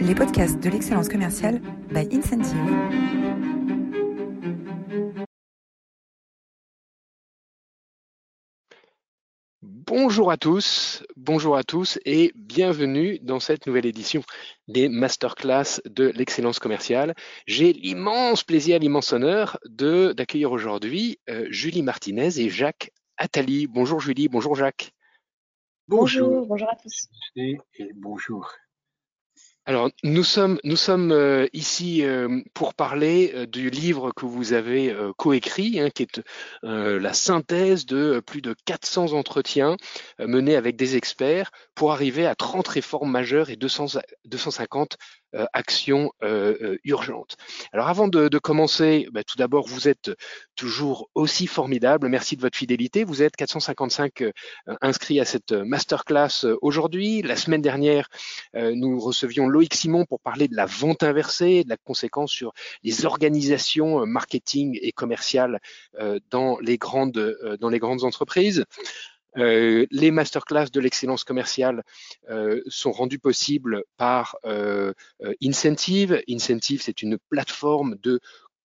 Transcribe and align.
les 0.00 0.14
podcasts 0.14 0.58
de 0.58 0.70
l'excellence 0.70 1.08
commerciale 1.08 1.60
by 1.90 2.08
Incentive. 2.10 2.56
Bonjour 9.62 10.30
à 10.30 10.36
tous, 10.36 11.04
bonjour 11.16 11.56
à 11.56 11.64
tous 11.64 11.98
et 12.06 12.32
bienvenue 12.34 13.18
dans 13.20 13.40
cette 13.40 13.66
nouvelle 13.66 13.86
édition 13.86 14.22
des 14.68 14.88
masterclass 14.88 15.80
de 15.84 16.06
l'excellence 16.08 16.58
commerciale. 16.58 17.14
J'ai 17.46 17.72
l'immense 17.72 18.42
plaisir, 18.42 18.78
l'immense 18.78 19.12
honneur 19.12 19.58
de 19.66 20.12
d'accueillir 20.12 20.52
aujourd'hui 20.52 21.18
euh, 21.28 21.46
Julie 21.50 21.82
Martinez 21.82 22.38
et 22.38 22.48
Jacques 22.48 22.90
Attali. 23.18 23.66
Bonjour 23.66 24.00
Julie, 24.00 24.28
bonjour 24.28 24.54
Jacques. 24.54 24.92
Bonjour, 25.88 26.46
bonjour, 26.46 26.70
à 26.70 26.76
tous. 26.76 27.08
Et 27.36 27.58
bonjour. 27.96 28.48
Alors, 29.66 29.90
nous 30.02 30.24
sommes, 30.24 30.58
euh, 31.12 31.46
ici 31.52 32.02
euh, 32.02 32.40
pour 32.54 32.74
parler 32.74 33.32
euh, 33.34 33.46
du 33.46 33.68
livre 33.70 34.10
que 34.12 34.24
vous 34.24 34.52
avez 34.52 34.94
coécrit, 35.16 35.78
hein, 35.80 35.90
qui 35.90 36.04
est 36.04 36.22
la 36.62 37.12
synthèse 37.12 37.86
de 37.86 38.20
plus 38.20 38.42
de 38.42 38.54
400 38.64 39.12
entretiens 39.12 39.76
menés 40.18 40.56
avec 40.56 40.76
des 40.76 40.96
experts 40.96 41.50
pour 41.74 41.92
arriver 41.92 42.26
à 42.26 42.34
30 42.34 42.66
réformes 42.68 43.10
majeures 43.10 43.50
et 43.50 43.56
200, 43.56 43.98
250 44.24 44.94
euh, 44.94 44.96
action 45.52 46.12
euh, 46.22 46.56
euh, 46.62 46.78
urgente. 46.84 47.36
Alors 47.72 47.88
avant 47.88 48.08
de, 48.08 48.38
commencer, 48.38 49.06
bah, 49.12 49.22
tout 49.24 49.36
d'abord, 49.36 49.66
vous 49.66 49.88
êtes 49.88 50.10
toujours 50.56 51.08
aussi 51.14 51.46
formidable. 51.46 52.08
Merci 52.08 52.36
de 52.36 52.40
votre 52.40 52.56
fidélité. 52.56 53.04
Vous 53.04 53.22
êtes 53.22 53.36
455 53.36 54.24
inscrits 54.80 55.20
à 55.20 55.24
cette 55.24 55.52
masterclass 55.52 56.46
aujourd'hui. 56.62 57.22
La 57.22 57.36
semaine 57.36 57.62
dernière, 57.62 58.08
nous 58.54 58.98
recevions 58.98 59.48
Loïc 59.48 59.74
Simon 59.74 60.04
pour 60.04 60.20
parler 60.20 60.48
de 60.48 60.56
la 60.56 60.66
vente 60.66 61.02
inversée, 61.02 61.64
de 61.64 61.68
la 61.68 61.76
conséquence 61.76 62.30
sur 62.30 62.52
les 62.82 63.04
organisations 63.04 64.06
marketing 64.06 64.78
et 64.82 64.92
commerciales 64.92 65.60
dans 66.30 66.58
les 66.60 66.78
grandes 66.78 67.36
dans 67.60 67.68
les 67.68 67.78
grandes 67.78 68.04
entreprises. 68.04 68.64
Euh, 69.38 69.86
les 69.90 70.10
masterclass 70.10 70.66
de 70.72 70.80
l'excellence 70.80 71.24
commerciale 71.24 71.84
euh, 72.30 72.60
sont 72.66 72.92
rendus 72.92 73.18
possibles 73.18 73.84
par 73.96 74.36
euh, 74.44 74.92
Incentive. 75.42 76.22
Incentive, 76.28 76.82
c'est 76.82 77.02
une 77.02 77.18
plateforme 77.28 77.96
de 78.02 78.20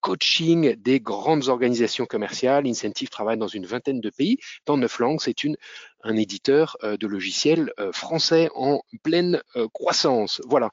coaching 0.06 0.76
des 0.76 1.00
grandes 1.00 1.48
organisations 1.48 2.06
commerciales. 2.06 2.68
Incentive 2.68 3.10
travaille 3.10 3.40
dans 3.40 3.48
une 3.48 3.66
vingtaine 3.66 4.02
de 4.02 4.12
pays, 4.12 4.38
dans 4.68 4.78
neuf 4.78 5.00
langues. 5.00 5.20
C'est 5.20 5.44
une 5.44 5.58
un 6.04 6.16
éditeur 6.16 6.78
euh, 6.84 6.96
de 6.96 7.08
logiciels 7.08 7.74
euh, 7.80 7.92
français 7.92 8.50
en 8.54 8.82
pleine 9.02 9.42
euh, 9.56 9.68
croissance. 9.74 10.44
Voilà. 10.48 10.70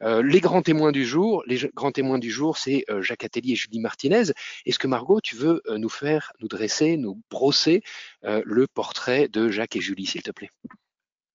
les 0.00 0.40
grands 0.40 0.62
témoins 0.62 0.90
du 0.90 1.04
jour, 1.06 1.44
les 1.46 1.58
grands 1.74 1.92
témoins 1.92 2.18
du 2.18 2.30
jour, 2.30 2.58
c'est 2.58 2.84
Jacques 3.00 3.24
Atelier 3.24 3.52
et 3.52 3.54
Julie 3.54 3.78
Martinez. 3.78 4.32
Est-ce 4.66 4.80
que 4.80 4.88
Margot, 4.88 5.20
tu 5.20 5.36
veux 5.36 5.62
nous 5.76 5.88
faire, 5.88 6.32
nous 6.40 6.48
dresser, 6.48 6.96
nous 6.96 7.20
brosser 7.30 7.82
le 8.22 8.66
portrait 8.66 9.28
de 9.28 9.48
Jacques 9.48 9.76
et 9.76 9.80
Julie, 9.80 10.06
s'il 10.06 10.22
te 10.22 10.32
plaît? 10.32 10.50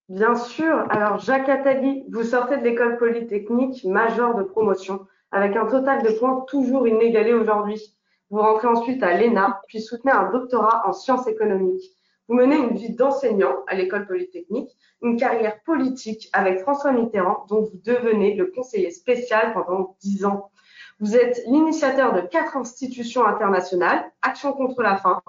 Bien 0.10 0.36
sûr. 0.36 0.86
Alors, 0.90 1.20
Jacques 1.20 1.50
Attali, 1.50 2.04
vous 2.12 2.24
sortez 2.24 2.58
de 2.58 2.64
l'école 2.64 2.98
polytechnique 2.98 3.86
major 3.86 4.36
de 4.36 4.44
promotion 4.44 5.08
avec 5.32 5.56
un 5.56 5.66
total 5.66 6.04
de 6.04 6.10
points 6.10 6.46
toujours 6.48 6.88
inégalé 6.88 7.34
aujourd'hui. 7.34 7.82
Vous 8.30 8.40
rentrez 8.40 8.68
ensuite 8.68 9.04
à 9.04 9.18
l'ENA, 9.18 9.62
puis 9.68 9.82
soutenez 9.82 10.12
un 10.12 10.32
doctorat 10.32 10.84
en 10.88 10.94
sciences 10.94 11.28
économiques. 11.28 11.92
Vous 12.28 12.36
menez 12.36 12.58
une 12.58 12.76
vie 12.76 12.94
d'enseignant 12.94 13.64
à 13.68 13.76
l'école 13.76 14.06
polytechnique, 14.06 14.70
une 15.02 15.18
carrière 15.18 15.62
politique 15.64 16.30
avec 16.34 16.60
François 16.60 16.92
Mitterrand, 16.92 17.46
dont 17.48 17.62
vous 17.62 17.80
devenez 17.86 18.36
le 18.36 18.48
conseiller 18.48 18.92
spécial 18.92 19.54
pendant 19.54 19.96
dix 20.02 20.26
ans. 20.26 20.52
Vous 21.00 21.16
êtes 21.16 21.42
l'initiateur 21.48 22.14
de 22.14 22.22
quatre 22.22 22.58
institutions 22.58 23.26
internationales, 23.26 24.12
Action 24.22 24.52
contre 24.52 24.82
la 24.82 24.98
faim, 24.98 25.22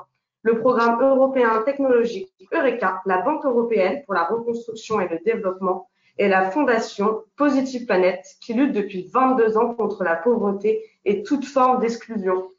le 0.42 0.58
programme 0.58 1.00
européen 1.00 1.62
technologique 1.62 2.32
Eureka, 2.52 3.02
la 3.04 3.18
Banque 3.18 3.44
européenne 3.44 4.02
pour 4.04 4.14
la 4.14 4.24
reconstruction 4.24 5.00
et 5.00 5.08
le 5.08 5.18
développement, 5.24 5.88
et 6.18 6.28
la 6.28 6.50
fondation 6.50 7.24
Positive 7.36 7.86
Planète, 7.86 8.36
qui 8.40 8.54
lutte 8.54 8.72
depuis 8.72 9.08
22 9.12 9.56
ans 9.56 9.74
contre 9.74 10.04
la 10.04 10.16
pauvreté 10.16 10.84
et 11.04 11.22
toute 11.22 11.44
forme 11.44 11.80
d'exclusion. 11.80 12.50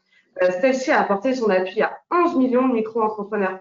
Euh, 0.41 0.49
celle-ci 0.61 0.91
a 0.91 1.01
apporté 1.01 1.35
son 1.35 1.49
appui 1.49 1.81
à 1.81 1.99
11 2.11 2.37
millions 2.37 2.67
de 2.67 2.73
micro-entrepreneurs 2.73 3.59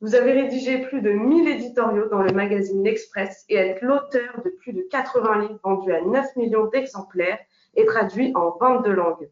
vous 0.00 0.14
avez 0.14 0.30
rédigé 0.30 0.78
plus 0.78 1.00
de 1.00 1.10
1000 1.10 1.48
éditoriaux 1.48 2.08
dans 2.08 2.22
le 2.22 2.32
magazine 2.32 2.84
L'Express 2.84 3.44
et 3.48 3.56
êtes 3.56 3.82
l'auteur 3.82 4.40
de 4.44 4.50
plus 4.50 4.72
de 4.72 4.82
80 4.82 5.40
livres 5.40 5.58
vendus 5.64 5.92
à 5.92 6.00
9 6.02 6.36
millions 6.36 6.66
d'exemplaires 6.66 7.40
et 7.74 7.84
traduits 7.84 8.30
en 8.36 8.56
22 8.60 8.92
langues. 8.92 9.28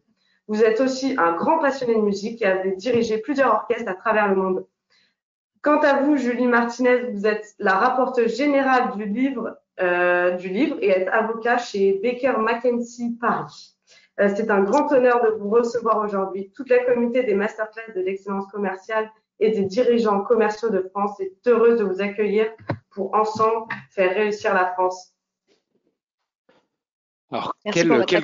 Vous 0.49 0.63
êtes 0.63 0.81
aussi 0.81 1.15
un 1.17 1.33
grand 1.37 1.59
passionné 1.59 1.95
de 1.95 2.01
musique 2.01 2.41
et 2.41 2.45
avez 2.45 2.73
dirigé 2.73 3.17
plusieurs 3.17 3.53
orchestres 3.53 3.89
à 3.89 3.93
travers 3.93 4.27
le 4.27 4.35
monde. 4.35 4.65
Quant 5.61 5.79
à 5.79 6.01
vous, 6.01 6.17
Julie 6.17 6.47
Martinez, 6.47 7.11
vous 7.11 7.25
êtes 7.25 7.55
la 7.59 7.75
rapporteuse 7.75 8.35
générale 8.35 8.91
du 8.97 9.05
livre, 9.05 9.57
du 9.79 10.49
livre 10.49 10.77
et 10.81 10.89
êtes 10.89 11.07
avocat 11.09 11.57
chez 11.57 11.99
Baker 12.03 12.33
McKenzie 12.39 13.17
Paris. 13.19 13.77
Euh, 14.19 14.29
c'est 14.35 14.49
un 14.49 14.63
grand 14.63 14.91
honneur 14.91 15.23
de 15.23 15.29
vous 15.37 15.49
recevoir 15.49 15.99
aujourd'hui. 15.99 16.51
Toute 16.55 16.69
la 16.69 16.83
communauté 16.83 17.23
des 17.23 17.35
masterclass 17.35 17.93
de 17.95 18.01
l'excellence 18.01 18.47
commerciale 18.51 19.11
et 19.39 19.51
des 19.51 19.65
dirigeants 19.65 20.21
commerciaux 20.21 20.69
de 20.69 20.81
France 20.89 21.19
est 21.19 21.35
heureuse 21.45 21.79
de 21.79 21.83
vous 21.83 22.01
accueillir 22.01 22.47
pour 22.89 23.13
ensemble 23.13 23.67
faire 23.91 24.15
réussir 24.15 24.53
la 24.55 24.73
France. 24.73 25.13
Alors, 27.31 27.53
quel, 27.63 28.05
quel, 28.05 28.23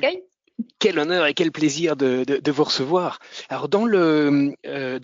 honneur 0.98 1.26
et 1.26 1.34
quel 1.34 1.50
plaisir 1.50 1.96
de, 1.96 2.50
vous 2.50 2.64
recevoir. 2.64 3.18
Alors, 3.48 3.68
dans 3.68 3.84
le 3.84 4.54
euh, 4.66 5.00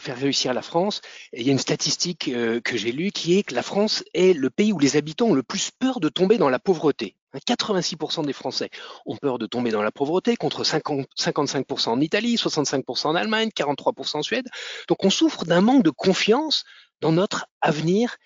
faire 0.00 0.18
réussir 0.18 0.54
la 0.54 0.62
France, 0.62 1.00
il 1.32 1.42
y 1.42 1.48
a 1.48 1.52
une 1.52 1.58
statistique 1.58 2.28
euh, 2.28 2.60
que 2.60 2.76
j'ai 2.76 2.92
lue 2.92 3.10
qui 3.10 3.38
est 3.38 3.42
que 3.42 3.54
la 3.54 3.62
France 3.62 4.04
est 4.14 4.36
le 4.36 4.50
pays 4.50 4.72
où 4.72 4.78
les 4.78 4.96
habitants 4.96 5.26
ont 5.26 5.34
le 5.34 5.42
plus 5.42 5.70
peur 5.70 6.00
de 6.00 6.08
tomber 6.08 6.38
dans 6.38 6.50
la 6.50 6.58
pauvreté. 6.58 7.16
86% 7.34 8.26
des 8.26 8.34
Français 8.34 8.68
ont 9.06 9.16
peur 9.16 9.38
de 9.38 9.46
tomber 9.46 9.70
dans 9.70 9.82
la 9.82 9.90
pauvreté, 9.90 10.36
contre 10.36 10.64
55% 10.64 11.88
en 11.88 12.00
Italie, 12.00 12.36
65% 12.36 13.06
en 13.06 13.14
Allemagne, 13.14 13.48
43% 13.56 14.18
en 14.18 14.22
Suède. 14.22 14.48
Donc 14.86 15.02
on 15.02 15.08
souffre 15.08 15.46
d'un 15.46 15.62
manque 15.62 15.82
de 15.82 15.90
confiance 15.90 16.64
dans 17.00 17.12
notre 17.12 17.46
avenir 17.62 18.16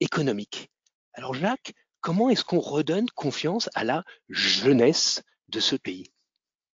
économique. 0.00 0.68
Alors 1.14 1.34
Jacques, 1.34 1.74
comment 2.00 2.28
est-ce 2.28 2.44
qu'on 2.44 2.60
redonne 2.60 3.08
confiance 3.10 3.70
à 3.74 3.84
la 3.84 4.02
jeunesse 4.28 5.22
de 5.48 5.60
ce 5.60 5.76
pays? 5.76 6.10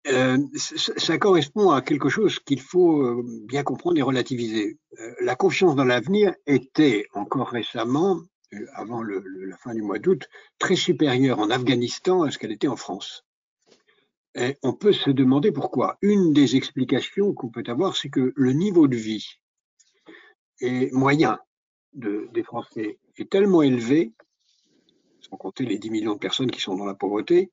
Euh, 0.07 0.37
ça 0.55 1.17
correspond 1.17 1.71
à 1.71 1.81
quelque 1.81 2.09
chose 2.09 2.39
qu'il 2.39 2.61
faut 2.61 3.01
euh, 3.01 3.23
bien 3.47 3.63
comprendre 3.63 3.97
et 3.97 4.01
relativiser. 4.01 4.79
Euh, 4.97 5.13
la 5.21 5.35
confiance 5.35 5.75
dans 5.75 5.83
l'avenir 5.83 6.33
était 6.47 7.05
encore 7.13 7.49
récemment 7.49 8.21
avant 8.73 9.03
la 9.03 9.57
fin 9.57 9.75
du 9.75 9.83
mois 9.83 9.99
d'août, 9.99 10.27
très 10.57 10.75
supérieure 10.75 11.37
en 11.37 11.51
Afghanistan 11.51 12.23
à 12.23 12.31
ce 12.31 12.39
qu'elle 12.39 12.51
était 12.51 12.67
en 12.67 12.77
France. 12.77 13.23
Et 14.33 14.57
on 14.63 14.73
peut 14.73 14.93
se 14.93 15.11
demander 15.11 15.51
pourquoi. 15.51 15.97
Une 16.01 16.33
des 16.33 16.55
explications 16.55 17.33
qu'on 17.33 17.49
peut 17.49 17.63
avoir, 17.67 17.95
c'est 17.95 18.09
que 18.09 18.33
le 18.35 18.53
niveau 18.53 18.87
de 18.87 18.95
vie 18.95 19.27
et 20.61 20.89
moyen 20.91 21.39
de, 21.93 22.27
des 22.33 22.43
Français 22.43 22.97
est 23.17 23.29
tellement 23.29 23.61
élevé, 23.61 24.13
sans 25.21 25.37
compter 25.37 25.65
les 25.65 25.77
10 25.77 25.91
millions 25.91 26.13
de 26.13 26.19
personnes 26.19 26.49
qui 26.49 26.61
sont 26.61 26.75
dans 26.75 26.85
la 26.85 26.95
pauvreté, 26.95 27.51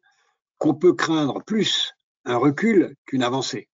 qu'on 0.56 0.74
peut 0.74 0.94
craindre 0.94 1.42
plus 1.44 1.95
un 2.26 2.36
recul 2.36 2.94
qu'une 3.06 3.22
avancée. 3.22 3.68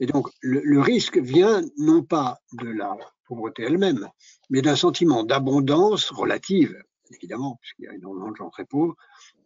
Et 0.00 0.06
donc, 0.06 0.28
le, 0.40 0.80
risque 0.80 1.18
vient 1.18 1.62
non 1.76 2.02
pas 2.02 2.38
de 2.52 2.68
la 2.68 2.96
pauvreté 3.26 3.64
elle-même, 3.64 4.08
mais 4.48 4.62
d'un 4.62 4.76
sentiment 4.76 5.24
d'abondance 5.24 6.10
relative, 6.10 6.74
évidemment, 7.12 7.58
puisqu'il 7.60 7.84
y 7.84 7.88
a 7.88 7.94
énormément 7.94 8.30
de 8.30 8.36
gens 8.36 8.50
très 8.50 8.64
pauvres, 8.64 8.94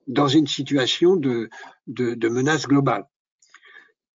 dans 0.07 0.29
une 0.29 0.47
situation 0.47 1.17
de, 1.17 1.49
menace 1.89 2.67
globale, 2.67 3.07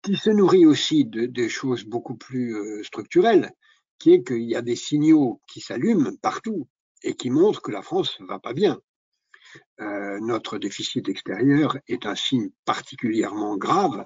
qui 0.04 0.16
se 0.16 0.30
nourrit 0.30 0.66
aussi 0.66 1.06
de, 1.06 1.48
choses 1.48 1.84
beaucoup 1.84 2.16
plus 2.16 2.56
euh, 2.56 2.84
structurelles, 2.84 3.52
qui 3.98 4.14
est 4.14 4.24
qu'il 4.24 4.44
y 4.44 4.56
a 4.56 4.62
des 4.62 4.76
signaux 4.76 5.42
qui 5.48 5.60
s'allument 5.60 6.16
partout 6.22 6.68
et 7.04 7.16
qui 7.16 7.32
montrent 7.32 7.64
que 7.64 7.72
la 7.72 7.82
France 7.82 8.16
va 8.20 8.38
pas 8.38 8.54
bien. 8.54 8.80
Euh, 9.80 10.20
notre 10.20 10.58
déficit 10.58 11.08
extérieur 11.10 11.78
est 11.88 12.06
un 12.06 12.16
signe 12.16 12.50
particulièrement 12.66 13.58
grave 13.58 14.06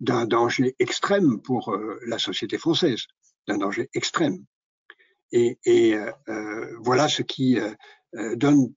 d'un 0.00 0.26
danger 0.26 0.74
extrême 0.78 1.40
pour 1.40 1.72
euh, 1.72 1.98
la 2.06 2.18
société 2.18 2.58
française, 2.58 3.06
d'un 3.48 3.58
danger 3.58 3.88
extrême. 3.94 4.44
Et, 5.34 5.58
euh, 5.94 6.76
voilà 6.80 7.08
ce 7.08 7.22
qui 7.22 7.58
donne, 8.12 8.74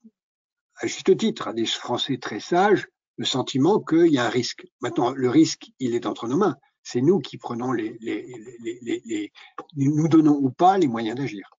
à 0.77 0.87
juste 0.87 1.17
titre, 1.17 1.49
à 1.49 1.53
des 1.53 1.65
Français 1.65 2.17
très 2.17 2.39
sages, 2.39 2.87
le 3.17 3.25
sentiment 3.25 3.81
qu'il 3.81 4.07
y 4.07 4.17
a 4.17 4.25
un 4.25 4.29
risque. 4.29 4.65
Maintenant, 4.79 5.11
le 5.11 5.29
risque, 5.29 5.67
il 5.79 5.95
est 5.95 6.05
entre 6.05 6.29
nos 6.29 6.37
mains. 6.37 6.55
C'est 6.81 7.01
nous 7.01 7.19
qui 7.19 7.37
prenons 7.37 7.73
les, 7.73 7.97
nous 9.75 10.07
donnons 10.07 10.37
ou 10.41 10.49
pas 10.49 10.77
les 10.77 10.87
moyens 10.87 11.17
d'agir. 11.17 11.54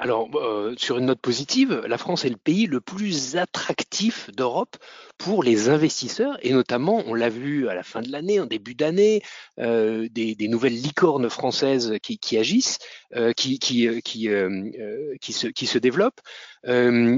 Alors, 0.00 0.28
euh, 0.36 0.74
sur 0.76 0.98
une 0.98 1.06
note 1.06 1.20
positive, 1.20 1.82
la 1.86 1.98
France 1.98 2.24
est 2.24 2.28
le 2.28 2.36
pays 2.36 2.66
le 2.66 2.80
plus 2.80 3.36
attractif 3.36 4.30
d'Europe 4.30 4.76
pour 5.18 5.42
les 5.42 5.68
investisseurs, 5.68 6.38
et 6.42 6.52
notamment, 6.52 7.02
on 7.06 7.14
l'a 7.14 7.28
vu 7.28 7.68
à 7.68 7.74
la 7.74 7.82
fin 7.82 8.00
de 8.00 8.12
l'année, 8.12 8.38
en 8.38 8.46
début 8.46 8.76
d'année, 8.76 9.22
euh, 9.58 10.06
des, 10.12 10.36
nouvelles 10.48 10.80
licornes 10.80 11.28
françaises 11.28 11.94
qui, 12.00 12.38
agissent, 12.38 12.78
euh, 13.16 13.32
qui, 13.32 13.58
qui, 13.58 13.88
qui, 14.02 15.32
se, 15.32 15.46
qui 15.48 15.66
se 15.66 15.78
développent. 15.78 16.20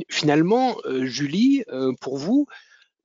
finalement, 0.09 0.77
Julie, 1.03 1.65
pour 2.01 2.17
vous, 2.17 2.47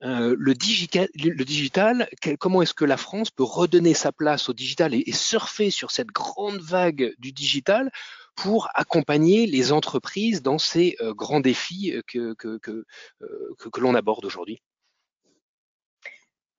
le, 0.00 0.54
digital, 0.54 1.08
le 1.14 1.44
digital, 1.44 2.08
comment 2.40 2.62
est-ce 2.62 2.74
que 2.74 2.86
la 2.86 2.96
France 2.96 3.30
peut 3.30 3.44
redonner 3.44 3.92
sa 3.92 4.10
place 4.10 4.48
au 4.48 4.54
digital 4.54 4.94
et 4.94 5.12
surfer 5.12 5.70
sur 5.70 5.90
cette 5.90 6.08
grande 6.08 6.60
vague 6.60 7.14
du 7.18 7.32
digital 7.32 7.90
pour 8.36 8.68
accompagner 8.74 9.46
les 9.46 9.72
entreprises 9.72 10.42
dans 10.42 10.58
ces 10.58 10.96
euh, 11.00 11.14
grands 11.14 11.40
défis 11.40 11.92
euh, 11.92 12.02
que, 12.06 12.34
que, 12.34 12.58
que, 12.58 12.84
euh, 13.22 13.54
que, 13.58 13.80
l'on 13.80 13.94
aborde 13.94 14.24
aujourd'hui. 14.24 14.62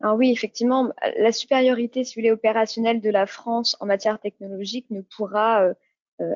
Alors 0.01 0.15
oui, 0.15 0.31
effectivement, 0.31 0.91
la 1.17 1.31
supériorité, 1.31 2.03
si 2.03 2.13
vous 2.13 2.21
voulez, 2.21 2.31
opérationnelle 2.31 3.01
de 3.01 3.09
la 3.09 3.25
France 3.25 3.77
en 3.79 3.85
matière 3.85 4.19
technologique 4.19 4.85
ne 4.91 5.01
pourra 5.01 5.69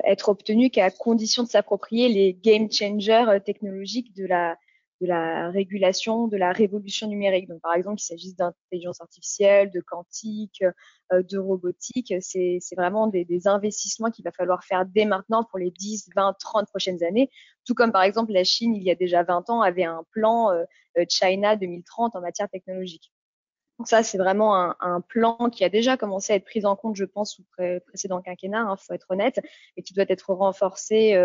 être 0.04 0.30
obtenue 0.30 0.68
qu'à 0.70 0.90
condition 0.90 1.44
de 1.44 1.48
s'approprier 1.48 2.08
les 2.08 2.34
game 2.34 2.70
changers 2.72 3.38
technologiques 3.44 4.16
de 4.16 4.26
la, 4.26 4.56
de 5.02 5.08
la 5.08 5.50
régulation, 5.50 6.28
de 6.28 6.36
la 6.36 6.52
révolution 6.52 7.08
numérique. 7.08 7.48
Donc, 7.48 7.60
par 7.60 7.74
exemple, 7.74 7.96
qu'il 7.96 8.06
s'agisse 8.06 8.36
d'intelligence 8.36 9.00
artificielle, 9.00 9.70
de 9.72 9.80
quantique, 9.80 10.62
euh, 11.12 11.22
de 11.24 11.38
robotique, 11.38 12.14
c'est 12.20 12.60
vraiment 12.76 13.08
des, 13.08 13.26
investissements 13.46 14.10
qu'il 14.10 14.24
va 14.24 14.30
falloir 14.30 14.62
faire 14.62 14.86
dès 14.86 15.04
maintenant 15.04 15.42
pour 15.42 15.58
les 15.58 15.72
10, 15.72 16.10
20, 16.14 16.36
30 16.38 16.68
prochaines 16.68 17.02
années. 17.02 17.30
Tout 17.66 17.74
comme, 17.74 17.90
par 17.90 18.04
exemple, 18.04 18.32
la 18.32 18.44
Chine, 18.44 18.76
il 18.76 18.84
y 18.84 18.90
a 18.90 18.94
déjà 18.94 19.24
20 19.24 19.50
ans, 19.50 19.60
avait 19.60 19.84
un 19.84 20.04
plan 20.12 20.52
euh, 20.52 20.62
euh, 20.98 21.04
China 21.08 21.56
2030 21.56 22.14
en 22.14 22.20
matière 22.20 22.48
technologique. 22.48 23.12
Donc 23.82 23.88
ça, 23.88 24.04
c'est 24.04 24.16
vraiment 24.16 24.76
un, 24.80 25.00
plan 25.00 25.50
qui 25.50 25.64
a 25.64 25.68
déjà 25.68 25.96
commencé 25.96 26.32
à 26.32 26.36
être 26.36 26.44
pris 26.44 26.64
en 26.64 26.76
compte, 26.76 26.94
je 26.94 27.04
pense, 27.04 27.34
sous 27.34 27.42
précédent 27.88 28.22
quinquennat, 28.22 28.60
il 28.60 28.70
hein, 28.70 28.76
faut 28.76 28.94
être 28.94 29.10
honnête, 29.10 29.40
et 29.76 29.82
qui 29.82 29.92
doit 29.92 30.04
être 30.08 30.32
renforcé 30.32 31.20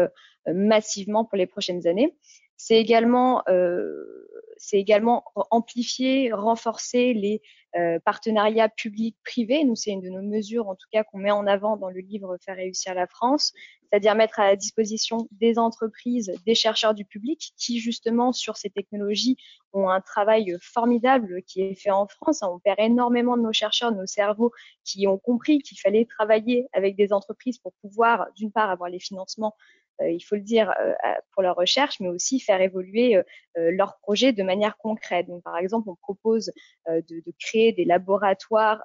massivement 0.47 1.23
pour 1.23 1.37
les 1.37 1.45
prochaines 1.45 1.85
années. 1.85 2.15
C'est 2.55 2.77
également, 2.77 3.43
euh, 3.47 4.27
c'est 4.57 4.77
également 4.77 5.23
amplifier, 5.51 6.31
renforcer 6.31 7.13
les 7.13 7.41
euh, 7.75 7.99
partenariats 8.03 8.69
publics-privés. 8.69 9.63
Nous, 9.63 9.75
c'est 9.75 9.91
une 9.91 10.01
de 10.01 10.09
nos 10.09 10.21
mesures, 10.21 10.67
en 10.67 10.75
tout 10.75 10.87
cas, 10.91 11.03
qu'on 11.03 11.17
met 11.17 11.31
en 11.31 11.45
avant 11.45 11.77
dans 11.77 11.89
le 11.89 11.99
livre 11.99 12.37
Faire 12.43 12.55
réussir 12.55 12.93
la 12.93 13.07
France, 13.07 13.53
c'est-à-dire 13.83 14.15
mettre 14.15 14.39
à 14.39 14.47
la 14.47 14.55
disposition 14.55 15.27
des 15.31 15.59
entreprises, 15.59 16.33
des 16.45 16.55
chercheurs 16.55 16.93
du 16.93 17.05
public 17.05 17.53
qui, 17.57 17.79
justement, 17.79 18.31
sur 18.31 18.57
ces 18.57 18.69
technologies, 18.69 19.37
ont 19.73 19.89
un 19.89 20.01
travail 20.01 20.55
formidable 20.61 21.43
qui 21.43 21.61
est 21.61 21.75
fait 21.75 21.91
en 21.91 22.07
France. 22.07 22.41
On 22.41 22.59
perd 22.59 22.79
énormément 22.79 23.37
de 23.37 23.43
nos 23.43 23.53
chercheurs, 23.53 23.91
de 23.91 23.97
nos 23.97 24.07
cerveaux 24.07 24.51
qui 24.83 25.05
ont 25.07 25.17
compris 25.17 25.59
qu'il 25.59 25.79
fallait 25.79 26.05
travailler 26.05 26.67
avec 26.73 26.95
des 26.95 27.13
entreprises 27.13 27.59
pour 27.59 27.73
pouvoir, 27.81 28.27
d'une 28.35 28.51
part, 28.51 28.69
avoir 28.69 28.89
les 28.89 28.99
financements 28.99 29.55
il 30.01 30.21
faut 30.21 30.35
le 30.35 30.41
dire, 30.41 30.73
euh, 30.79 30.93
pour 31.31 31.41
leur 31.41 31.55
recherche, 31.55 31.99
mais 31.99 32.07
aussi 32.07 32.39
faire 32.39 32.61
évoluer 32.61 33.15
euh, 33.15 33.23
leurs 33.55 33.97
projets 33.97 34.33
de 34.33 34.43
manière 34.43 34.77
concrète. 34.77 35.27
Donc, 35.27 35.43
par 35.43 35.57
exemple, 35.57 35.89
on 35.89 35.95
propose 35.95 36.51
de, 36.87 37.01
de, 37.01 37.33
créer 37.39 37.73
des 37.73 37.85
laboratoires 37.85 38.83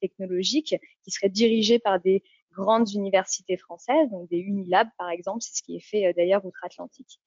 technologiques 0.00 0.76
qui 1.02 1.10
seraient 1.10 1.28
dirigés 1.28 1.78
par 1.78 2.00
des 2.00 2.22
grandes 2.52 2.90
universités 2.92 3.56
françaises, 3.56 4.10
donc 4.10 4.28
des 4.28 4.38
Unilab 4.38 4.88
par 4.98 5.10
exemple, 5.10 5.42
c'est 5.42 5.56
ce 5.56 5.62
qui 5.62 5.76
est 5.76 5.80
fait 5.80 6.12
d'ailleurs 6.14 6.44
outre-Atlantique. 6.44 7.20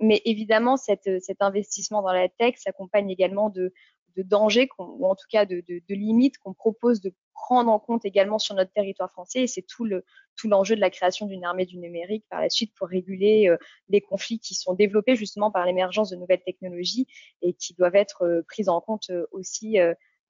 mais 0.00 0.20
évidemment, 0.24 0.76
cet 0.76 1.06
investissement 1.40 2.02
dans 2.02 2.12
la 2.12 2.28
tech 2.28 2.56
s'accompagne 2.56 3.10
également 3.10 3.48
de, 3.50 3.72
de 4.16 4.22
dangers, 4.22 4.68
ou 4.78 5.06
en 5.06 5.14
tout 5.14 5.26
cas 5.30 5.44
de, 5.46 5.62
limites 5.88 6.38
qu'on 6.38 6.54
propose 6.54 7.00
de 7.00 7.12
prendre 7.34 7.70
en 7.70 7.78
compte 7.78 8.04
également 8.04 8.38
sur 8.38 8.54
notre 8.54 8.72
territoire 8.72 9.10
français. 9.10 9.42
Et 9.42 9.46
c'est 9.46 9.62
tout 9.62 9.84
le 9.84 10.04
tout 10.36 10.48
l'enjeu 10.48 10.74
de 10.74 10.80
la 10.80 10.90
création 10.90 11.26
d'une 11.26 11.44
armée 11.44 11.66
du 11.66 11.78
numérique 11.78 12.24
par 12.30 12.40
la 12.40 12.48
suite 12.48 12.72
pour 12.74 12.88
réguler 12.88 13.48
euh, 13.48 13.56
les 13.88 14.00
conflits 14.00 14.38
qui 14.38 14.54
sont 14.54 14.74
développés 14.74 15.16
justement 15.16 15.50
par 15.50 15.66
l'émergence 15.66 16.10
de 16.10 16.16
nouvelles 16.16 16.42
technologies 16.42 17.06
et 17.42 17.52
qui 17.52 17.74
doivent 17.74 17.96
être 17.96 18.22
euh, 18.24 18.42
prises 18.48 18.68
en 18.68 18.80
compte 18.80 19.10
euh, 19.10 19.26
aussi 19.32 19.76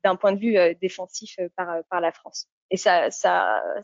d'un 0.03 0.17
point 0.17 0.33
de 0.33 0.41
vue 0.41 0.57
défensif 0.81 1.39
par, 1.57 2.01
la 2.01 2.13
France. 2.13 2.49
Et 2.71 2.79
ça 2.79 3.11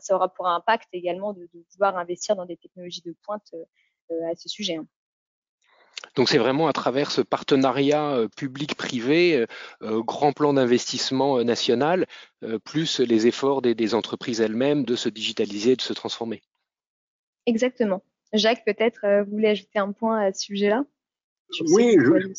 aura 0.09 0.33
pour 0.33 0.47
impact 0.47 0.87
également 0.93 1.33
de, 1.33 1.47
de 1.53 1.63
vouloir 1.73 1.95
investir 1.95 2.35
dans 2.35 2.45
des 2.45 2.57
technologies 2.57 3.03
de 3.03 3.15
pointe 3.23 3.53
à 4.09 4.35
ce 4.35 4.49
sujet. 4.49 4.77
Hein. 4.77 4.87
Donc 6.17 6.29
c'est 6.29 6.39
vraiment 6.39 6.67
à 6.67 6.73
travers 6.73 7.11
ce 7.11 7.21
partenariat 7.21 8.15
euh, 8.15 8.27
public-privé, 8.27 9.35
euh, 9.37 9.45
euh, 9.83 10.01
grand 10.01 10.33
plan 10.33 10.51
d'investissement 10.51 11.43
national, 11.43 12.07
plus 12.65 12.99
les 12.99 13.27
efforts 13.27 13.61
des, 13.61 13.95
entreprises 13.95 14.41
elles-mêmes 14.41 14.83
de 14.83 14.95
se 14.95 15.09
digitaliser, 15.09 15.75
de 15.75 15.81
se 15.81 15.93
transformer. 15.93 16.41
Exactement. 17.45 18.03
Jacques, 18.33 18.63
peut-être 18.65 19.23
vous 19.25 19.31
voulez 19.31 19.49
ajouter 19.49 19.79
un 19.79 19.91
point 19.91 20.19
à 20.19 20.33
ce 20.33 20.41
sujet-là? 20.45 20.85
Oui, 21.69 21.97
je, 21.99 22.33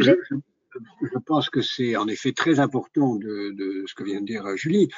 je, 0.00 1.18
pense 1.26 1.50
que 1.50 1.62
c'est 1.62 1.96
en 1.96 2.06
effet 2.06 2.32
très 2.32 2.60
important 2.60 3.16
de, 3.16 3.84
ce 3.86 3.94
que 3.94 4.04
vient 4.04 4.20
de 4.20 4.26
dire 4.26 4.56
Julie. 4.56 4.88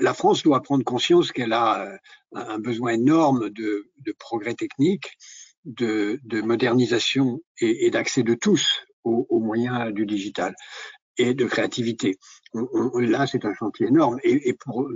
La 0.00 0.14
France 0.14 0.42
doit 0.42 0.62
prendre 0.62 0.84
conscience 0.84 1.32
qu'elle 1.32 1.52
a 1.52 1.98
un 2.32 2.58
besoin 2.58 2.92
énorme 2.92 3.50
de, 3.50 3.90
de 3.98 4.12
progrès 4.12 4.54
techniques 4.54 5.16
de, 5.64 6.20
de 6.24 6.42
modernisation 6.42 7.40
et, 7.62 7.90
d'accès 7.90 8.22
de 8.22 8.34
tous 8.34 8.82
aux, 9.04 9.40
moyens 9.40 9.92
du 9.92 10.06
digital 10.06 10.54
et 11.18 11.34
de 11.34 11.44
créativité. 11.44 12.18
là, 12.54 13.26
c'est 13.26 13.44
un 13.44 13.54
chantier 13.54 13.88
énorme. 13.88 14.18
Et, 14.22 14.54
pour 14.54 14.88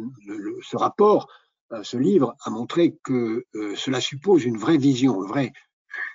ce 0.62 0.76
rapport, 0.76 1.28
euh, 1.72 1.82
ce 1.82 1.96
livre 1.96 2.36
a 2.44 2.50
montré 2.50 2.96
que 3.02 3.44
euh, 3.54 3.74
cela 3.74 4.00
suppose 4.00 4.44
une 4.44 4.56
vraie 4.56 4.78
vision, 4.78 5.22
un 5.22 5.26
vrai 5.26 5.52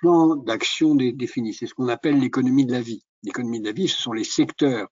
champ 0.00 0.36
d'action 0.36 0.94
défini. 0.94 1.52
C'est 1.52 1.66
ce 1.66 1.74
qu'on 1.74 1.88
appelle 1.88 2.18
l'économie 2.18 2.64
de 2.64 2.72
la 2.72 2.80
vie. 2.80 3.04
L'économie 3.22 3.60
de 3.60 3.66
la 3.66 3.72
vie, 3.72 3.88
ce 3.88 4.00
sont 4.00 4.12
les 4.12 4.24
secteurs 4.24 4.88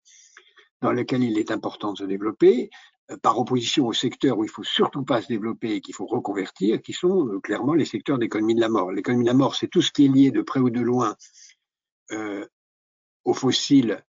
dans 0.83 0.93
lesquels 0.93 1.23
il 1.23 1.39
est 1.39 1.51
important 1.51 1.93
de 1.93 1.99
se 1.99 2.05
développer, 2.05 2.71
euh, 3.11 3.17
par 3.17 3.39
opposition 3.39 3.87
aux 3.87 3.93
secteurs 3.93 4.39
où 4.39 4.45
il 4.45 4.51
faut 4.51 4.63
surtout 4.63 5.05
pas 5.05 5.23
se 5.23 5.29
développer 5.29 5.75
et 5.75 5.81
qu'il 5.81 5.95
faut 5.95 6.07
reconvertir, 6.07 6.81
qui 6.81 6.93
sont 6.93 7.27
euh, 7.29 7.41
clairement 7.41 7.75
les 7.75 7.85
secteurs 7.85 8.19
d'économie 8.19 8.55
de 8.55 8.61
la 8.61 8.69
mort. 8.69 8.93
L'économie 8.93 9.25
de 9.25 9.31
la 9.31 9.35
mort, 9.35 9.55
c'est 9.55 9.69
tout 9.69 9.83
ce 9.83 9.93
qui 9.93 10.07
est 10.07 10.09
lié 10.09 10.31
de 10.31 10.43
près 10.43 10.61
ou 10.61 10.71
de 10.71 10.81
loin 10.81 11.11
euh, 11.11 11.15
aux 13.25 13.35
fossiles, 13.35 14.03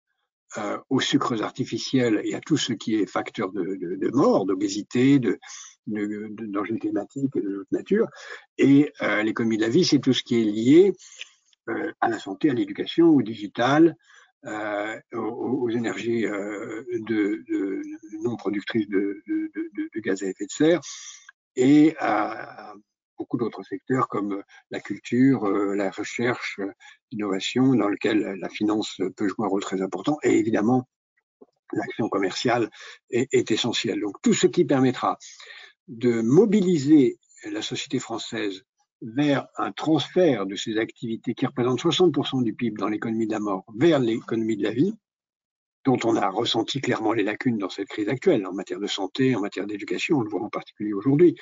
euh, 0.58 0.78
aux 0.88 0.98
sucres 0.98 1.42
artificiels 1.42 2.20
et 2.24 2.34
à 2.34 2.40
tout 2.40 2.56
ce 2.56 2.72
qui 2.72 2.96
est 2.96 3.06
facteur 3.06 3.52
de, 3.52 4.10
mort, 4.12 4.46
d'obésité, 4.46 5.20
de, 5.20 5.38
de, 5.86 6.26
de 6.28 6.78
climatique 6.78 7.36
et 7.36 7.40
de 7.40 7.58
toute 7.58 7.70
nature. 7.70 8.08
Et 8.58 8.92
euh, 9.02 9.22
l'économie 9.22 9.58
de 9.58 9.62
la 9.62 9.68
vie, 9.68 9.84
c'est 9.84 10.00
tout 10.00 10.12
ce 10.12 10.24
qui 10.24 10.40
est 10.40 10.44
lié 10.44 10.92
euh, 11.68 11.92
à 12.00 12.08
la 12.08 12.18
santé, 12.18 12.50
à 12.50 12.54
l'éducation, 12.54 13.10
au 13.10 13.22
digital, 13.22 13.96
euh, 14.44 14.98
aux, 15.12 15.70
énergies 15.70 16.26
euh, 16.26 16.82
non 18.22 18.34
productrices 18.36 18.88
de, 18.88 19.22
de, 19.28 20.00
gaz 20.00 20.24
à 20.24 20.26
effet 20.26 20.46
de 20.46 20.50
serre 20.50 20.80
et 21.54 21.94
à, 21.98 22.74
beaucoup 23.20 23.36
d'autres 23.36 23.62
secteurs 23.62 24.08
comme 24.08 24.42
la 24.70 24.80
culture, 24.80 25.44
euh, 25.44 25.74
la 25.74 25.90
recherche, 25.90 26.58
l'innovation, 27.12 27.74
dans 27.74 27.88
lequel 27.88 28.18
la 28.40 28.48
finance 28.48 28.98
peut 29.16 29.28
jouer 29.28 29.44
un 29.44 29.48
rôle 29.48 29.62
très 29.62 29.82
important, 29.82 30.16
et 30.22 30.38
évidemment 30.38 30.88
l'action 31.74 32.08
commerciale 32.08 32.70
est, 33.10 33.28
est 33.32 33.50
essentielle. 33.50 34.00
Donc 34.00 34.16
tout 34.22 34.32
ce 34.32 34.46
qui 34.46 34.64
permettra 34.64 35.18
de 35.86 36.22
mobiliser 36.22 37.18
la 37.44 37.60
société 37.60 37.98
française 37.98 38.62
vers 39.02 39.46
un 39.56 39.70
transfert 39.72 40.46
de 40.46 40.56
ces 40.56 40.78
activités 40.78 41.34
qui 41.34 41.46
représentent 41.46 41.82
60% 41.82 42.42
du 42.42 42.54
PIB 42.54 42.76
dans 42.78 42.88
l'économie 42.88 43.26
de 43.26 43.32
la 43.32 43.40
mort 43.40 43.64
vers 43.76 43.98
l'économie 43.98 44.56
de 44.56 44.62
la 44.62 44.72
vie, 44.72 44.94
dont 45.84 45.98
on 46.04 46.16
a 46.16 46.28
ressenti 46.28 46.80
clairement 46.80 47.12
les 47.12 47.22
lacunes 47.22 47.58
dans 47.58 47.70
cette 47.70 47.88
crise 47.88 48.08
actuelle 48.08 48.46
en 48.46 48.52
matière 48.52 48.80
de 48.80 48.86
santé, 48.86 49.34
en 49.34 49.40
matière 49.40 49.66
d'éducation, 49.66 50.18
on 50.18 50.22
le 50.22 50.30
voit 50.30 50.42
en 50.42 50.50
particulier 50.50 50.92
aujourd'hui, 50.92 51.36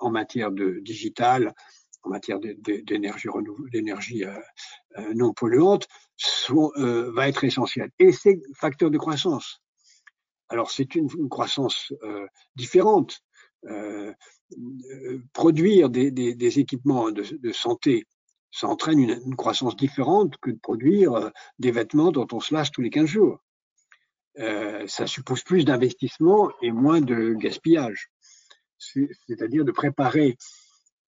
en 0.00 0.10
matière 0.10 0.50
de 0.50 0.80
digital, 0.80 1.54
en 2.02 2.10
matière 2.10 2.38
d'énergie 2.40 4.24
euh, 4.24 4.38
euh, 4.98 5.14
non 5.14 5.32
polluante, 5.32 5.86
euh, 6.50 7.12
va 7.12 7.28
être 7.28 7.44
essentiel. 7.44 7.90
Et 7.98 8.12
c'est 8.12 8.40
facteur 8.56 8.90
de 8.90 8.98
croissance. 8.98 9.60
Alors 10.48 10.70
c'est 10.70 10.94
une, 10.94 11.08
croissance 11.28 11.92
différente. 12.56 13.20
Produire 15.32 15.90
des, 15.90 16.58
équipements 16.58 17.12
de, 17.12 17.52
santé, 17.52 18.04
ça 18.50 18.66
entraîne 18.66 18.98
une, 18.98 19.20
une, 19.26 19.36
croissance 19.36 19.76
différente 19.76 20.36
que 20.38 20.50
de 20.50 20.58
produire 20.58 21.30
des 21.60 21.70
vêtements 21.70 22.10
dont 22.10 22.26
on 22.32 22.40
se 22.40 22.52
lâche 22.52 22.72
tous 22.72 22.80
les 22.80 22.90
15 22.90 23.06
jours. 23.06 23.38
Ça 24.36 25.06
suppose 25.06 25.44
plus 25.44 25.64
d'investissement 25.64 26.50
et 26.62 26.72
moins 26.72 27.00
de 27.00 27.34
gaspillage. 27.34 28.10
C'est-à-dire 28.80 29.64
de 29.64 29.72
préparer 29.72 30.36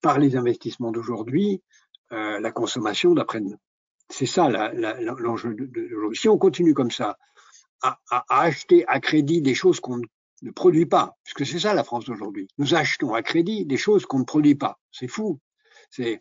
par 0.00 0.18
les 0.18 0.36
investissements 0.36 0.92
d'aujourd'hui 0.92 1.62
la 2.10 2.52
consommation 2.52 3.14
d'après-demain. 3.14 3.56
C'est 4.10 4.26
ça 4.26 4.48
l'enjeu 4.50 5.54
de, 5.54 6.10
Si 6.12 6.28
on 6.28 6.36
continue 6.36 6.74
comme 6.74 6.90
ça, 6.90 7.16
à, 7.82 7.98
acheter 8.28 8.86
à 8.86 9.00
crédit 9.00 9.40
des 9.40 9.54
choses 9.54 9.80
qu'on 9.80 10.00
ne 10.42 10.50
produit 10.50 10.86
pas, 10.86 11.16
puisque 11.24 11.46
c'est 11.46 11.60
ça 11.60 11.72
la 11.74 11.84
France 11.84 12.04
d'aujourd'hui. 12.04 12.48
Nous 12.58 12.74
achetons 12.74 13.14
à 13.14 13.22
crédit 13.22 13.64
des 13.64 13.76
choses 13.76 14.04
qu'on 14.06 14.18
ne 14.20 14.24
produit 14.24 14.54
pas. 14.54 14.78
C'est 14.90 15.08
fou. 15.08 15.40
S'il 15.90 16.18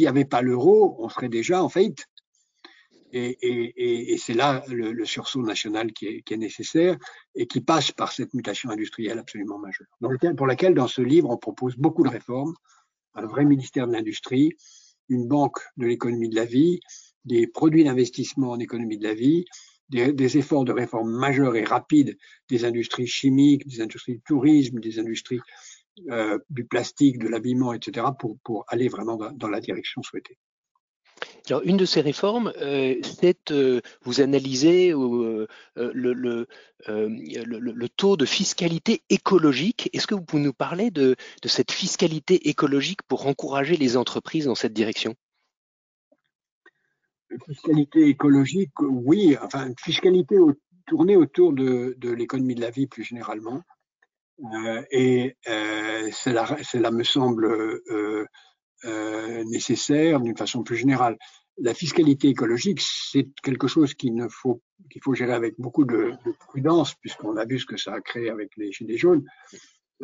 n'y 0.00 0.06
avait 0.08 0.24
pas 0.24 0.42
l'euro, 0.42 0.96
on 0.98 1.08
serait 1.08 1.28
déjà 1.28 1.62
en 1.62 1.68
faillite. 1.68 2.06
Et, 3.12 4.16
c'est 4.18 4.34
là 4.34 4.62
le, 4.68 5.04
sursaut 5.04 5.42
national 5.42 5.92
qui 5.92 6.22
est, 6.26 6.36
nécessaire 6.36 6.96
et 7.34 7.46
qui 7.46 7.60
passe 7.60 7.90
par 7.92 8.12
cette 8.12 8.34
mutation 8.34 8.70
industrielle 8.70 9.18
absolument 9.18 9.58
majeure. 9.58 9.86
pour 10.36 10.46
laquelle, 10.46 10.74
dans 10.74 10.88
ce 10.88 11.02
livre, 11.02 11.30
on 11.30 11.36
propose 11.36 11.76
beaucoup 11.76 12.02
de 12.02 12.08
réformes, 12.08 12.54
un 13.14 13.26
vrai 13.26 13.44
ministère 13.44 13.86
de 13.86 13.92
l'industrie, 13.92 14.52
une 15.08 15.26
banque 15.26 15.58
de 15.76 15.86
l'économie 15.86 16.28
de 16.28 16.36
la 16.36 16.44
vie, 16.44 16.80
des 17.24 17.46
produits 17.46 17.84
d'investissement 17.84 18.52
en 18.52 18.58
économie 18.58 18.98
de 18.98 19.04
la 19.04 19.14
vie, 19.14 19.44
des, 19.88 20.38
efforts 20.38 20.64
de 20.64 20.72
réforme 20.72 21.10
majeurs 21.10 21.56
et 21.56 21.64
rapides 21.64 22.16
des 22.48 22.64
industries 22.64 23.08
chimiques, 23.08 23.66
des 23.66 23.80
industries 23.80 24.14
du 24.14 24.22
tourisme, 24.22 24.78
des 24.78 25.00
industries 25.00 25.40
euh, 26.10 26.38
du 26.48 26.64
plastique, 26.64 27.18
de 27.18 27.26
l'habillement, 27.28 27.72
etc., 27.72 28.06
pour, 28.18 28.38
pour 28.44 28.64
aller 28.68 28.88
vraiment 28.88 29.16
dans 29.16 29.48
la 29.48 29.60
direction 29.60 30.02
souhaitée. 30.02 30.38
Alors, 31.50 31.62
une 31.64 31.76
de 31.76 31.84
ces 31.84 32.00
réformes, 32.00 32.52
euh, 32.58 32.94
c'est 33.02 33.50
euh, 33.50 33.80
vous 34.02 34.20
analysez 34.20 34.92
euh, 34.92 35.48
le, 35.76 36.46
taux 37.88 38.16
de 38.16 38.24
fiscalité 38.24 39.02
écologique. 39.10 39.90
Est-ce 39.92 40.06
que 40.06 40.14
vous 40.14 40.22
pouvez 40.22 40.42
nous 40.42 40.52
parler 40.52 40.92
de, 40.92 41.16
cette 41.44 41.72
fiscalité 41.72 42.48
écologique 42.48 43.02
pour 43.02 43.26
encourager 43.26 43.76
les 43.76 43.96
entreprises 43.96 44.44
dans 44.44 44.54
cette 44.54 44.72
direction? 44.72 45.16
Fiscalité 47.48 48.06
écologique, 48.06 48.78
oui. 48.80 49.36
Enfin, 49.42 49.72
fiscalité 49.76 50.36
tournée 50.86 51.16
autour 51.16 51.52
de, 51.52 51.96
l'économie 52.14 52.54
de 52.54 52.60
la 52.60 52.70
vie 52.70 52.86
plus 52.86 53.02
généralement. 53.02 53.62
et 54.92 55.34
cela 56.12 56.90
me 56.92 57.02
semble 57.02 58.28
euh, 58.84 59.44
nécessaire 59.44 60.20
d'une 60.20 60.36
façon 60.36 60.62
plus 60.62 60.76
générale. 60.76 61.18
La 61.58 61.74
fiscalité 61.74 62.28
écologique, 62.28 62.80
c'est 62.80 63.28
quelque 63.42 63.68
chose 63.68 63.94
qu'il 63.94 64.26
faut 64.30 64.62
qu'il 64.90 65.02
faut 65.02 65.14
gérer 65.14 65.34
avec 65.34 65.54
beaucoup 65.58 65.84
de, 65.84 66.12
de 66.24 66.32
prudence, 66.48 66.94
puisqu'on 66.94 67.36
a 67.36 67.44
vu 67.44 67.58
ce 67.58 67.66
que 67.66 67.76
ça 67.76 67.92
a 67.92 68.00
créé 68.00 68.30
avec 68.30 68.50
les 68.56 68.72
gilets 68.72 68.96
jaunes. 68.96 69.24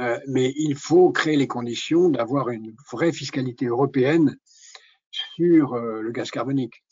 Euh, 0.00 0.18
mais 0.28 0.52
il 0.56 0.76
faut 0.76 1.10
créer 1.10 1.36
les 1.36 1.46
conditions 1.46 2.08
d'avoir 2.10 2.50
une 2.50 2.74
vraie 2.92 3.12
fiscalité 3.12 3.66
européenne 3.66 4.36
sur 5.10 5.74
euh, 5.74 6.02
le 6.02 6.10
gaz 6.10 6.30
carbonique. 6.30 6.84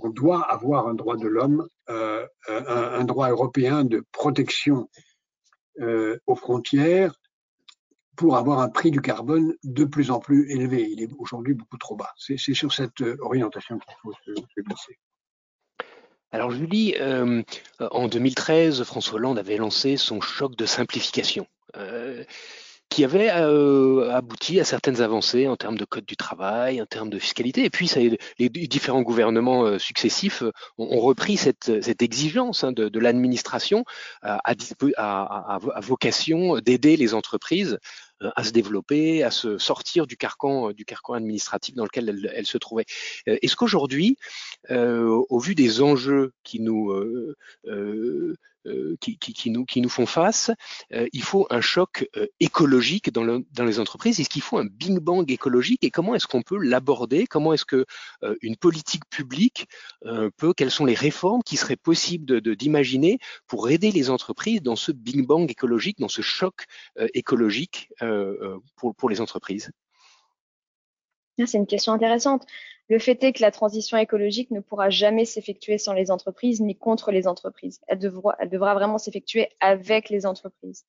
On 0.00 0.10
doit 0.10 0.42
avoir 0.42 0.88
un 0.88 0.94
droit 0.94 1.16
de 1.16 1.28
l'homme, 1.28 1.68
euh, 1.88 2.26
un, 2.48 3.04
droit 3.04 3.30
européen 3.30 3.84
de 3.84 4.04
protection 4.12 4.88
aux 6.26 6.34
frontières 6.34 7.14
pour 8.18 8.36
avoir 8.36 8.58
un 8.58 8.68
prix 8.68 8.90
du 8.90 9.00
carbone 9.00 9.54
de 9.62 9.84
plus 9.84 10.10
en 10.10 10.18
plus 10.18 10.50
élevé. 10.50 10.88
Il 10.90 11.00
est 11.00 11.08
aujourd'hui 11.18 11.54
beaucoup 11.54 11.78
trop 11.78 11.94
bas. 11.94 12.10
C'est 12.18 12.36
sur 12.36 12.72
cette 12.74 13.00
euh, 13.00 13.16
orientation 13.20 13.78
qu'il 13.78 13.94
faut 14.02 14.12
se, 14.12 14.60
glisser. 14.60 14.98
Alors 16.32 16.50
Julie, 16.50 16.96
euh, 17.00 17.42
en 17.78 18.08
2013, 18.08 18.82
François 18.82 19.14
Hollande 19.14 19.38
avait 19.38 19.56
lancé 19.56 19.96
son 19.96 20.20
choc 20.20 20.56
de 20.56 20.66
simplification. 20.66 21.46
Euh, 21.76 22.24
qui 22.90 23.04
avait 23.04 23.28
abouti 23.28 24.60
à 24.60 24.64
certaines 24.64 25.02
avancées 25.02 25.46
en 25.46 25.56
termes 25.56 25.76
de 25.76 25.84
code 25.84 26.06
du 26.06 26.16
travail, 26.16 26.80
en 26.80 26.86
termes 26.86 27.10
de 27.10 27.18
fiscalité. 27.18 27.64
Et 27.64 27.68
puis, 27.68 27.92
les 28.38 28.48
différents 28.48 29.02
gouvernements 29.02 29.78
successifs 29.78 30.42
ont, 30.78 30.98
repris 30.98 31.36
cette, 31.36 31.68
exigence 32.00 32.64
hein, 32.64 32.72
de, 32.72 32.98
l'administration 32.98 33.84
à, 34.22 35.58
vocation 35.82 36.60
d'aider 36.60 36.96
les 36.96 37.12
entreprises 37.12 37.78
à 38.20 38.44
se 38.44 38.50
développer, 38.50 39.22
à 39.22 39.30
se 39.30 39.58
sortir 39.58 40.06
du 40.06 40.16
carcan, 40.16 40.72
du 40.72 40.84
carcan 40.84 41.14
administratif 41.14 41.74
dans 41.74 41.84
lequel 41.84 42.08
elles, 42.08 42.32
elles 42.34 42.46
se 42.46 42.58
trouvaient. 42.58 42.86
Est-ce 43.26 43.56
qu'aujourd'hui, 43.56 44.16
au 44.70 45.38
vu 45.38 45.54
des 45.54 45.82
enjeux 45.82 46.32
qui 46.42 46.60
nous 46.60 46.92
euh, 48.66 48.96
qui, 49.00 49.50
nous, 49.50 49.88
font 49.88 50.06
face, 50.06 50.50
euh, 50.92 51.06
il 51.12 51.22
faut 51.22 51.46
un 51.50 51.60
choc 51.60 52.08
euh, 52.16 52.26
écologique 52.40 53.12
dans, 53.12 53.22
le, 53.22 53.44
dans 53.52 53.64
les 53.64 53.78
entreprises. 53.78 54.18
Est-ce 54.20 54.28
qu'il 54.28 54.42
faut 54.42 54.58
un 54.58 54.64
bing 54.64 54.98
bang 54.98 55.30
écologique 55.30 55.84
et 55.84 55.90
comment 55.90 56.14
est-ce 56.14 56.26
qu'on 56.26 56.42
peut 56.42 56.58
l'aborder? 56.58 57.26
Comment 57.26 57.52
est-ce 57.52 57.64
que 57.64 57.86
une 58.42 58.56
politique 58.56 59.04
publique 59.10 59.66
peut 60.36 60.52
Quelles 60.54 60.70
sont 60.70 60.84
les 60.84 60.94
réformes 60.94 61.42
qui 61.42 61.56
seraient 61.56 61.76
possibles 61.76 62.40
d'imaginer 62.40 63.18
pour 63.46 63.68
aider 63.70 63.92
les 63.92 64.10
entreprises 64.10 64.62
dans 64.62 64.76
ce 64.76 64.92
bing 64.92 65.26
bang 65.26 65.50
écologique, 65.50 65.98
dans 65.98 66.08
ce 66.08 66.22
choc 66.22 66.66
écologique 67.14 67.90
pour, 68.76 68.94
pour 68.94 69.08
les 69.08 69.20
entreprises? 69.20 69.70
Ah, 71.40 71.46
C'est 71.46 71.58
une 71.58 71.66
question 71.66 71.92
intéressante. 71.92 72.46
Le 72.88 72.98
fait 72.98 73.22
est 73.22 73.34
que 73.34 73.42
la 73.42 73.50
transition 73.50 73.98
écologique 73.98 74.50
ne 74.50 74.60
pourra 74.60 74.88
jamais 74.88 75.26
s'effectuer 75.26 75.76
sans 75.76 75.92
les 75.92 76.10
entreprises 76.10 76.60
ni 76.60 76.74
contre 76.76 77.10
les 77.10 77.28
entreprises. 77.28 77.80
Elle 77.86 77.98
devra, 77.98 78.34
elle 78.38 78.48
devra 78.48 78.74
vraiment 78.74 78.98
s'effectuer 78.98 79.50
avec 79.60 80.08
les 80.08 80.24
entreprises. 80.24 80.86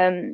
Euh, 0.00 0.32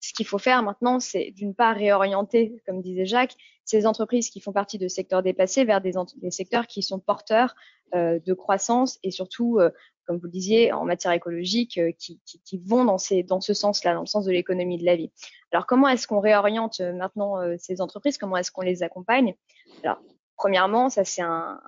ce 0.00 0.12
qu'il 0.12 0.26
faut 0.26 0.38
faire 0.38 0.62
maintenant, 0.62 1.00
c'est 1.00 1.30
d'une 1.30 1.54
part 1.54 1.76
réorienter, 1.76 2.62
comme 2.66 2.82
disait 2.82 3.06
Jacques, 3.06 3.36
ces 3.64 3.86
entreprises 3.86 4.28
qui 4.28 4.40
font 4.40 4.52
partie 4.52 4.78
de 4.78 4.88
secteurs 4.88 5.22
dépassés 5.22 5.64
vers 5.64 5.80
des, 5.80 5.92
des 6.16 6.30
secteurs 6.30 6.66
qui 6.66 6.82
sont 6.82 6.98
porteurs 6.98 7.54
euh, 7.94 8.18
de 8.18 8.34
croissance 8.34 8.98
et 9.02 9.10
surtout, 9.10 9.58
euh, 9.58 9.70
comme 10.06 10.18
vous 10.18 10.26
le 10.26 10.30
disiez, 10.30 10.72
en 10.72 10.84
matière 10.84 11.12
écologique, 11.12 11.80
qui, 11.98 12.62
vont 12.64 12.84
dans, 12.84 12.98
ce 12.98 13.54
sens-là, 13.54 13.94
dans 13.94 14.00
le 14.00 14.06
sens 14.06 14.24
de 14.26 14.32
l'économie 14.32 14.76
de 14.76 14.84
la 14.84 14.96
vie. 14.96 15.10
Alors, 15.52 15.66
comment 15.66 15.88
est-ce 15.88 16.06
qu'on 16.06 16.20
réoriente 16.20 16.80
maintenant 16.80 17.36
ces 17.58 17.80
entreprises? 17.80 18.18
Comment 18.18 18.36
est-ce 18.36 18.50
qu'on 18.50 18.62
les 18.62 18.82
accompagne? 18.82 19.36
Alors, 19.84 20.00
Premièrement, 20.40 20.88
ça 20.88 21.04
c'est 21.04 21.20
un, 21.20 21.60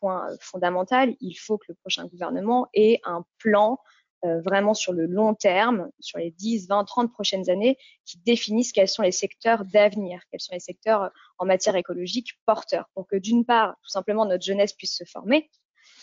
point 0.00 0.26
fondamental, 0.40 1.14
il 1.20 1.34
faut 1.34 1.56
que 1.56 1.66
le 1.68 1.74
prochain 1.74 2.04
gouvernement 2.08 2.66
ait 2.74 2.98
un 3.04 3.24
plan 3.38 3.78
euh, 4.24 4.40
vraiment 4.40 4.74
sur 4.74 4.92
le 4.92 5.06
long 5.06 5.36
terme, 5.36 5.88
sur 6.00 6.18
les 6.18 6.32
10, 6.32 6.66
20, 6.66 6.84
30 6.84 7.12
prochaines 7.12 7.48
années, 7.48 7.78
qui 8.04 8.18
définisse 8.18 8.72
quels 8.72 8.88
sont 8.88 9.02
les 9.02 9.12
secteurs 9.12 9.64
d'avenir, 9.64 10.20
quels 10.32 10.40
sont 10.40 10.52
les 10.52 10.58
secteurs 10.58 11.12
en 11.38 11.46
matière 11.46 11.76
écologique 11.76 12.32
porteurs. 12.44 12.90
Donc, 12.96 13.14
d'une 13.14 13.44
part, 13.44 13.76
tout 13.84 13.90
simplement, 13.90 14.26
notre 14.26 14.42
jeunesse 14.42 14.72
puisse 14.72 14.96
se 14.96 15.04
former, 15.04 15.48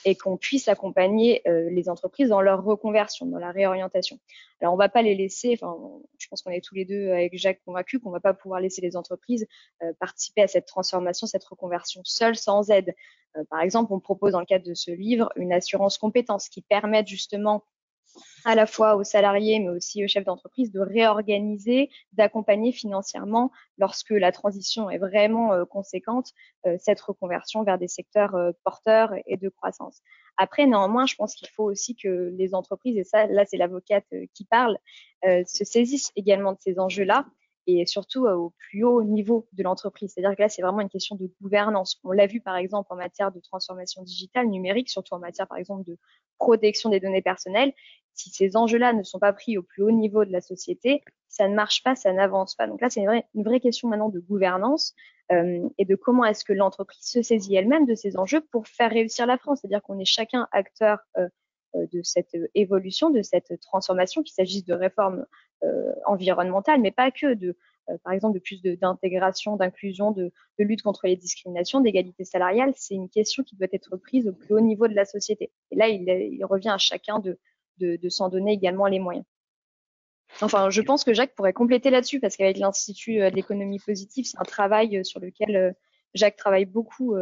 et 0.06 0.16
qu'on 0.16 0.38
puisse 0.38 0.68
accompagner 0.68 1.42
euh, 1.48 1.70
les 1.70 1.90
entreprises 1.90 2.30
dans 2.30 2.42
leur 2.42 2.64
reconversion, 2.64 3.26
dans 3.26 3.40
la 3.40 3.52
réorientation. 3.52 4.20
Alors 4.62 4.74
on 4.74 4.78
va 4.78 4.90
pas 4.90 5.02
les 5.02 5.16
laisser, 5.16 5.58
enfin 5.60 5.78
je 6.18 6.28
pense 6.28 6.42
qu'on 6.42 6.52
est 6.52 6.64
tous 6.64 6.76
les 6.76 6.86
deux 6.86 7.12
avec 7.12 7.38
Jacques 7.38 7.62
convaincus 7.66 8.00
qu'on 8.02 8.12
va 8.12 8.20
pas 8.20 8.34
pouvoir 8.34 8.60
laisser 8.60 8.82
les 8.82 8.96
entreprises 8.96 9.48
euh, 9.84 9.94
participer 10.00 10.42
à 10.42 10.48
cette 10.48 10.66
transformation, 10.66 11.28
cette 11.28 11.46
reconversion 11.46 12.02
seule, 12.04 12.36
sans 12.36 12.70
aide. 12.70 12.94
Euh, 13.38 13.44
par 13.50 13.62
exemple, 13.62 13.94
on 13.94 14.00
propose 14.00 14.34
dans 14.34 14.40
le 14.40 14.46
cadre 14.46 14.66
de 14.66 14.74
ce 14.74 14.92
livre 14.92 15.32
une 15.36 15.54
assurance 15.54 15.98
compétence 15.98 16.50
qui 16.50 16.62
permette 16.62 17.08
justement 17.08 17.64
à 18.46 18.56
la 18.56 18.66
fois 18.66 18.96
aux 18.96 19.04
salariés, 19.04 19.60
mais 19.60 19.70
aussi 19.70 20.04
aux 20.04 20.08
chefs 20.08 20.26
d'entreprise, 20.26 20.72
de 20.72 20.80
réorganiser, 20.80 21.90
d'accompagner 22.14 22.72
financièrement, 22.72 23.52
lorsque 23.78 24.12
la 24.12 24.32
transition 24.32 24.90
est 24.90 24.98
vraiment 24.98 25.54
euh, 25.54 25.66
conséquente, 25.66 26.32
euh, 26.66 26.76
cette 26.80 27.02
reconversion 27.02 27.64
vers 27.64 27.78
des 27.78 27.88
secteurs 27.88 28.36
euh, 28.36 28.52
porteurs 28.64 29.14
et 29.26 29.38
de 29.38 29.50
croissance. 29.50 30.02
Après, 30.38 30.66
néanmoins, 30.66 31.06
je 31.06 31.16
pense 31.16 31.36
qu'il 31.36 31.50
faut 31.50 31.66
aussi 31.66 31.96
que 31.96 32.34
les 32.38 32.56
entreprises, 32.56 32.98
et 32.98 33.04
ça, 33.04 33.28
là, 33.28 33.46
c'est 33.46 33.58
l'avocate 33.58 34.06
qui 34.34 34.46
parle, 34.46 34.78
se 35.24 35.66
saisissent 35.66 36.14
également 36.16 36.54
de 36.54 36.60
ces 36.62 36.80
enjeux-là 36.80 37.26
et 37.78 37.86
surtout 37.86 38.26
au 38.28 38.54
plus 38.58 38.84
haut 38.84 39.04
niveau 39.04 39.48
de 39.54 39.64
l'entreprise. 39.64 40.14
C'est-à-dire 40.14 40.36
que 40.36 40.42
là, 40.42 40.50
c'est 40.50 40.62
vraiment 40.62 40.82
une 40.82 40.90
question 40.90 41.16
de 41.16 41.32
gouvernance. 41.42 42.00
On 42.04 42.12
l'a 42.12 42.28
vu 42.28 42.42
par 42.42 42.56
exemple 42.56 42.92
en 42.92 42.96
matière 42.96 43.32
de 43.32 43.40
transformation 43.40 44.04
digitale, 44.04 44.48
numérique, 44.48 44.90
surtout 44.90 45.14
en 45.14 45.20
matière 45.20 45.48
par 45.48 45.58
exemple 45.58 45.84
de 45.84 45.98
protection 46.38 46.90
des 46.90 47.00
données 47.00 47.22
personnelles. 47.22 47.74
Si 48.14 48.30
ces 48.30 48.58
enjeux-là 48.58 48.94
ne 48.94 49.04
sont 49.04 49.20
pas 49.20 49.34
pris 49.34 49.58
au 49.58 49.64
plus 49.64 49.84
haut 49.84 49.92
niveau 49.92 50.26
de 50.26 50.32
la 50.32 50.42
société, 50.42 51.04
ça 51.28 51.48
ne 51.48 51.56
marche 51.56 51.84
pas, 51.84 51.96
ça 51.96 52.12
n'avance 52.12 52.56
pas. 52.56 52.68
Donc 52.68 52.82
là, 52.82 52.90
c'est 52.90 53.02
une 53.02 53.44
vraie, 53.44 53.60
question 53.60 53.88
maintenant 53.88 54.10
de 54.10 54.20
gouvernance 54.20 54.94
euh, 55.32 55.70
et 55.78 55.86
de 55.86 55.96
comment 55.96 56.26
est-ce 56.26 56.44
que 56.44 56.54
l'entreprise 56.54 57.06
se 57.06 57.22
saisit 57.22 57.56
elle-même 57.56 57.86
de 57.86 57.96
ces 57.96 58.18
enjeux 58.18 58.42
pour 58.52 58.68
faire 58.68 58.90
réussir 58.90 59.26
la 59.26 59.38
France. 59.38 59.60
C'est-à-dire 59.62 59.82
qu'on 59.84 60.00
est 60.00 60.06
chacun 60.06 60.48
acteur 60.52 61.00
euh, 61.18 61.24
euh 61.24 61.30
de 61.76 62.02
cette 62.04 62.36
évolution, 62.56 63.10
de 63.10 63.22
cette 63.22 63.60
transformation, 63.62 64.24
qu'il 64.24 64.34
s'agisse 64.34 64.66
de 64.66 64.74
réformes 64.74 65.26
euh, 65.66 65.94
environnementales, 66.06 66.80
mais 66.80 66.92
pas 66.92 67.12
que, 67.12 67.34
de 67.34 67.58
euh, 67.90 67.98
par 68.06 68.14
exemple 68.14 68.36
de 68.36 68.40
plus 68.40 68.62
d'intégration, 68.62 69.58
d'inclusion, 69.58 70.12
de, 70.12 70.32
de, 70.58 70.64
lutte 70.64 70.82
contre 70.82 71.06
les 71.06 71.18
discriminations, 71.18 71.82
d'égalité 71.82 72.24
salariale, 72.24 72.72
c'est 72.78 72.96
une 72.96 73.10
question 73.10 73.44
qui 73.44 73.58
doit 73.58 73.68
être 73.74 73.98
prise 73.98 74.26
au 74.30 74.32
plus 74.32 74.54
haut 74.54 74.62
niveau 74.62 74.88
de 74.88 74.96
la 74.96 75.04
société. 75.04 75.52
Et 75.72 75.76
là, 75.76 75.90
il, 75.90 76.08
il 76.08 76.46
revient 76.46 76.70
à 76.70 76.78
chacun 76.78 77.20
de, 77.20 77.38
de, 77.78 77.98
de 77.98 78.10
s'en 78.10 78.30
donner 78.30 78.54
également 78.54 78.86
les 78.86 79.00
moyens. 79.00 79.26
Enfin, 80.40 80.70
je 80.70 80.82
pense 80.82 81.04
que 81.04 81.14
Jacques 81.14 81.36
pourrait 81.36 81.52
compléter 81.52 81.90
là-dessus 81.90 82.22
parce 82.22 82.38
qu'avec 82.38 82.58
l'Institut 82.58 83.22
euh, 83.22 83.30
de 83.30 83.36
l'économie 83.36 83.80
positive, 83.80 84.26
c'est 84.28 84.40
un 84.40 84.44
travail 84.44 85.04
sur 85.04 85.20
lequel 85.20 85.76
Jacques 86.14 86.38
travaille 86.38 86.66
beaucoup 86.66 87.18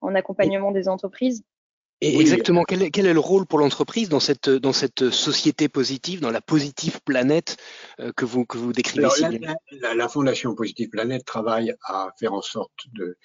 en 0.00 0.14
accompagnement 0.16 0.72
des 0.72 0.88
entreprises. 0.88 1.44
Et 2.04 2.20
exactement, 2.20 2.64
quel 2.64 2.82
est, 2.82 2.90
quel 2.90 3.06
est, 3.06 3.12
le 3.12 3.20
rôle 3.20 3.46
pour 3.46 3.60
l'entreprise 3.60 4.08
dans 4.08 4.20
cette, 4.20 4.50
dans 4.50 4.72
cette 4.72 5.10
société 5.10 5.68
positive, 5.68 6.20
dans 6.20 6.32
la 6.32 6.40
positive 6.40 7.00
planète 7.02 7.56
que, 8.16 8.24
vous, 8.24 8.44
que 8.44 8.58
vous 8.58 8.72
décrivez 8.72 9.04
Alors, 9.04 9.16
la, 9.20 9.54
la, 9.80 9.94
la, 9.94 10.08
Fondation 10.08 10.54
Positive 10.56 10.88
Planète 10.88 11.24
travaille 11.24 11.74
à 11.84 12.10
faire 12.18 12.32
en 12.32 12.42
sorte 12.42 12.88
de, 12.92 13.16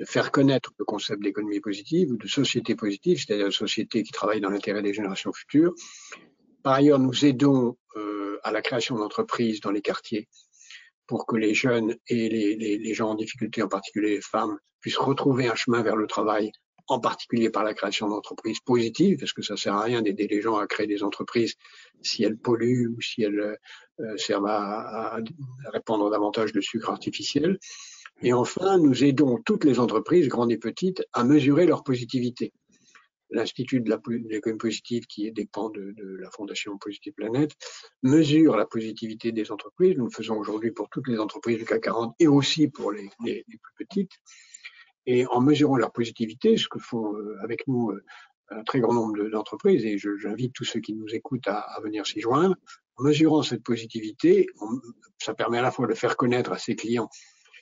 de 0.00 0.04
faire 0.06 0.32
connaître 0.32 0.72
le 0.78 0.84
concept 0.86 1.22
d'économie 1.22 1.60
positive 1.60 2.10
ou 2.10 2.16
de 2.16 2.26
société 2.26 2.74
positive, 2.74 3.18
c'est-à-dire 3.18 3.46
une 3.46 3.52
société 3.52 4.02
qui 4.02 4.12
travaille 4.12 4.40
dans 4.40 4.48
l'intérêt 4.48 4.82
des 4.82 4.94
générations 4.94 5.32
futures. 5.32 5.74
Par 6.62 6.74
ailleurs, 6.74 6.98
nous 6.98 7.24
aidons 7.26 7.76
euh, 7.96 8.38
à 8.42 8.50
la 8.50 8.62
création 8.62 8.96
d'entreprises 8.96 9.60
dans 9.60 9.70
les 9.70 9.82
quartiers 9.82 10.26
pour 11.06 11.26
que 11.26 11.36
les 11.36 11.52
jeunes 11.52 11.96
et 12.06 12.28
les, 12.30 12.56
les, 12.56 12.78
les, 12.78 12.94
gens 12.94 13.10
en 13.10 13.14
difficulté, 13.14 13.62
en 13.62 13.68
particulier 13.68 14.16
les 14.16 14.20
femmes, 14.22 14.58
puissent 14.80 14.96
retrouver 14.96 15.48
un 15.48 15.54
chemin 15.54 15.82
vers 15.82 15.96
le 15.96 16.06
travail, 16.06 16.50
en 16.90 16.98
particulier 16.98 17.50
par 17.50 17.62
la 17.62 17.72
création 17.72 18.08
d'entreprises 18.08 18.58
positives, 18.58 19.16
parce 19.18 19.32
que 19.32 19.42
ça 19.42 19.56
sert 19.56 19.74
à 19.74 19.82
rien 19.82 20.02
d'aider 20.02 20.26
les 20.26 20.42
gens 20.42 20.56
à 20.56 20.66
créer 20.66 20.88
des 20.88 21.04
entreprises 21.04 21.54
si 22.02 22.24
elles 22.24 22.36
polluent 22.36 22.88
ou 22.88 23.00
si 23.00 23.22
elles 23.22 23.56
euh, 24.00 24.16
servent 24.16 24.48
à, 24.48 25.20
répandre 25.72 26.10
davantage 26.10 26.52
de 26.52 26.60
sucre 26.60 26.90
artificiel. 26.90 27.58
Et 28.22 28.32
enfin, 28.32 28.76
nous 28.78 29.04
aidons 29.04 29.38
toutes 29.46 29.64
les 29.64 29.78
entreprises, 29.78 30.26
grandes 30.26 30.50
et 30.50 30.58
petites, 30.58 31.04
à 31.12 31.22
mesurer 31.22 31.64
leur 31.64 31.84
positivité. 31.84 32.52
L'Institut 33.30 33.80
de 33.80 33.96
l'économie 34.28 34.58
positive, 34.58 35.06
qui 35.06 35.30
dépend 35.30 35.70
de, 35.70 35.94
la 36.18 36.28
Fondation 36.32 36.76
Positive 36.76 37.12
Planète, 37.12 37.52
mesure 38.02 38.56
la 38.56 38.66
positivité 38.66 39.30
des 39.30 39.52
entreprises. 39.52 39.96
Nous 39.96 40.06
le 40.06 40.10
faisons 40.10 40.36
aujourd'hui 40.36 40.72
pour 40.72 40.88
toutes 40.88 41.06
les 41.06 41.20
entreprises 41.20 41.58
du 41.58 41.64
CAC 41.64 41.82
40 41.84 42.16
et 42.18 42.26
aussi 42.26 42.66
pour 42.66 42.90
les 42.90 43.08
plus 43.20 43.86
petites. 43.86 44.10
Et 45.06 45.26
en 45.26 45.40
mesurant 45.40 45.76
leur 45.76 45.92
positivité, 45.92 46.56
ce 46.56 46.68
que 46.68 46.78
font 46.78 47.14
euh, 47.16 47.36
avec 47.42 47.66
nous 47.66 47.90
euh, 47.90 48.04
un 48.50 48.62
très 48.64 48.80
grand 48.80 48.92
nombre 48.92 49.28
d'entreprises, 49.28 49.84
et 49.84 49.96
j'invite 49.98 50.52
tous 50.52 50.64
ceux 50.64 50.80
qui 50.80 50.94
nous 50.94 51.08
écoutent 51.14 51.46
à, 51.46 51.58
à 51.58 51.80
venir 51.80 52.06
s'y 52.06 52.20
joindre, 52.20 52.56
en 52.96 53.04
mesurant 53.04 53.42
cette 53.42 53.62
positivité, 53.62 54.48
ça 55.18 55.34
permet 55.34 55.58
à 55.58 55.62
la 55.62 55.70
fois 55.70 55.86
de 55.86 55.94
faire 55.94 56.16
connaître 56.16 56.52
à 56.52 56.58
ses 56.58 56.74
clients 56.74 57.08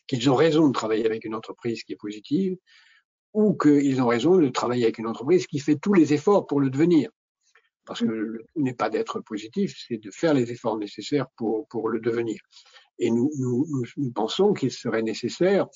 qu'ils 0.08 0.30
ont 0.30 0.34
raison 0.34 0.66
de 0.66 0.72
travailler 0.72 1.06
avec 1.06 1.24
une 1.24 1.34
entreprise 1.34 1.84
qui 1.84 1.92
est 1.92 1.96
positive 1.96 2.56
ou 3.34 3.56
qu'ils 3.56 4.02
ont 4.02 4.08
raison 4.08 4.38
de 4.38 4.48
travailler 4.48 4.84
avec 4.84 4.98
une 4.98 5.06
entreprise 5.06 5.46
qui 5.46 5.60
fait 5.60 5.76
tous 5.76 5.92
les 5.92 6.12
efforts 6.14 6.46
pour 6.46 6.60
le 6.60 6.70
devenir. 6.70 7.10
Parce 7.84 8.00
que 8.00 8.06
le 8.06 8.44
n'est 8.56 8.74
pas 8.74 8.90
d'être 8.90 9.20
positif, 9.20 9.74
c'est 9.86 9.98
de 9.98 10.10
faire 10.10 10.34
les 10.34 10.50
efforts 10.50 10.78
nécessaires 10.78 11.26
pour, 11.36 11.68
pour 11.68 11.88
le 11.88 12.00
devenir. 12.00 12.40
Et 12.98 13.10
nous, 13.10 13.30
nous, 13.38 13.66
nous 13.96 14.10
pensons 14.10 14.52
qu'il 14.54 14.72
serait 14.72 15.02
nécessaire 15.02 15.66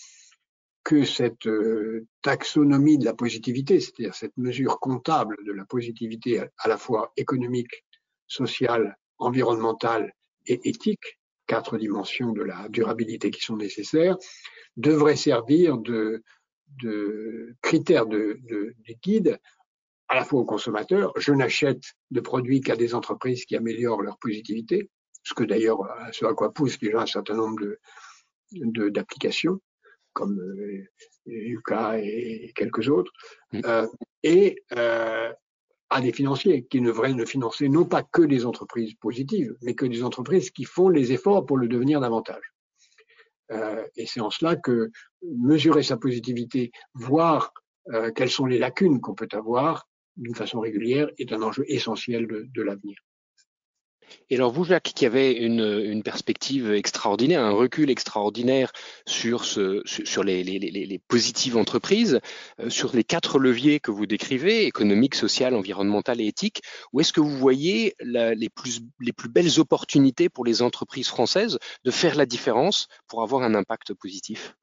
que 0.92 1.06
cette 1.06 1.46
euh, 1.46 2.06
taxonomie 2.20 2.98
de 2.98 3.06
la 3.06 3.14
positivité, 3.14 3.80
c'est-à-dire 3.80 4.14
cette 4.14 4.36
mesure 4.36 4.78
comptable 4.78 5.38
de 5.46 5.52
la 5.52 5.64
positivité 5.64 6.42
à 6.58 6.68
la 6.68 6.76
fois 6.76 7.14
économique, 7.16 7.86
sociale, 8.26 8.98
environnementale 9.16 10.12
et 10.46 10.60
éthique, 10.68 11.18
quatre 11.46 11.78
dimensions 11.78 12.32
de 12.32 12.42
la 12.42 12.68
durabilité 12.68 13.30
qui 13.30 13.40
sont 13.40 13.56
nécessaires, 13.56 14.18
devraient 14.76 15.16
servir 15.16 15.78
de, 15.78 16.22
critères 17.62 18.04
de, 18.04 18.38
de, 18.42 18.74
de 18.86 18.94
guide 19.02 19.40
à 20.08 20.16
la 20.16 20.26
fois 20.26 20.40
aux 20.40 20.44
consommateurs. 20.44 21.14
Je 21.16 21.32
n'achète 21.32 21.84
de 22.10 22.20
produits 22.20 22.60
qu'à 22.60 22.76
des 22.76 22.94
entreprises 22.94 23.46
qui 23.46 23.56
améliorent 23.56 24.02
leur 24.02 24.18
positivité, 24.18 24.90
ce 25.22 25.32
que 25.32 25.44
d'ailleurs, 25.44 25.78
ce 26.12 26.26
à 26.26 26.34
quoi 26.34 26.52
poussent 26.52 26.78
déjà 26.78 27.00
un 27.00 27.06
certain 27.06 27.36
nombre 27.36 27.62
de, 28.52 28.88
d'applications, 28.90 29.58
comme 30.12 30.38
euh, 30.38 30.84
Yuka 31.26 31.98
et 31.98 32.52
quelques 32.54 32.88
autres. 32.88 33.12
Mmh. 33.52 33.60
Euh, 33.64 33.86
et 34.22 34.62
euh, 34.76 35.32
à 35.90 36.00
des 36.00 36.12
financiers 36.12 36.64
qui 36.66 36.80
devraient 36.80 37.12
ne 37.12 37.24
financer 37.24 37.68
non 37.68 37.84
pas 37.84 38.02
que 38.02 38.22
des 38.22 38.46
entreprises 38.46 38.94
positives, 38.94 39.54
mais 39.62 39.74
que 39.74 39.86
des 39.86 40.02
entreprises 40.02 40.50
qui 40.50 40.64
font 40.64 40.88
les 40.88 41.12
efforts 41.12 41.44
pour 41.44 41.58
le 41.58 41.68
devenir 41.68 42.00
davantage. 42.00 42.42
Euh, 43.50 43.84
et 43.96 44.06
c'est 44.06 44.20
en 44.20 44.30
cela 44.30 44.56
que 44.56 44.90
mesurer 45.22 45.82
sa 45.82 45.96
positivité, 45.96 46.70
voir 46.94 47.52
quelles 48.14 48.30
sont 48.30 48.46
les 48.46 48.60
lacunes 48.60 49.00
qu'on 49.00 49.16
peut 49.16 49.28
avoir 49.32 49.88
d'une 50.16 50.36
façon 50.36 50.60
régulière, 50.60 51.08
est 51.18 51.32
un 51.32 51.42
enjeu 51.42 51.64
essentiel 51.66 52.28
de, 52.28 52.46
de 52.54 52.62
l'avenir. 52.62 52.96
Et 54.30 54.36
alors 54.36 54.52
vous, 54.52 54.64
Jacques, 54.64 54.92
qui 54.94 55.06
avez 55.06 55.32
une, 55.32 56.02
perspective 56.02 56.72
extraordinaire, 56.72 57.42
un 57.42 57.52
recul 57.52 57.90
extraordinaire 57.90 58.72
sur, 59.06 59.44
les, 60.24 61.00
positives 61.08 61.56
entreprises, 61.56 62.20
euh, 62.60 62.70
sur 62.70 62.94
les 62.94 63.04
quatre 63.04 63.38
leviers 63.38 63.80
que 63.80 63.90
vous 63.90 64.06
décrivez, 64.06 64.66
économique, 64.66 65.14
social, 65.14 65.54
environnemental 65.54 66.20
et 66.20 66.26
éthique, 66.26 66.62
où 66.92 67.00
est-ce 67.00 67.12
que 67.12 67.20
vous 67.20 67.36
voyez 67.36 67.94
les, 68.00 68.48
plus, 68.48 68.80
les 69.00 69.12
plus 69.12 69.28
belles 69.28 69.60
opportunités 69.60 70.28
pour 70.28 70.44
les 70.44 70.62
entreprises 70.62 71.08
françaises 71.08 71.58
de 71.84 71.90
faire 71.90 72.16
la 72.16 72.26
différence 72.26 72.88
pour 73.08 73.22
avoir 73.22 73.42
un 73.42 73.54
impact 73.54 73.94
positif? 73.94 74.54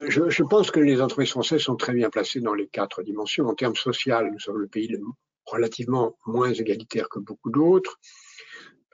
Je, 0.00 0.28
je, 0.28 0.42
pense 0.44 0.70
que 0.70 0.78
les 0.78 1.00
entreprises 1.00 1.30
françaises 1.30 1.62
sont 1.62 1.76
très 1.76 1.92
bien 1.92 2.08
placées 2.08 2.40
dans 2.40 2.54
les 2.54 2.68
quatre 2.68 3.02
dimensions. 3.02 3.46
En 3.48 3.54
termes 3.54 3.74
social, 3.74 4.30
nous 4.32 4.38
sommes 4.38 4.58
le 4.58 4.68
pays 4.68 4.86
le 4.86 5.00
relativement 5.50 6.16
moins 6.26 6.52
égalitaire 6.52 7.08
que 7.08 7.18
beaucoup 7.18 7.50
d'autres. 7.50 7.98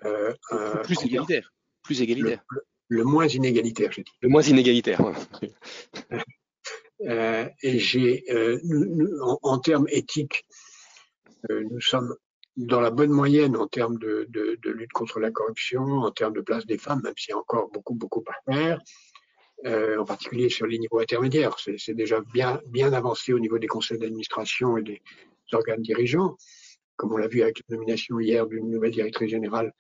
Euh, 0.05 0.35
plus 0.83 1.03
égalitaire. 1.05 1.53
Plus 1.83 2.01
égalitaire. 2.03 2.45
Le, 2.51 2.57
le, 2.57 2.63
le 2.89 3.05
moins 3.05 3.27
inégalitaire, 3.27 3.93
j'ai 3.93 4.03
dit. 4.03 4.13
Le 4.21 4.29
moins 4.29 4.43
inégalitaire. 4.43 5.01
euh, 7.07 7.49
et 7.63 7.79
j'ai, 7.79 8.25
euh, 8.31 8.59
en, 9.23 9.39
en, 9.43 9.59
termes 9.59 9.87
éthiques, 9.91 10.45
euh, 11.51 11.65
nous 11.71 11.81
sommes 11.81 12.15
dans 12.57 12.81
la 12.81 12.91
bonne 12.91 13.11
moyenne 13.11 13.57
en 13.57 13.67
termes 13.67 13.99
de, 13.99 14.27
de, 14.29 14.59
de, 14.63 14.71
lutte 14.71 14.93
contre 14.93 15.19
la 15.19 15.31
corruption, 15.31 15.83
en 15.83 16.11
termes 16.11 16.35
de 16.35 16.41
place 16.41 16.67
des 16.67 16.79
femmes, 16.79 17.01
même 17.03 17.15
s'il 17.17 17.31
y 17.31 17.35
a 17.35 17.39
encore 17.39 17.71
beaucoup, 17.71 17.95
beaucoup 17.95 18.23
à 18.29 18.53
faire. 18.53 18.81
Euh, 19.67 19.97
en 19.99 20.05
particulier 20.05 20.51
sur 20.51 20.67
les 20.67 20.79
niveaux 20.79 20.99
intermédiaires. 20.99 21.57
C'est 21.59 21.95
déjà 21.95 22.21
bien, 22.21 22.61
bien 22.67 22.93
avancé 22.93 23.33
au 23.33 23.39
niveau 23.39 23.59
des 23.59 23.67
conseils 23.67 23.99
d'administration 23.99 24.77
et 24.77 24.83
des, 24.83 25.01
organes 25.55 25.83
dirigeants, 25.83 26.37
comme 26.97 27.13
on 27.13 27.17
l'a 27.17 27.29
vu 27.29 27.43
avec 27.43 27.61
la 27.69 27.77
nomination 27.77 28.19
hier 28.21 28.47
d'une 28.47 28.71
nouvelle 28.71 28.93
directrice 28.93 29.31
générale 29.31 29.73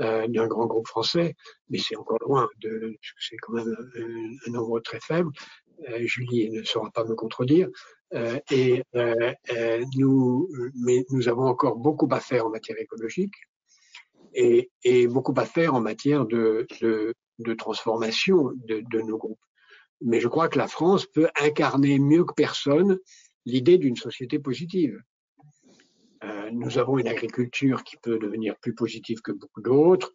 euh, 0.00 0.26
d'un 0.28 0.46
grand 0.46 0.66
groupe 0.66 0.86
français, 0.86 1.34
mais 1.68 1.78
c'est 1.78 1.96
encore 1.96 2.18
loin, 2.20 2.48
de, 2.62 2.96
c'est 3.18 3.36
quand 3.36 3.52
même 3.52 3.76
un, 4.46 4.50
nombre 4.50 4.80
très 4.80 5.00
faible. 5.00 5.30
Euh, 5.90 5.98
Julie 6.00 6.50
ne 6.50 6.62
saura 6.62 6.90
pas 6.90 7.04
me 7.04 7.14
contredire. 7.14 7.68
Euh, 8.14 8.38
et 8.50 8.82
nous, 9.96 10.48
mais 10.82 11.04
nous 11.10 11.28
avons 11.28 11.44
encore 11.44 11.76
beaucoup 11.76 12.08
à 12.12 12.20
faire 12.20 12.46
en 12.46 12.50
matière 12.50 12.78
écologique 12.80 13.34
et, 14.34 14.70
beaucoup 15.06 15.34
à 15.36 15.44
faire 15.44 15.74
en 15.74 15.80
matière 15.80 16.24
de, 16.24 16.66
transformation 17.58 18.52
de 18.54 19.00
nos 19.02 19.18
groupes. 19.18 19.38
Mais 20.00 20.20
je 20.20 20.28
crois 20.28 20.48
que 20.48 20.58
la 20.58 20.68
France 20.68 21.06
peut 21.06 21.28
incarner 21.38 21.98
mieux 21.98 22.24
que 22.24 22.32
personne 22.32 22.98
l'idée 23.44 23.78
d'une 23.78 23.96
société 23.96 24.38
positive. 24.38 24.98
Euh, 26.24 26.50
nous 26.52 26.78
avons 26.78 26.98
une 26.98 27.08
agriculture 27.08 27.82
qui 27.84 27.96
peut 27.96 28.18
devenir 28.18 28.56
plus 28.58 28.74
positive 28.74 29.20
que 29.22 29.32
beaucoup 29.32 29.62
d'autres. 29.62 30.12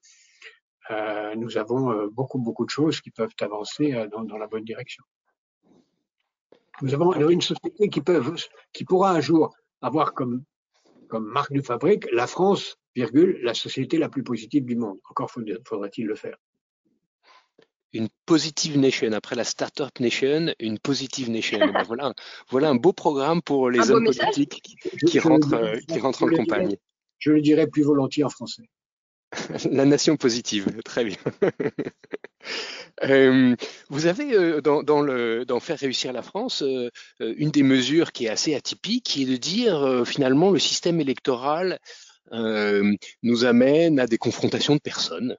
Euh, 0.92 1.34
nous 1.36 1.58
avons 1.58 1.92
euh, 1.92 2.08
beaucoup, 2.12 2.38
beaucoup 2.38 2.66
de 2.66 2.70
choses 2.70 3.02
qui 3.02 3.10
peuvent 3.10 3.34
avancer 3.42 4.06
dans, 4.12 4.38
la 4.38 4.48
bonne 4.48 4.64
direction. 4.64 5.04
Nous 6.82 6.94
avons 6.94 7.12
alors 7.12 7.30
une 7.30 7.42
société 7.42 7.90
qui, 7.90 8.02
peut, 8.02 8.22
pourra 8.88 9.12
un 9.12 9.22
jour 9.22 9.56
avoir 9.82 10.14
comme, 10.14 10.44
comme 11.08 11.26
marque 11.26 11.54
de 11.54 11.62
fabrique 11.62 12.06
la 12.12 12.28
France, 12.28 12.78
virgule, 12.96 13.40
la 13.42 13.54
société 13.54 13.98
la 13.98 14.10
plus 14.10 14.24
positive 14.24 14.66
du 14.66 14.76
monde. 14.76 15.00
Encore 15.10 15.32
faudrait-il 15.32 16.06
le 16.06 16.16
faire 16.16 16.38
une 17.96 18.10
positive 18.26 18.78
nation. 18.78 19.12
Après 19.14 19.36
la 19.36 19.44
startup 19.44 20.00
nation, 20.00 20.54
une 20.60 20.80
positive 20.80 21.30
nation. 21.30 21.60
ben 21.60 21.84
voilà, 21.84 22.14
voilà 22.50 22.70
un 22.70 22.76
beau 22.76 22.94
programme 22.94 23.42
pour 23.42 23.70
les 23.70 23.80
un 23.80 23.96
hommes 23.96 24.06
politiques 24.06 24.62
qui, 24.62 24.76
qui, 25.06 25.20
rentrent, 25.20 25.54
euh, 25.54 25.78
qui 25.88 26.00
rentrent 26.00 26.24
en 26.24 26.30
campagne. 26.30 26.76
Je 27.20 27.32
le 27.32 27.42
dirais 27.42 27.68
plus 27.68 27.84
volontiers 27.84 28.24
en 28.24 28.30
français. 28.30 28.70
la 29.72 29.86
nation 29.86 30.18
positive, 30.18 30.82
très 30.84 31.06
bien. 31.06 31.18
euh, 33.04 33.56
vous 33.90 34.06
avez 34.06 34.34
euh, 34.34 34.62
dans, 34.62 34.84
dans, 34.84 35.02
le, 35.02 35.46
dans 35.46 35.60
Faire 35.60 35.80
réussir 35.80 36.14
la 36.14 36.22
France 36.22 36.62
euh, 36.62 36.90
une 37.20 37.52
des 37.52 37.64
mesures 37.64 38.12
qui 38.12 38.26
est 38.26 38.30
assez 38.30 38.56
atypique, 38.56 39.06
qui 39.06 39.24
est 39.24 39.26
de 39.26 39.38
dire 39.38 39.82
euh, 39.82 40.06
finalement 40.06 40.52
le 40.52 40.60
système 40.60 41.00
électoral 41.00 41.80
nous 43.22 43.46
amène 43.46 44.00
à 44.00 44.08
des 44.08 44.18
confrontations 44.18 44.74
de 44.74 44.80
personnes. 44.80 45.38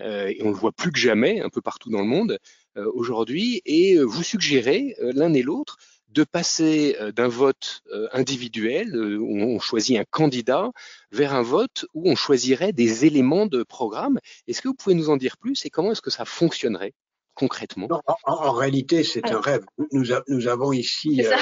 Euh, 0.00 0.28
et 0.28 0.42
on 0.42 0.48
le 0.48 0.54
voit 0.54 0.72
plus 0.72 0.92
que 0.92 0.98
jamais 0.98 1.40
un 1.40 1.48
peu 1.48 1.60
partout 1.60 1.90
dans 1.90 2.00
le 2.00 2.06
monde 2.06 2.38
euh, 2.76 2.90
aujourd'hui, 2.94 3.62
et 3.64 3.94
euh, 3.94 4.04
vous 4.04 4.22
suggérez 4.22 4.94
l'un 5.00 5.32
et 5.32 5.42
l'autre 5.42 5.76
de 6.08 6.24
passer 6.24 6.96
d'un 7.14 7.28
vote 7.28 7.82
individuel 8.12 8.96
où 8.96 9.38
on 9.38 9.58
choisit 9.58 9.98
un 9.98 10.04
candidat 10.08 10.70
vers 11.10 11.34
un 11.34 11.42
vote 11.42 11.84
où 11.92 12.08
on 12.08 12.16
choisirait 12.16 12.72
des 12.72 13.04
éléments 13.04 13.44
de 13.44 13.62
programme. 13.64 14.18
Est-ce 14.46 14.62
que 14.62 14.68
vous 14.68 14.74
pouvez 14.74 14.94
nous 14.94 15.10
en 15.10 15.18
dire 15.18 15.36
plus 15.36 15.66
et 15.66 15.70
comment 15.70 15.92
est-ce 15.92 16.00
que 16.00 16.08
ça 16.08 16.24
fonctionnerait 16.24 16.94
concrètement? 17.34 17.88
En, 18.24 18.52
réalité, 18.52 19.04
c'est 19.04 19.30
un 19.30 19.40
rêve. 19.40 19.66
Nous, 19.92 20.04
nous 20.28 20.48
avons 20.48 20.72
ici, 20.72 21.22
euh, 21.22 21.36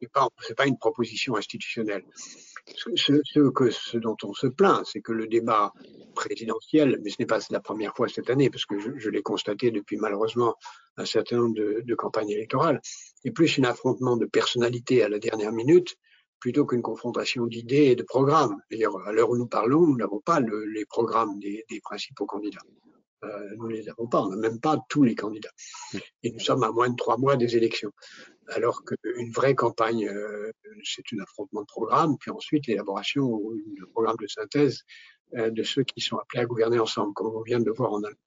c'est 0.00 0.12
pas, 0.12 0.28
pas 0.56 0.66
une 0.66 0.78
proposition 0.78 1.34
institutionnelle. 1.36 2.04
Ce, 2.66 3.48
que, 3.50 3.70
ce 3.70 3.98
dont 3.98 4.16
on 4.22 4.32
se 4.32 4.46
plaint, 4.46 4.84
c'est 4.86 5.00
que 5.00 5.12
le 5.12 5.26
débat 5.26 5.72
présidentiel, 6.14 6.98
mais 7.02 7.10
ce 7.10 7.16
n'est 7.18 7.26
pas 7.26 7.40
la 7.50 7.60
première 7.60 7.94
fois 7.94 8.08
cette 8.08 8.30
année, 8.30 8.48
parce 8.48 8.64
que 8.64 8.78
je, 8.78 9.10
l'ai 9.10 9.22
constaté 9.22 9.70
depuis 9.70 9.96
malheureusement 9.96 10.54
un 10.96 11.04
certain 11.04 11.36
nombre 11.36 11.54
de, 11.54 11.94
campagnes 11.94 12.30
électorales, 12.30 12.80
est 13.24 13.30
plus 13.30 13.58
un 13.58 13.64
affrontement 13.64 14.16
de 14.16 14.26
personnalités 14.26 15.02
à 15.02 15.08
la 15.08 15.18
dernière 15.18 15.52
minute 15.52 15.96
plutôt 16.40 16.66
qu'une 16.66 16.82
confrontation 16.82 17.46
d'idées 17.46 17.86
et 17.86 17.96
de 17.96 18.02
programmes. 18.02 18.56
D'ailleurs, 18.70 18.98
à 19.06 19.12
l'heure 19.12 19.30
où 19.30 19.36
nous 19.36 19.46
parlons, 19.46 19.86
nous 19.86 19.96
n'avons 19.96 20.20
pas 20.20 20.40
le, 20.40 20.64
les 20.66 20.84
programmes 20.84 21.38
des 21.38 21.64
principaux 21.82 22.26
candidats. 22.26 22.62
Euh, 23.24 23.54
nous 23.56 23.68
ne 23.68 23.74
les 23.74 23.88
avons 23.88 24.06
pas, 24.06 24.22
on 24.22 24.28
n'a 24.28 24.36
même 24.36 24.60
pas 24.60 24.78
tous 24.88 25.02
les 25.02 25.14
candidats. 25.14 25.52
Et 26.22 26.30
nous 26.30 26.40
sommes 26.40 26.62
à 26.62 26.70
moins 26.70 26.90
de 26.90 26.96
trois 26.96 27.16
mois 27.16 27.36
des 27.36 27.56
élections. 27.56 27.92
Alors 28.48 28.84
qu'une 28.84 29.30
vraie 29.30 29.54
campagne, 29.54 30.06
euh, 30.08 30.52
c'est 30.82 31.02
un 31.12 31.22
affrontement 31.22 31.62
de 31.62 31.66
programmes, 31.66 32.16
puis 32.18 32.30
ensuite 32.30 32.66
l'élaboration 32.66 33.40
de 33.40 33.84
programme 33.86 34.16
de 34.20 34.26
synthèse 34.26 34.82
euh, 35.34 35.50
de 35.50 35.62
ceux 35.62 35.84
qui 35.84 36.00
sont 36.00 36.18
appelés 36.18 36.42
à 36.42 36.46
gouverner 36.46 36.78
ensemble, 36.78 37.14
comme 37.14 37.34
on 37.34 37.42
vient 37.42 37.58
de 37.58 37.64
le 37.64 37.72
voir 37.72 37.92
en 37.92 38.02
Allemagne. 38.02 38.18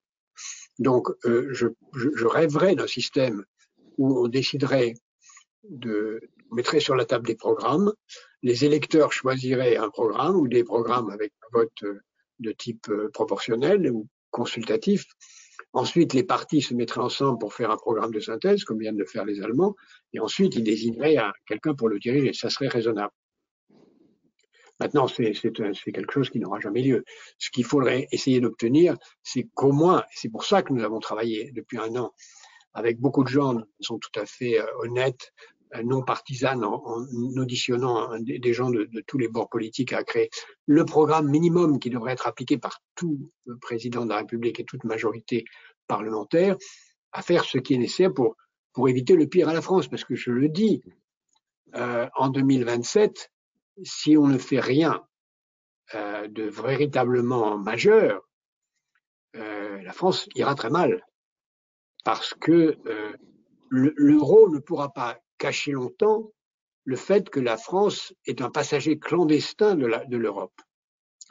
Donc, 0.79 1.07
je, 1.23 1.51
je, 1.51 1.67
je, 2.15 2.25
rêverais 2.27 2.75
d'un 2.75 2.85
système 2.85 3.43
où 3.97 4.19
on 4.19 4.27
déciderait 4.27 4.93
de 5.63 6.21
on 6.51 6.55
mettrait 6.55 6.79
sur 6.79 6.95
la 6.95 7.05
table 7.05 7.25
des 7.25 7.35
programmes, 7.35 7.91
les 8.43 8.63
électeurs 8.63 9.11
choisiraient 9.11 9.75
un 9.75 9.89
programme 9.89 10.35
ou 10.35 10.47
des 10.47 10.63
programmes 10.63 11.09
avec 11.09 11.33
un 11.41 11.59
vote 11.59 11.83
de 12.39 12.51
type 12.51 12.91
proportionnel 13.11 13.91
ou 13.91 14.07
consultatif. 14.31 15.05
Ensuite, 15.73 16.13
les 16.13 16.23
partis 16.23 16.61
se 16.61 16.73
mettraient 16.73 17.01
ensemble 17.01 17.39
pour 17.39 17.53
faire 17.53 17.71
un 17.71 17.77
programme 17.77 18.11
de 18.11 18.19
synthèse, 18.19 18.63
comme 18.63 18.79
viennent 18.79 18.97
de 18.97 19.05
faire 19.05 19.25
les 19.25 19.41
Allemands, 19.41 19.75
et 20.13 20.19
ensuite 20.19 20.55
ils 20.55 20.63
désigneraient 20.63 21.17
quelqu'un 21.45 21.75
pour 21.75 21.89
le 21.89 21.99
diriger. 21.99 22.33
Ça 22.33 22.49
serait 22.49 22.67
raisonnable. 22.67 23.13
Maintenant, 24.79 25.07
c'est 25.07 25.33
quelque 25.33 26.13
chose 26.13 26.29
qui 26.29 26.39
n'aura 26.39 26.59
jamais 26.59 26.83
lieu. 26.83 27.03
Ce 27.39 27.49
qu'il 27.49 27.65
faudrait 27.65 28.07
essayer 28.11 28.39
d'obtenir, 28.39 28.95
c'est 29.23 29.47
qu'au 29.55 29.71
moins, 29.71 30.03
c'est 30.11 30.29
pour 30.29 30.45
ça 30.45 30.61
que 30.61 30.71
nous 30.71 30.83
avons 30.83 30.99
travaillé 30.99 31.51
depuis 31.51 31.79
un 31.79 31.95
an 31.95 32.13
avec 32.77 32.99
beaucoup 32.99 33.23
de 33.23 33.29
gens 33.29 33.57
qui 33.57 33.83
sont 33.83 33.97
tout 33.97 34.19
à 34.19 34.25
fait 34.27 34.59
euh, 34.59 34.65
honnêtes, 34.83 35.33
non 35.83 36.03
partisane 36.03 36.63
en, 36.63 36.81
en 36.85 37.05
auditionnant 37.37 38.17
des, 38.19 38.39
des 38.39 38.53
gens 38.53 38.69
de, 38.69 38.85
de, 38.85 39.01
tous 39.05 39.17
les 39.17 39.27
bords 39.27 39.49
politiques 39.49 39.93
à 39.93 40.03
créer 40.03 40.29
le 40.65 40.85
programme 40.85 41.29
minimum 41.29 41.79
qui 41.79 41.89
devrait 41.89 42.13
être 42.13 42.27
appliqué 42.27 42.57
par 42.57 42.79
tout 42.95 43.31
président 43.61 44.05
de 44.05 44.09
la 44.09 44.17
République 44.17 44.59
et 44.59 44.63
toute 44.63 44.83
majorité 44.83 45.45
parlementaire 45.87 46.57
à 47.11 47.21
faire 47.21 47.43
ce 47.43 47.57
qui 47.57 47.73
est 47.73 47.77
nécessaire 47.77 48.13
pour, 48.13 48.35
pour 48.73 48.89
éviter 48.89 49.15
le 49.15 49.27
pire 49.27 49.49
à 49.49 49.53
la 49.53 49.61
France. 49.61 49.87
Parce 49.87 50.03
que 50.03 50.15
je 50.15 50.31
le 50.31 50.49
dis, 50.49 50.83
euh, 51.75 52.07
en 52.15 52.29
2027, 52.29 53.31
si 53.83 54.17
on 54.17 54.27
ne 54.27 54.37
fait 54.37 54.59
rien 54.59 55.03
euh, 55.95 56.27
de 56.27 56.43
véritablement 56.43 57.57
majeur, 57.57 58.21
euh, 59.35 59.81
la 59.81 59.93
France 59.93 60.27
ira 60.35 60.55
très 60.55 60.69
mal. 60.69 61.05
Parce 62.03 62.33
que 62.33 62.77
euh, 62.85 63.13
l'euro 63.69 64.49
ne 64.49 64.59
pourra 64.59 64.93
pas 64.93 65.19
caché 65.37 65.71
longtemps 65.71 66.31
le 66.85 66.95
fait 66.95 67.29
que 67.29 67.39
la 67.39 67.57
France 67.57 68.13
est 68.25 68.41
un 68.41 68.49
passager 68.49 68.97
clandestin 68.97 69.75
de 69.75 70.17
l'Europe. 70.17 70.53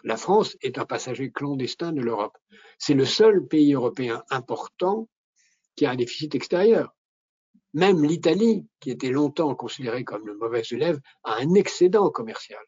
La, 0.05 0.17
France 0.17 0.57
est 0.61 0.79
un 0.79 0.85
passager 0.85 1.31
clandestin 1.31 1.93
de 1.93 2.03
l'Europe. 2.03 2.37
C'est 2.79 2.95
le 2.95 3.07
seul 3.07 3.47
pays 3.47 3.73
européen 3.73 4.23
important 4.31 5.09
qui 5.75 5.87
a 5.87 5.91
un 5.91 5.97
déficit 5.97 6.35
extérieur. 6.35 6.95
Même 7.73 8.05
l'Italie, 8.05 8.67
qui 8.81 8.91
était 8.91 9.11
longtemps 9.11 9.55
considérée 9.55 10.05
comme 10.05 10.27
le 10.27 10.37
mauvais 10.37 10.63
élève, 10.71 11.01
a 11.25 11.37
un 11.37 11.55
excédent 11.55 12.11
commercial. 12.11 12.63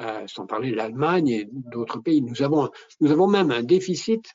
Euh, 0.00 0.26
sans 0.26 0.46
parler 0.46 0.72
de 0.72 0.76
l'Allemagne 0.76 1.28
et 1.28 1.48
d'autres 1.52 2.00
pays. 2.00 2.20
Nous 2.20 2.42
avons, 2.42 2.68
nous 3.00 3.12
avons 3.12 3.28
même 3.28 3.52
un 3.52 3.62
déficit 3.62 4.34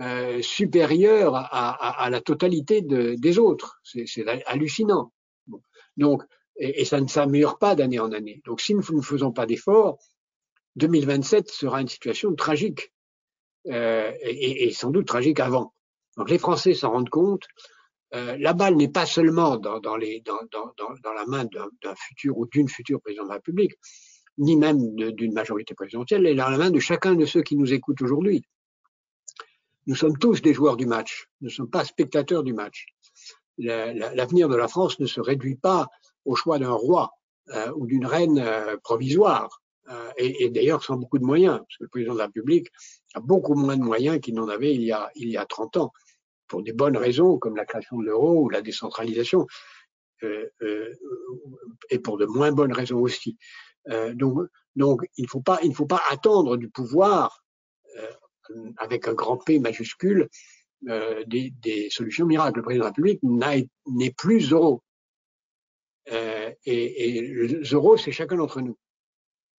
euh, 0.00 0.40
supérieure 0.40 1.34
à, 1.36 2.08
la 2.10 2.20
totalité 2.22 2.80
de, 2.80 3.14
des 3.14 3.38
autres. 3.38 3.78
C'est 3.82 4.26
hallucinant. 4.46 5.12
Donc, 5.98 6.22
et, 6.56 6.84
ça 6.86 7.00
ne 7.00 7.06
s'améliore 7.06 7.58
pas 7.58 7.74
d'année 7.74 7.98
en 7.98 8.10
année. 8.12 8.40
Donc, 8.46 8.62
si 8.62 8.74
nous 8.74 8.82
ne 8.90 9.02
faisons 9.02 9.32
pas 9.32 9.44
d'efforts, 9.44 9.98
2027 10.76 11.50
sera 11.50 11.82
une 11.82 11.88
situation 11.88 12.34
tragique 12.34 12.92
euh, 13.68 14.10
et, 14.22 14.70
sans 14.72 14.90
doute 14.90 15.06
tragique 15.06 15.40
avant. 15.40 15.74
Donc, 16.16 16.30
les 16.30 16.38
Français 16.38 16.72
s'en 16.72 16.92
rendent 16.92 17.10
compte. 17.10 17.44
Euh, 18.14 18.36
la 18.38 18.54
balle 18.54 18.76
n'est 18.76 18.88
pas 18.88 19.04
seulement 19.04 19.58
dans, 19.58 19.78
dans, 19.80 19.96
la 19.96 21.26
main 21.26 21.44
d'un 21.44 21.94
futur 21.96 22.38
ou 22.38 22.46
d'une 22.46 22.68
future 22.68 23.00
président 23.00 23.24
de 23.24 23.28
la 23.28 23.34
République, 23.34 23.72
ni 24.38 24.56
même 24.56 24.94
d'une 24.94 25.34
majorité 25.34 25.74
présidentielle, 25.74 26.26
elle 26.26 26.32
est 26.32 26.36
dans 26.36 26.48
la 26.48 26.58
main 26.58 26.70
de 26.70 26.78
chacun 26.78 27.14
de 27.14 27.26
ceux 27.26 27.42
qui 27.42 27.56
nous 27.56 27.74
écoutent 27.74 28.00
aujourd'hui. 28.00 28.42
Nous 29.86 29.96
sommes 29.96 30.16
tous 30.16 30.42
des 30.42 30.54
joueurs 30.54 30.76
du 30.76 30.86
match. 30.86 31.28
Nous 31.40 31.48
ne 31.48 31.52
sommes 31.52 31.70
pas 31.70 31.84
spectateurs 31.84 32.44
du 32.44 32.52
match. 32.52 32.86
L'avenir 33.58 34.48
de 34.48 34.56
la 34.56 34.68
France 34.68 34.98
ne 35.00 35.06
se 35.06 35.20
réduit 35.20 35.56
pas 35.56 35.88
au 36.24 36.36
choix 36.36 36.58
d'un 36.58 36.72
roi 36.72 37.10
euh, 37.48 37.72
ou 37.74 37.86
d'une 37.86 38.06
reine 38.06 38.38
euh, 38.38 38.76
provisoire. 38.82 39.60
Euh, 39.90 40.10
et, 40.16 40.48
d'ailleurs 40.48 40.84
sans 40.84 40.96
beaucoup 40.96 41.18
de 41.18 41.24
moyens, 41.24 41.58
parce 41.58 41.76
que 41.78 41.84
le 41.84 41.88
président 41.88 42.12
de 42.12 42.18
la 42.18 42.26
République 42.26 42.68
a 43.14 43.20
beaucoup 43.20 43.54
moins 43.54 43.76
de 43.76 43.82
moyens 43.82 44.20
qu'il 44.20 44.34
n'en 44.34 44.48
avait 44.48 44.72
il 44.72 44.82
y, 44.82 44.92
a, 44.92 45.10
il 45.16 45.28
y 45.28 45.36
a 45.36 45.44
30 45.44 45.76
ans, 45.76 45.92
pour 46.46 46.62
des 46.62 46.72
bonnes 46.72 46.96
raisons 46.96 47.36
comme 47.38 47.56
la 47.56 47.64
création 47.64 47.98
de 47.98 48.04
l'euro 48.04 48.42
ou 48.42 48.48
la 48.48 48.62
décentralisation, 48.62 49.46
et 51.90 51.98
pour 51.98 52.16
de 52.16 52.26
moins 52.26 52.52
bonnes 52.52 52.72
raisons 52.72 53.00
aussi. 53.00 53.36
donc, 54.14 55.00
il 55.16 55.24
ne 55.24 55.74
faut 55.74 55.86
pas 55.86 56.02
attendre 56.10 56.56
du 56.56 56.68
pouvoir 56.70 57.42
avec 58.76 59.08
un 59.08 59.14
grand 59.14 59.36
P 59.36 59.58
majuscule, 59.58 60.28
euh, 60.88 61.22
des, 61.26 61.88
solutions 61.90 62.26
miracles. 62.26 62.58
Le 62.58 62.62
président 62.62 62.84
de 62.84 62.84
la 62.84 62.90
République 62.90 63.20
n'est 63.86 64.10
plus 64.10 64.50
euro. 64.52 64.82
Euh, 66.10 66.50
et, 66.64 67.18
et 67.18 67.64
c'est 67.98 68.12
chacun 68.12 68.36
d'entre 68.36 68.60
nous. 68.60 68.76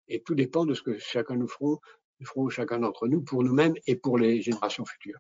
Et 0.10 0.22
tout 0.22 0.36
dépend 0.36 0.66
de 0.66 0.74
ce 0.74 0.82
que 0.82 1.00
chacun 1.00 1.36
nous 1.36 1.48
ferons, 1.48 1.80
nous 2.20 2.26
ferons 2.26 2.50
chacun 2.50 2.80
d'entre 2.80 3.08
nous 3.08 3.22
pour 3.22 3.44
nous-mêmes 3.44 3.76
et 3.88 3.96
pour 3.96 4.18
les 4.18 4.42
générations 4.42 4.86
futures. 4.86 5.20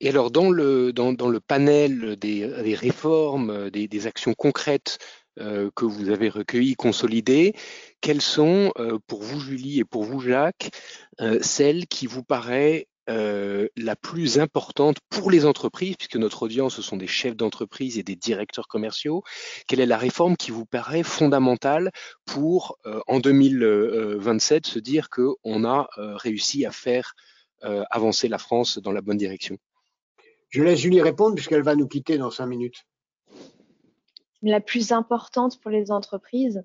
Et 0.00 0.10
alors, 0.10 0.30
dans 0.30 0.50
le, 0.50 0.92
panel 1.40 2.16
des, 2.16 2.74
réformes, 2.74 3.70
des, 3.70 4.06
actions 4.06 4.34
concrètes 4.34 4.98
euh, 5.00 5.25
que 5.36 5.84
vous 5.84 6.10
avez 6.10 6.28
recueillies, 6.28 6.74
consolidées, 6.74 7.54
quelles 8.00 8.22
sont, 8.22 8.72
euh, 8.78 8.98
pour 9.06 9.22
vous, 9.22 9.40
Julie, 9.40 9.80
et 9.80 9.84
pour 9.84 10.04
vous, 10.04 10.20
Jacques, 10.20 10.70
euh, 11.20 11.38
celles 11.42 11.86
qui 11.86 12.06
vous 12.06 12.22
paraît 12.22 12.86
euh, 13.08 13.68
la 13.76 13.94
plus 13.94 14.38
importante 14.40 14.98
pour 15.10 15.30
les 15.30 15.46
entreprises, 15.46 15.96
puisque 15.96 16.16
notre 16.16 16.42
audience, 16.42 16.74
ce 16.74 16.82
sont 16.82 16.96
des 16.96 17.06
chefs 17.06 17.36
d'entreprise 17.36 17.98
et 17.98 18.02
des 18.02 18.16
directeurs 18.16 18.66
commerciaux? 18.66 19.22
Quelle 19.68 19.80
est 19.80 19.86
la 19.86 19.96
réforme 19.96 20.36
qui 20.36 20.50
vous 20.50 20.66
paraît 20.66 21.04
fondamentale 21.04 21.92
pour, 22.24 22.76
euh, 22.86 23.00
en 23.06 23.20
2027, 23.20 24.66
se 24.66 24.78
dire 24.80 25.08
qu'on 25.08 25.64
a 25.64 25.88
euh, 25.98 26.16
réussi 26.16 26.66
à 26.66 26.72
faire 26.72 27.14
avancer 27.90 28.28
la 28.28 28.38
France 28.38 28.78
dans 28.78 28.92
la 28.92 29.00
bonne 29.00 29.16
direction? 29.16 29.56
Je 30.50 30.62
laisse 30.62 30.78
Julie 30.78 31.02
répondre 31.02 31.34
puisqu'elle 31.34 31.64
va 31.64 31.74
nous 31.74 31.88
quitter 31.88 32.18
dans 32.18 32.30
cinq 32.30 32.46
minutes. 32.46 32.84
La 34.46 34.60
plus 34.60 34.92
importante 34.92 35.60
pour 35.60 35.72
les 35.72 35.90
entreprises, 35.90 36.64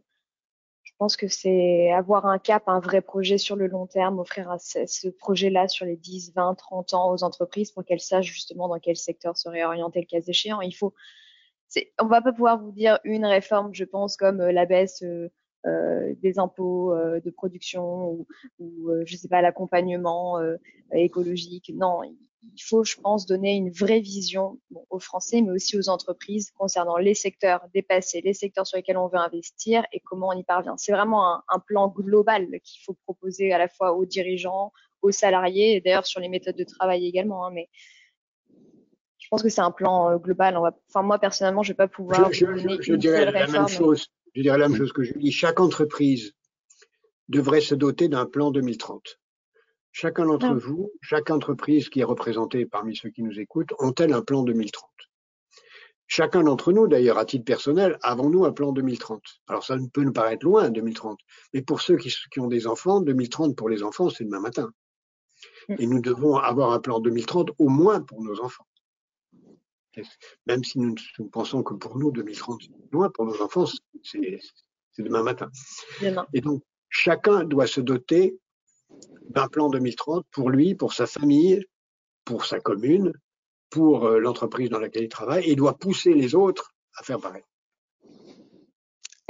je 0.83 0.91
pense 0.99 1.17
que 1.17 1.27
c'est 1.27 1.91
avoir 1.91 2.27
un 2.27 2.37
cap, 2.37 2.61
un 2.67 2.79
vrai 2.79 3.01
projet 3.01 3.39
sur 3.39 3.55
le 3.55 3.65
long 3.65 3.87
terme, 3.87 4.19
offrir 4.19 4.55
ce, 4.59 4.85
ce 4.85 5.07
projet-là 5.07 5.67
sur 5.67 5.87
les 5.87 5.97
10, 5.97 6.33
20, 6.35 6.53
30 6.53 6.93
ans 6.93 7.11
aux 7.11 7.23
entreprises 7.23 7.71
pour 7.71 7.83
qu'elles 7.83 7.99
sachent 7.99 8.31
justement 8.31 8.67
dans 8.67 8.77
quel 8.77 8.97
secteur 8.97 9.35
se 9.35 9.49
réorienter 9.49 9.99
le 9.99 10.05
cas 10.05 10.23
échéant. 10.27 10.61
Il 10.61 10.73
faut, 10.73 10.93
on 11.99 12.05
va 12.05 12.21
pas 12.21 12.31
pouvoir 12.31 12.59
vous 12.61 12.71
dire 12.71 12.99
une 13.03 13.25
réforme, 13.25 13.73
je 13.73 13.83
pense, 13.83 14.15
comme 14.15 14.41
euh, 14.41 14.51
la 14.51 14.67
baisse 14.67 15.01
euh, 15.01 15.31
des 15.65 16.39
impôts 16.39 16.93
euh, 16.93 17.19
de 17.19 17.29
production 17.29 18.09
ou, 18.09 18.27
ou 18.59 18.89
euh, 18.89 19.03
je 19.05 19.15
sais 19.15 19.27
pas 19.27 19.41
l'accompagnement 19.41 20.39
écologique. 20.93 21.71
Non, 21.75 22.01
il 22.03 22.63
faut, 22.63 22.83
je 22.83 22.95
pense, 22.95 23.25
donner 23.25 23.55
une 23.55 23.71
vraie 23.71 23.99
vision 23.99 24.59
bon, 24.71 24.85
aux 24.89 24.99
Français, 24.99 25.41
mais 25.41 25.51
aussi 25.51 25.77
aux 25.77 25.89
entreprises 25.89 26.51
concernant 26.51 26.97
les 26.97 27.13
secteurs 27.13 27.61
dépassés, 27.73 28.21
les 28.21 28.33
secteurs 28.33 28.65
sur 28.65 28.77
lesquels 28.77 28.97
on 28.97 29.07
veut 29.07 29.19
investir 29.19 29.85
et 29.91 29.99
comment 29.99 30.29
on 30.29 30.37
y 30.37 30.43
parvient. 30.43 30.75
C'est 30.77 30.91
vraiment 30.91 31.35
un, 31.35 31.43
un 31.49 31.59
plan 31.59 31.87
global 31.87 32.47
qu'il 32.63 32.81
faut 32.83 32.97
proposer 33.05 33.51
à 33.53 33.57
la 33.57 33.67
fois 33.67 33.93
aux 33.93 34.05
dirigeants, 34.05 34.71
aux 35.01 35.11
salariés, 35.11 35.75
et 35.75 35.81
d'ailleurs 35.81 36.07
sur 36.07 36.19
les 36.19 36.29
méthodes 36.29 36.57
de 36.57 36.63
travail 36.63 37.05
également. 37.05 37.45
Hein, 37.45 37.51
mais 37.53 37.69
je 39.19 39.27
pense 39.29 39.43
que 39.43 39.49
c'est 39.49 39.61
un 39.61 39.71
plan 39.71 40.09
euh, 40.09 40.17
global. 40.17 40.57
On 40.57 40.61
va, 40.61 40.75
enfin, 40.89 41.03
moi 41.03 41.19
personnellement, 41.19 41.63
je 41.63 41.71
vais 41.71 41.77
pas 41.77 41.87
pouvoir 41.87 42.33
je, 42.33 42.45
je, 42.57 42.81
je, 42.81 42.93
dirais 42.95 43.31
la 43.31 43.47
même 43.47 43.67
chose. 43.67 44.07
Je 44.33 44.41
dirais 44.41 44.57
la 44.57 44.69
même 44.69 44.77
chose 44.77 44.93
que 44.93 45.03
je 45.03 45.13
dis. 45.13 45.31
Chaque 45.31 45.59
entreprise 45.59 46.33
devrait 47.27 47.61
se 47.61 47.75
doter 47.75 48.07
d'un 48.07 48.25
plan 48.25 48.51
2030 48.51 49.19
chacun 49.91 50.25
d'entre 50.25 50.53
vous, 50.53 50.91
chaque 51.01 51.29
entreprise 51.29 51.89
qui 51.89 51.99
est 51.99 52.05
représentée 52.05 52.65
parmi 52.65 52.95
ceux 52.95 53.09
qui 53.09 53.23
nous 53.23 53.39
écoutent, 53.39 53.73
ont-elles 53.79 54.13
un 54.13 54.21
plan 54.21 54.43
2030 54.43 54.89
Chacun 56.07 56.43
d'entre 56.43 56.73
nous, 56.73 56.89
d'ailleurs, 56.89 57.17
à 57.17 57.25
titre 57.25 57.45
personnel, 57.45 57.97
avons-nous 58.01 58.43
un 58.43 58.51
plan 58.51 58.73
2030 58.73 59.21
Alors 59.47 59.63
ça 59.63 59.77
peut 59.93 60.03
nous 60.03 60.11
paraître 60.11 60.45
loin, 60.45 60.69
2030, 60.69 61.17
mais 61.53 61.61
pour 61.61 61.81
ceux 61.81 61.95
qui, 61.95 62.39
ont 62.39 62.47
des 62.47 62.67
enfants, 62.67 62.99
2030 62.99 63.55
pour 63.55 63.69
les 63.69 63.81
enfants, 63.81 64.09
c'est 64.09 64.25
demain 64.25 64.41
matin. 64.41 64.71
Mm. 65.69 65.75
Et 65.79 65.87
nous 65.87 66.01
devons 66.01 66.35
avoir 66.35 66.73
un 66.73 66.79
plan 66.79 66.99
2030 66.99 67.51
au 67.59 67.69
moins 67.69 68.01
pour 68.01 68.21
nos 68.23 68.41
enfants. 68.41 68.65
Même 70.45 70.63
si 70.63 70.79
nous, 70.79 70.95
pensons 71.31 71.63
que 71.63 71.73
pour 71.73 71.97
nous, 71.97 72.11
2030, 72.11 72.61
c'est 72.61 72.91
loin, 72.91 73.09
pour 73.09 73.25
nos 73.25 73.41
enfants, 73.41 73.65
c'est 74.03 74.39
demain 74.99 75.23
matin. 75.23 75.49
Et 76.33 76.41
donc, 76.41 76.63
chacun 76.89 77.43
doit 77.43 77.67
se 77.67 77.81
doter 77.81 78.37
d'un 79.29 79.47
plan 79.47 79.69
2030 79.69 80.25
pour 80.31 80.49
lui, 80.49 80.75
pour 80.75 80.93
sa 80.93 81.07
famille, 81.07 81.65
pour 82.25 82.45
sa 82.45 82.59
commune, 82.59 83.13
pour 83.69 84.05
euh, 84.05 84.19
l'entreprise 84.19 84.69
dans 84.69 84.79
laquelle 84.79 85.03
il 85.03 85.09
travaille 85.09 85.49
et 85.49 85.55
doit 85.55 85.77
pousser 85.77 86.13
les 86.13 86.35
autres 86.35 86.73
à 86.95 87.03
faire 87.03 87.19
pareil. 87.19 87.43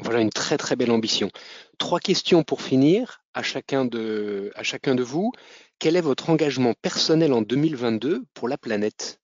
Voilà 0.04 0.20
une 0.20 0.32
très 0.32 0.58
très 0.58 0.76
belle 0.76 0.92
ambition. 0.92 1.30
Trois 1.78 2.00
questions 2.00 2.44
pour 2.44 2.62
finir 2.62 3.22
à 3.34 3.44
chacun 3.44 3.86
de, 3.86 4.52
à 4.56 4.64
chacun 4.64 4.96
de 4.96 5.04
vous. 5.04 5.32
Quel 5.78 5.96
est 5.96 6.02
votre 6.02 6.30
engagement 6.32 6.74
personnel 6.82 7.34
en 7.34 7.44
2022 7.44 8.24
pour 8.34 8.48
la 8.48 8.58
planète? 8.58 9.22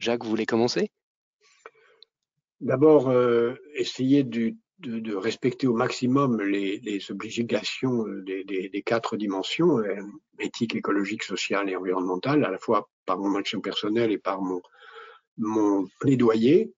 Jacques, 0.00 0.24
vous 0.24 0.30
voulez 0.30 0.46
commencer? 0.46 0.90
D'abord, 2.60 3.08
euh, 3.08 3.54
essayer 3.74 4.24
de, 4.24 4.54
respecter 5.14 5.66
au 5.66 5.74
maximum 5.74 6.40
les, 6.40 7.10
obligations 7.10 8.06
euh, 8.06 8.24
des, 8.24 8.82
quatre 8.84 9.16
dimensions, 9.16 9.80
éthique, 10.38 10.74
écologique, 10.74 11.22
sociale 11.22 11.70
et 11.70 11.76
environnementale, 11.76 12.44
à 12.44 12.50
la 12.50 12.58
fois 12.58 12.88
par 13.06 13.18
mon 13.18 13.36
action 13.36 13.60
personnelle 13.60 14.10
et 14.10 14.18
par 14.18 14.40
mon, 14.42 15.86
plaidoyer, 16.00 16.72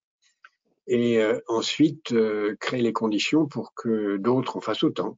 et 0.86 1.22
euh, 1.22 1.38
ensuite 1.46 2.12
euh, 2.12 2.56
créer 2.60 2.82
les 2.82 2.92
conditions 2.92 3.46
pour 3.46 3.72
que 3.74 4.16
d'autres 4.16 4.56
en 4.56 4.60
fassent 4.60 4.84
autant. 4.84 5.16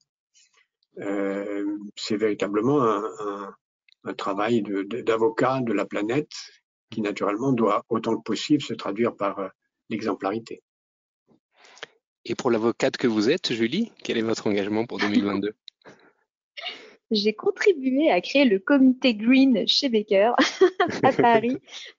Euh, 0.99 1.65
c'est 1.97 2.17
véritablement 2.17 2.83
un, 2.83 3.55
travail 4.19 4.63
d'avocat 4.63 5.61
de, 5.63 5.73
la 5.73 5.87
planète 5.87 6.31
qui 6.95 7.03
naturellement 7.03 7.53
doit 7.53 7.85
autant 7.89 8.17
que 8.17 8.23
possible 8.23 8.63
se 8.63 8.75
traduire 8.75 9.15
par 9.17 9.39
euh, 9.39 9.49
l'exemplarité. 9.91 10.63
Et 12.25 12.35
pour 12.35 12.51
l'avocate 12.51 12.97
que 12.97 13.07
vous 13.07 13.29
êtes, 13.29 13.53
Julie, 13.53 13.93
quel 14.03 14.17
est 14.17 14.23
votre 14.23 14.47
engagement 14.47 14.87
pour 14.87 14.99
2022 14.99 15.55
j'ai 17.11 17.33
contribué 17.33 18.11
à 18.11 18.21
créer 18.21 18.45
le 18.45 18.59
comité 18.59 19.15
Green 19.15 19.67
chez 19.67 19.89
Baker 19.89 20.33
à 21.03 21.13
Paris 21.13 21.59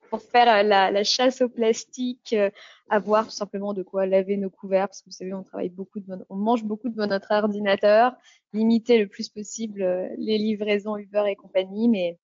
pour 0.10 0.22
faire 0.22 0.48
euh, 0.48 0.64
la, 0.64 1.04
chasse 1.04 1.42
au 1.42 1.50
plastique, 1.50 2.34
euh, 2.34 2.50
avoir 2.90 3.26
tout 3.26 3.32
simplement 3.32 3.74
de 3.74 3.84
quoi 3.84 4.06
laver 4.06 4.38
nos 4.38 4.50
couverts, 4.50 4.88
parce 4.88 5.02
que 5.02 5.06
vous 5.06 5.16
savez, 5.16 5.34
on 5.34 5.44
travaille 5.44 5.70
beaucoup, 5.70 6.00
de, 6.00 6.26
on 6.30 6.36
mange 6.36 6.64
beaucoup 6.64 6.90
devant 6.90 7.08
notre 7.08 7.32
ordinateur, 7.34 8.14
limiter 8.54 8.98
le 8.98 9.08
plus 9.08 9.30
possible 9.30 9.82
euh, 9.82 10.08
les 10.18 10.38
livraisons 10.38 10.98
Uber 10.98 11.24
et 11.28 11.36
compagnie, 11.36 11.90
mais 11.90 12.18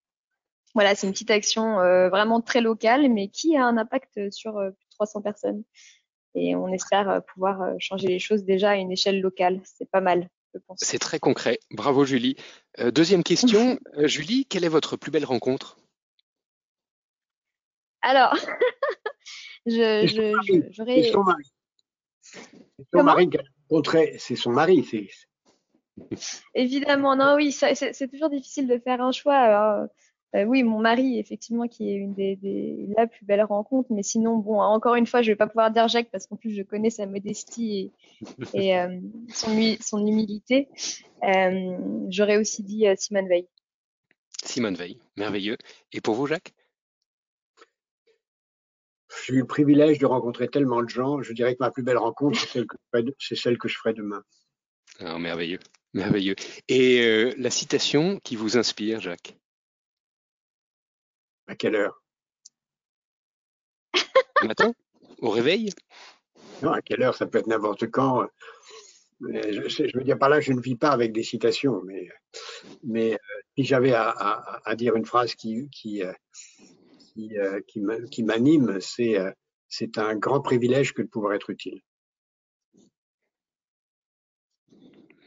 voilà, 0.74 0.96
c'est 0.96 1.08
une 1.08 1.14
petite 1.14 1.32
action 1.32 1.76
vraiment 2.10 2.42
très 2.42 2.62
locale, 2.62 3.10
mais 3.10 3.28
qui 3.28 3.58
a 3.58 3.66
un 3.66 3.78
impact 3.78 4.32
sur 4.32 4.54
plus 4.54 4.86
de 4.86 4.92
300 4.92 5.22
personnes. 5.22 5.64
Et 6.34 6.56
on 6.56 6.70
espère 6.70 7.22
pouvoir 7.34 7.74
changer 7.80 8.08
les 8.08 8.20
choses 8.20 8.44
déjà 8.46 8.72
à 8.72 8.76
une 8.76 8.92
échelle 8.92 9.20
locale. 9.20 9.60
C'est 9.66 9.90
pas 9.90 10.02
mal. 10.02 10.30
C'est 10.78 11.00
très 11.00 11.20
concret. 11.20 11.60
Bravo 11.72 12.06
Julie. 12.06 12.36
Euh, 12.80 12.92
deuxième 12.92 13.24
question, 13.24 13.80
euh, 13.98 14.08
Julie, 14.08 14.46
quelle 14.46 14.64
est 14.64 14.70
votre 14.70 14.98
plus 14.98 15.12
belle 15.12 15.26
rencontre? 15.26 15.78
Alors, 18.02 18.36
je, 19.66 20.08
j'aurais. 20.72 21.04
C'est 21.04 21.12
son 21.12 21.24
mari. 21.24 21.44
C'est 22.22 22.86
son 22.94 23.04
mari 23.04 23.30
rencontré. 23.70 24.16
C'est 24.18 24.36
son 24.36 24.52
mari. 24.52 25.10
Évidemment, 26.56 27.16
non, 27.16 27.36
oui, 27.36 27.52
c'est 27.52 28.08
toujours 28.10 28.30
difficile 28.30 28.68
de 28.68 28.80
faire 28.80 29.02
un 29.02 29.12
choix. 29.12 29.88
Euh, 30.36 30.46
oui, 30.46 30.64
mon 30.64 30.80
mari, 30.80 31.20
effectivement, 31.20 31.68
qui 31.68 31.90
est 31.90 31.96
une 31.96 32.14
des, 32.14 32.38
des, 32.38 32.88
la 32.98 33.08
plus 33.08 33.26
belle 33.26 33.44
rencontre. 33.44 33.92
Mais 33.92 34.04
sinon, 34.04 34.38
bon, 34.38 34.62
encore 34.62 34.96
une 34.96 35.06
fois, 35.06 35.22
je 35.22 35.32
vais 35.32 35.36
pas 35.36 35.48
pouvoir 35.48 35.72
dire 35.72 35.88
Jacques 35.88 36.10
parce 36.12 36.28
qu'en 36.28 36.38
plus, 36.38 36.52
je 36.52 36.64
connais 36.64 36.90
sa 36.90 37.06
modestie 37.06 37.92
et, 38.22 38.22
et 38.54 38.78
euh, 38.78 39.00
son, 39.30 39.50
son, 39.82 40.06
humilité. 40.06 40.70
Euh, 41.24 41.78
J'aurais 42.10 42.38
aussi 42.38 42.64
dit 42.64 42.88
euh, 42.88 42.96
Simone 42.98 43.28
Veil. 43.28 43.48
Simone 44.44 44.76
Veil, 44.76 45.00
merveilleux. 45.18 45.58
Et 45.92 46.02
pour 46.02 46.16
vous, 46.16 46.28
Jacques? 46.28 46.54
J'ai 49.26 49.34
eu 49.34 49.40
le 49.40 49.46
privilège 49.46 50.00
de 50.00 50.06
rencontrer 50.06 50.48
tellement 50.48 50.82
de 50.82 50.90
gens. 50.90 51.22
Je 51.22 51.34
dirais 51.34 51.54
que 51.54 51.60
ma 51.60 51.72
plus 51.72 51.84
belle 51.84 51.98
rencontre, 51.98 52.40
c'est 52.40 52.48
celle 52.48 52.66
que 52.66 52.78
je 52.78 53.28
ferai, 53.28 53.36
celle 53.36 53.58
que 53.58 53.68
je 53.68 53.78
ferai 53.78 53.94
demain. 53.94 54.24
Ah, 55.00 55.20
merveilleux, 55.20 55.60
merveilleux. 55.94 56.36
Et 56.68 57.02
euh, 57.02 57.34
la 57.38 57.50
citation 57.50 58.20
qui 58.24 58.36
vous 58.36 58.58
inspire, 58.58 59.02
Jacques? 59.02 59.38
À 61.52 61.56
quelle 61.56 61.76
heure? 61.76 62.02
Le 64.42 64.48
matin? 64.48 64.74
Au 65.20 65.30
réveil? 65.30 65.72
Non, 66.64 66.72
à 66.72 66.82
quelle 66.82 67.04
heure? 67.04 67.16
Ça 67.16 67.28
peut 67.28 67.40
être 67.40 67.48
n'importe 67.48 67.92
quand. 67.92 68.26
Je, 69.20 69.98
veux 69.98 70.04
dire 70.04 70.18
par 70.18 70.30
là, 70.30 70.40
je 70.40 70.54
ne 70.54 70.62
vis 70.62 70.78
pas 70.78 70.92
avec 70.92 71.12
des 71.12 71.24
citations, 71.24 71.82
mais, 71.84 72.08
mais 72.84 73.14
euh, 73.14 73.18
si 73.56 73.66
j'avais 73.66 73.94
à, 73.94 74.76
dire 74.76 74.96
une 74.96 75.06
phrase 75.06 75.36
qui, 75.36 75.70
qui, 75.70 76.04
euh, 76.04 76.14
euh, 77.18 77.60
qui, 78.10 78.24
m'anime, 78.24 78.80
c'est 78.80 79.18
c'est 79.68 79.98
un 79.98 80.16
grand 80.16 80.42
privilège 80.42 80.94
que 80.94 81.02
de 81.02 81.08
pouvoir 81.08 81.34
être 81.34 81.50
utile. 81.50 81.82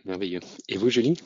Merveilleux. 0.04 0.40
Et 0.68 0.76
vous, 0.76 0.90
Julie? 0.90 1.18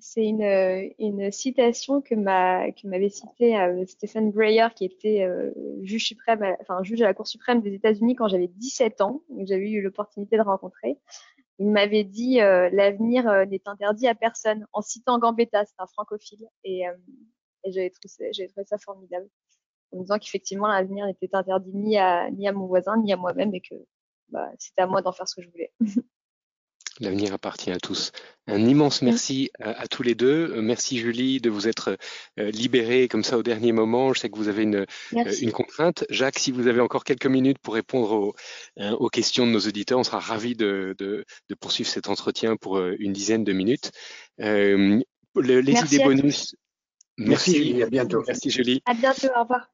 C'est 0.00 0.24
une, 0.24 0.92
une 0.98 1.32
citation 1.32 2.00
que 2.00 2.14
m'a 2.14 2.70
que 2.72 2.86
m'avait 2.86 3.08
citée 3.08 3.58
euh, 3.58 3.84
Stephen 3.86 4.30
Breyer, 4.30 4.68
qui 4.74 4.84
était 4.84 5.22
euh, 5.22 5.50
juge 5.82 6.06
suprême, 6.06 6.44
enfin 6.60 6.82
juge 6.82 7.02
à 7.02 7.06
la 7.06 7.14
Cour 7.14 7.26
suprême 7.26 7.60
des 7.60 7.74
États-Unis 7.74 8.14
quand 8.14 8.28
j'avais 8.28 8.46
17 8.46 9.00
ans, 9.00 9.22
et 9.38 9.46
j'avais 9.46 9.70
eu 9.70 9.82
l'opportunité 9.82 10.36
de 10.36 10.42
rencontrer. 10.42 10.98
Il 11.58 11.70
m'avait 11.70 12.04
dit 12.04 12.40
euh, 12.40 12.70
l'avenir 12.72 13.24
n'est 13.48 13.62
interdit 13.66 14.06
à 14.06 14.14
personne, 14.14 14.66
en 14.72 14.80
citant 14.80 15.18
Gambetta, 15.18 15.64
c'est 15.64 15.74
un 15.78 15.86
francophile, 15.86 16.46
et, 16.64 16.82
et 17.64 17.72
j'avais 17.72 17.90
trouvé, 17.90 18.30
trouvé 18.30 18.64
ça 18.66 18.78
formidable, 18.78 19.28
en 19.92 20.00
disant 20.02 20.18
qu'effectivement 20.18 20.68
l'avenir 20.68 21.06
n'était 21.06 21.34
interdit 21.34 21.72
ni 21.74 21.98
à 21.98 22.30
ni 22.30 22.46
à 22.46 22.52
mon 22.52 22.66
voisin 22.66 22.96
ni 23.02 23.12
à 23.12 23.16
moi-même, 23.16 23.54
et 23.54 23.60
que 23.60 23.74
bah, 24.28 24.50
c'était 24.58 24.82
à 24.82 24.86
moi 24.86 25.02
d'en 25.02 25.12
faire 25.12 25.26
ce 25.26 25.34
que 25.34 25.42
je 25.42 25.50
voulais. 25.50 25.72
L'avenir 27.00 27.32
appartient 27.32 27.70
à 27.70 27.80
tous. 27.80 28.12
Un 28.46 28.66
immense 28.66 29.00
merci 29.00 29.50
à, 29.58 29.88
tous 29.88 30.02
les 30.02 30.14
deux. 30.14 30.52
Euh, 30.52 30.60
merci 30.60 30.98
Julie 30.98 31.40
de 31.40 31.48
vous 31.48 31.66
être 31.66 31.96
euh, 32.38 32.50
libérée 32.50 33.08
comme 33.08 33.24
ça 33.24 33.38
au 33.38 33.42
dernier 33.42 33.72
moment. 33.72 34.12
Je 34.12 34.20
sais 34.20 34.28
que 34.28 34.36
vous 34.36 34.48
avez 34.48 34.64
une, 34.64 34.84
euh, 35.14 35.32
une 35.40 35.50
contrainte. 35.50 36.04
Jacques, 36.10 36.38
si 36.38 36.52
vous 36.52 36.66
avez 36.66 36.80
encore 36.80 37.04
quelques 37.04 37.26
minutes 37.26 37.58
pour 37.58 37.72
répondre 37.72 38.12
aux, 38.12 38.34
aux 38.76 39.08
questions 39.08 39.46
de 39.46 39.52
nos 39.52 39.60
auditeurs, 39.60 39.98
on 39.98 40.04
sera 40.04 40.20
ravis 40.20 40.54
de, 40.54 40.94
de, 40.98 41.24
de, 41.48 41.54
poursuivre 41.54 41.88
cet 41.88 42.08
entretien 42.08 42.56
pour 42.56 42.78
une 42.80 43.14
dizaine 43.14 43.44
de 43.44 43.52
minutes. 43.54 43.92
Euh, 44.40 45.00
les 45.36 45.72
idées 45.72 46.04
bonus. 46.04 46.54
Merci, 47.16 47.52
merci, 47.52 47.82
à 47.82 47.86
bientôt. 47.86 48.22
Merci 48.26 48.50
Julie. 48.50 48.82
À 48.84 48.94
bientôt, 48.94 49.28
au 49.36 49.40
revoir. 49.40 49.70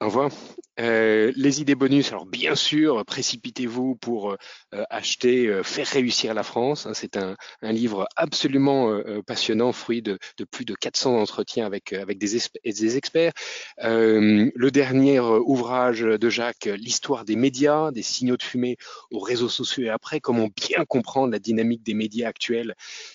Au 0.00 0.06
revoir. 0.06 0.30
Euh, 0.78 1.32
les 1.36 1.62
idées 1.62 1.74
bonus, 1.74 2.08
alors 2.08 2.26
bien 2.26 2.54
sûr, 2.54 3.02
précipitez-vous 3.06 3.96
pour 3.96 4.32
euh, 4.32 4.84
acheter 4.90 5.46
euh, 5.46 5.62
Faire 5.62 5.86
réussir 5.86 6.34
la 6.34 6.42
France. 6.42 6.86
Hein, 6.86 6.92
c'est 6.94 7.16
un, 7.16 7.36
un, 7.62 7.72
livre 7.72 8.06
absolument 8.16 8.90
euh, 8.90 9.22
passionnant, 9.22 9.72
fruit 9.72 10.02
de, 10.02 10.18
de, 10.36 10.44
plus 10.44 10.64
de 10.66 10.74
400 10.74 11.16
entretiens 11.18 11.64
avec, 11.64 11.94
avec 11.94 12.18
des, 12.18 12.38
des 12.64 12.96
experts. 12.96 13.32
le 13.78 14.70
dernier 14.70 15.20
ouvrage 15.20 16.00
de 16.00 16.30
Jacques, 16.30 16.66
L'histoire 16.66 17.24
des 17.24 17.36
médias, 17.36 17.90
des 17.90 18.02
signaux 18.02 18.36
de 18.36 18.42
fumée 18.42 18.76
aux 19.10 19.18
réseaux 19.18 19.48
sociaux 19.48 19.84
et 19.84 19.88
après, 19.88 20.20
comment 20.20 20.48
bien 20.48 20.84
comprendre 20.84 21.32
la 21.32 21.38
dynamique 21.38 21.82
des 21.82 21.94
médias 21.94 22.28
actuels 22.28 22.74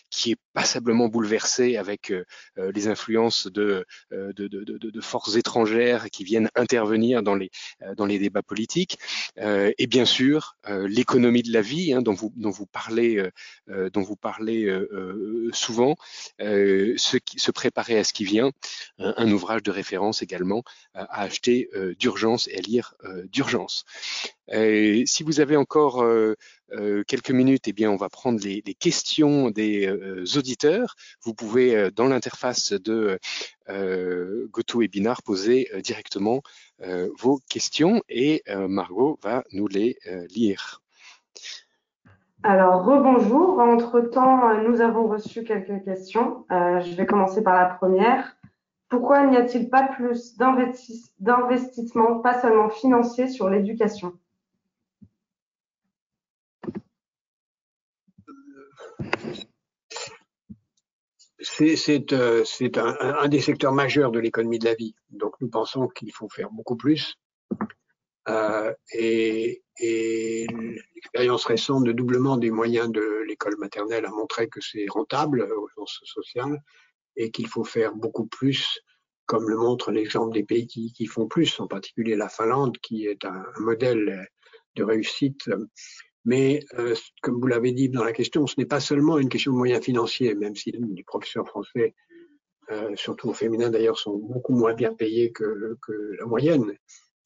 qui 0.09 0.31
est 0.31 0.37
passablement 0.53 1.07
bouleversée 1.07 1.77
avec 1.77 2.13
les 2.57 2.87
influences 2.87 3.47
de, 3.47 3.85
de, 4.11 4.33
de, 4.47 4.77
de, 4.77 5.01
forces 5.01 5.35
étrangères 5.35 6.09
qui 6.09 6.23
viennent 6.23 6.49
intervenir 6.55 7.23
dans 7.23 7.35
les 7.35 7.50
euh, 7.50 7.50
dans 7.95 8.05
les 8.05 8.19
débats 8.19 8.43
politiques, 8.43 8.99
euh, 9.39 9.71
et 9.77 9.87
bien 9.87 10.05
sûr 10.05 10.55
euh, 10.67 10.87
l'économie 10.87 11.43
de 11.43 11.51
la 11.51 11.61
vie 11.61 11.93
hein, 11.93 12.01
dont 12.01 12.13
vous 12.13 12.31
dont 12.35 12.49
vous 12.49 12.65
parlez 12.65 13.23
dont 13.67 14.01
vous 14.01 14.15
parlez 14.15 14.73
souvent, 15.53 15.95
se 16.39 17.51
préparer 17.51 17.97
à 17.97 18.03
ce 18.03 18.13
qui 18.13 18.23
vient, 18.23 18.51
un, 18.97 19.31
ouvrage 19.31 19.63
de 19.63 19.71
référence 19.71 20.21
également 20.21 20.63
à 20.93 21.21
acheter 21.21 21.69
d'urgence 21.97 22.47
et 22.47 22.57
à 22.57 22.61
lire 22.61 22.95
d'urgence. 23.25 23.85
Si 24.51 25.23
vous 25.23 25.39
avez 25.39 25.55
encore 25.55 26.05
quelques 27.07 27.31
minutes, 27.31 27.67
eh 27.67 27.73
bien, 27.73 27.91
on 27.91 27.95
va 27.95 28.09
prendre 28.09 28.39
les, 28.43 28.61
questions 28.73 29.49
des 29.49 29.89
auditeurs. 30.37 30.95
Vous 31.23 31.33
pouvez, 31.33 31.89
dans 31.91 32.07
l'interface 32.07 32.73
de 32.73 33.19
GoToWebinar, 33.67 35.23
poser 35.23 35.69
directement 35.83 36.41
vos 37.19 37.39
questions 37.49 38.01
et 38.09 38.43
Margot 38.47 39.17
va 39.21 39.43
nous 39.51 39.67
les 39.67 39.97
lire. 40.29 40.81
Alors, 42.43 42.83
rebonjour. 42.83 43.59
Entre-temps, 43.59 44.63
nous 44.63 44.81
avons 44.81 45.07
reçu 45.07 45.43
quelques 45.43 45.83
questions. 45.85 46.45
Euh, 46.51 46.81
je 46.81 46.95
vais 46.95 47.05
commencer 47.05 47.43
par 47.43 47.53
la 47.53 47.65
première. 47.65 48.35
Pourquoi 48.89 49.27
n'y 49.27 49.37
a-t-il 49.37 49.69
pas 49.69 49.83
plus 49.83 50.37
d'investissement, 50.37 52.19
pas 52.19 52.41
seulement 52.41 52.69
financier, 52.69 53.27
sur 53.27 53.47
l'éducation? 53.47 54.13
C'est 61.41 62.13
euh, 62.13 62.43
un, 62.75 63.27
des 63.27 63.41
secteurs 63.41 63.73
majeurs 63.73 64.11
de 64.11 64.19
l'économie 64.19 64.59
de 64.59 64.65
la 64.65 64.75
vie. 64.75 64.95
Donc 65.09 65.33
nous 65.41 65.49
pensons 65.49 65.87
qu'il 65.87 66.13
faut 66.13 66.29
faire 66.29 66.51
beaucoup 66.51 66.75
plus. 66.77 67.15
Euh, 68.29 68.73
et, 68.93 69.63
l'expérience 70.93 71.45
récente 71.45 71.85
de 71.85 71.91
doublement 71.91 72.37
des 72.37 72.51
moyens 72.51 72.91
de 72.91 73.23
l'école 73.27 73.57
maternelle 73.57 74.05
a 74.05 74.11
montré 74.11 74.47
que 74.47 74.61
c'est 74.61 74.85
rentable 74.89 75.41
au 75.41 75.67
sens 75.75 75.99
social 76.03 76.61
et 77.15 77.31
qu'il 77.31 77.47
faut 77.47 77.63
faire 77.63 77.95
beaucoup 77.95 78.27
plus, 78.27 78.79
comme 79.25 79.49
le 79.49 79.57
montre 79.57 79.91
l'exemple 79.91 80.33
des 80.33 80.43
pays 80.43 80.67
qui, 80.67 80.93
qui, 80.93 81.07
font 81.07 81.27
plus, 81.27 81.59
en 81.59 81.67
particulier 81.67 82.15
la 82.15 82.29
Finlande, 82.29 82.77
qui 82.77 83.07
est 83.07 83.25
un, 83.25 83.43
modèle 83.59 84.27
de 84.75 84.83
réussite. 84.83 85.49
Mais 86.25 86.63
euh, 86.77 86.95
comme 87.21 87.39
vous 87.39 87.47
l'avez 87.47 87.71
dit 87.71 87.89
dans 87.89 88.03
la 88.03 88.13
question, 88.13 88.45
ce 88.47 88.55
n'est 88.57 88.65
pas 88.65 88.79
seulement 88.79 89.17
une 89.17 89.29
question 89.29 89.51
de 89.51 89.57
moyens 89.57 89.83
financiers, 89.83 90.35
même 90.35 90.55
si 90.55 90.71
les 90.71 91.03
professeurs 91.03 91.47
français, 91.47 91.95
euh, 92.69 92.95
surtout 92.95 93.29
au 93.29 93.33
féminin 93.33 93.69
d'ailleurs, 93.69 93.97
sont 93.97 94.17
beaucoup 94.17 94.53
moins 94.53 94.73
bien 94.73 94.93
payés 94.93 95.31
que, 95.31 95.77
que 95.81 96.15
la 96.19 96.25
moyenne 96.25 96.73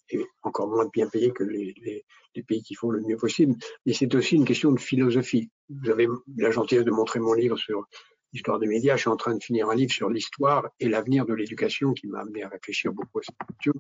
et 0.09 0.19
encore 0.43 0.67
moins 0.67 0.87
bien 0.93 1.07
payés 1.07 1.31
que 1.31 1.43
les, 1.43 1.73
les, 1.83 2.05
les, 2.35 2.43
pays 2.43 2.61
qui 2.61 2.75
font 2.75 2.89
le 2.89 3.01
mieux 3.01 3.17
possible. 3.17 3.55
Mais 3.85 3.93
c'est 3.93 4.13
aussi 4.15 4.35
une 4.35 4.45
question 4.45 4.71
de 4.71 4.79
philosophie. 4.79 5.49
Vous 5.69 5.89
avez 5.89 6.07
la 6.37 6.51
gentillesse 6.51 6.85
de 6.85 6.91
montrer 6.91 7.19
mon 7.19 7.33
livre 7.33 7.57
sur 7.57 7.85
l'histoire 8.33 8.59
des 8.59 8.67
médias. 8.67 8.95
Je 8.95 9.01
suis 9.01 9.09
en 9.09 9.17
train 9.17 9.35
de 9.35 9.43
finir 9.43 9.69
un 9.69 9.75
livre 9.75 9.91
sur 9.91 10.09
l'histoire 10.09 10.69
et 10.79 10.89
l'avenir 10.89 11.25
de 11.25 11.33
l'éducation 11.33 11.93
qui 11.93 12.07
m'a 12.07 12.19
amené 12.19 12.43
à 12.43 12.49
réfléchir 12.49 12.93
beaucoup 12.93 13.19
à 13.19 13.21
cette 13.23 13.35
question. 13.47 13.73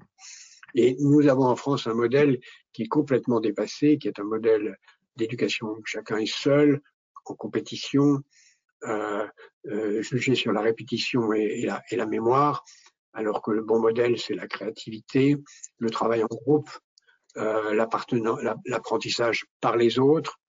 Et 0.73 0.95
nous 0.99 1.27
avons 1.27 1.45
en 1.45 1.55
France 1.55 1.87
un 1.87 1.93
modèle 1.93 2.39
qui 2.73 2.83
est 2.83 2.87
complètement 2.87 3.39
dépassé, 3.39 3.97
qui 3.97 4.07
est 4.07 4.19
un 4.19 4.23
modèle 4.23 4.77
d'éducation 5.15 5.75
chacun 5.85 6.17
est 6.17 6.31
seul, 6.31 6.81
en 7.25 7.35
compétition, 7.35 8.21
euh, 8.83 9.25
euh, 9.67 10.01
jugé 10.03 10.35
sur 10.35 10.51
la 10.51 10.61
répétition 10.61 11.33
et, 11.33 11.67
la, 11.91 12.05
mémoire, 12.05 12.63
alors 13.13 13.41
que 13.41 13.51
le 13.51 13.63
bon 13.63 13.79
modèle, 13.79 14.19
c'est 14.19 14.35
la 14.35 14.47
créativité, 14.47 15.37
le 15.79 15.89
travail 15.89 16.23
en 16.23 16.27
groupe, 16.27 16.69
euh, 17.37 17.73
l'apprentissage 17.73 19.45
par 19.59 19.75
les 19.75 19.97
autres, 19.97 20.39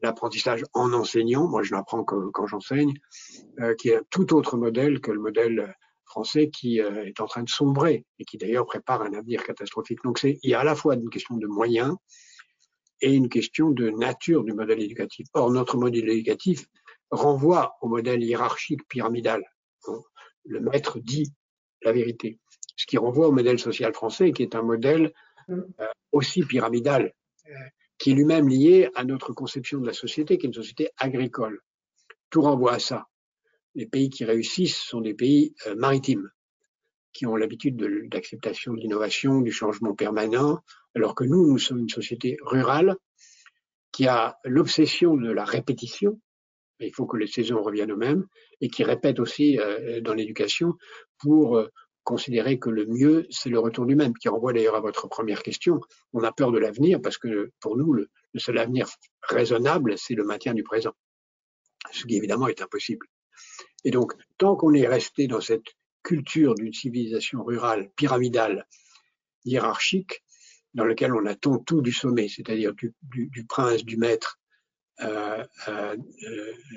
l'apprentissage 0.00 0.64
en 0.72 0.94
enseignant, 0.94 1.46
moi 1.46 1.62
je 1.62 1.74
l'apprends 1.74 2.02
quand, 2.02 2.30
quand 2.30 2.46
j'enseigne, 2.46 2.94
qui 3.76 3.90
est 3.90 3.96
un 3.96 4.02
tout 4.08 4.32
autre 4.34 4.56
modèle 4.56 5.00
que 5.00 5.10
le 5.10 5.20
modèle 5.20 5.76
français 6.06 6.48
qui 6.48 6.78
est 6.78 7.20
en 7.20 7.26
train 7.26 7.42
de 7.42 7.50
sombrer 7.50 8.06
et 8.18 8.24
qui 8.24 8.38
d'ailleurs 8.38 8.64
prépare 8.64 9.02
un 9.02 9.12
avenir 9.12 9.44
catastrophique. 9.44 9.98
Donc 10.02 10.22
il 10.22 10.38
y 10.42 10.54
a 10.54 10.60
à 10.60 10.64
la 10.64 10.74
fois 10.74 10.94
une 10.94 11.10
question 11.10 11.36
de 11.36 11.46
moyens 11.46 11.94
et 13.00 13.12
une 13.12 13.28
question 13.28 13.70
de 13.70 13.90
nature 13.90 14.44
du 14.44 14.52
modèle 14.52 14.82
éducatif. 14.82 15.26
Or 15.34 15.50
notre 15.50 15.76
modèle 15.76 16.08
éducatif 16.08 16.66
renvoie 17.10 17.76
au 17.80 17.88
modèle 17.88 18.22
hiérarchique 18.22 18.86
pyramidal. 18.88 19.42
Le 20.44 20.60
maître 20.60 20.98
dit 20.98 21.32
la 21.82 21.92
vérité. 21.92 22.38
Ce 22.76 22.86
qui 22.86 22.98
renvoie 22.98 23.28
au 23.28 23.32
modèle 23.32 23.58
social 23.58 23.92
français, 23.92 24.32
qui 24.32 24.42
est 24.42 24.54
un 24.54 24.62
modèle 24.62 25.12
euh, 25.50 25.62
aussi 26.12 26.42
pyramidal, 26.42 27.12
euh, 27.46 27.50
qui 27.98 28.10
est 28.10 28.14
lui-même 28.14 28.48
lié 28.48 28.90
à 28.94 29.04
notre 29.04 29.32
conception 29.32 29.80
de 29.80 29.86
la 29.86 29.92
société, 29.92 30.38
qui 30.38 30.46
est 30.46 30.48
une 30.48 30.54
société 30.54 30.90
agricole. 30.96 31.60
Tout 32.30 32.42
renvoie 32.42 32.74
à 32.74 32.78
ça. 32.78 33.06
Les 33.74 33.86
pays 33.86 34.10
qui 34.10 34.24
réussissent 34.24 34.78
sont 34.78 35.00
des 35.00 35.14
pays 35.14 35.54
euh, 35.66 35.74
maritimes, 35.76 36.30
qui 37.14 37.26
ont 37.26 37.36
l'habitude 37.36 37.76
de, 37.76 37.86
de 37.86 38.80
l'innovation, 38.80 39.40
du 39.40 39.52
changement 39.52 39.94
permanent, 39.94 40.58
alors 40.94 41.14
que 41.14 41.24
nous, 41.24 41.46
nous 41.46 41.58
sommes 41.58 41.78
une 41.78 41.88
société 41.88 42.36
rurale 42.42 42.96
qui 43.92 44.08
a 44.08 44.36
l'obsession 44.44 45.16
de 45.16 45.30
la 45.30 45.44
répétition, 45.44 46.20
il 46.80 46.92
faut 46.92 47.06
que 47.06 47.16
les 47.16 47.28
saisons 47.28 47.62
reviennent 47.62 47.92
aux 47.92 47.96
mêmes, 47.96 48.26
et 48.60 48.68
qui 48.68 48.82
répète 48.82 49.20
aussi 49.20 49.58
euh, 49.60 50.00
dans 50.00 50.12
l'éducation 50.12 50.74
pour 51.18 51.56
euh, 51.56 51.68
considérer 52.02 52.58
que 52.58 52.68
le 52.68 52.86
mieux, 52.86 53.26
c'est 53.30 53.48
le 53.48 53.60
retour 53.60 53.86
du 53.86 53.94
même, 53.94 54.12
qui 54.14 54.28
renvoie 54.28 54.52
d'ailleurs 54.52 54.74
à 54.74 54.80
votre 54.80 55.08
première 55.08 55.42
question. 55.44 55.80
On 56.12 56.24
a 56.24 56.32
peur 56.32 56.50
de 56.50 56.58
l'avenir 56.58 57.00
parce 57.00 57.16
que 57.16 57.52
pour 57.60 57.76
nous, 57.76 57.92
le 57.92 58.08
seul 58.36 58.58
avenir 58.58 58.88
raisonnable, 59.22 59.96
c'est 59.96 60.14
le 60.14 60.24
maintien 60.24 60.52
du 60.52 60.64
présent, 60.64 60.92
ce 61.92 62.04
qui 62.04 62.16
évidemment 62.16 62.48
est 62.48 62.60
impossible. 62.60 63.06
Et 63.84 63.90
donc, 63.90 64.14
tant 64.38 64.56
qu'on 64.56 64.74
est 64.74 64.88
resté 64.88 65.28
dans 65.28 65.40
cette 65.40 65.76
culture 66.04 66.54
d'une 66.54 66.72
civilisation 66.72 67.42
rurale 67.42 67.90
pyramidale, 67.96 68.66
hiérarchique, 69.44 70.22
dans 70.74 70.84
laquelle 70.84 71.14
on 71.14 71.26
attend 71.26 71.58
tout 71.58 71.80
du 71.80 71.92
sommet, 71.92 72.28
c'est-à-dire 72.28 72.72
du, 72.74 72.94
prince, 73.48 73.84
du 73.84 73.96
maître, 73.96 74.38
euh, 75.00 75.44
euh, 75.68 75.96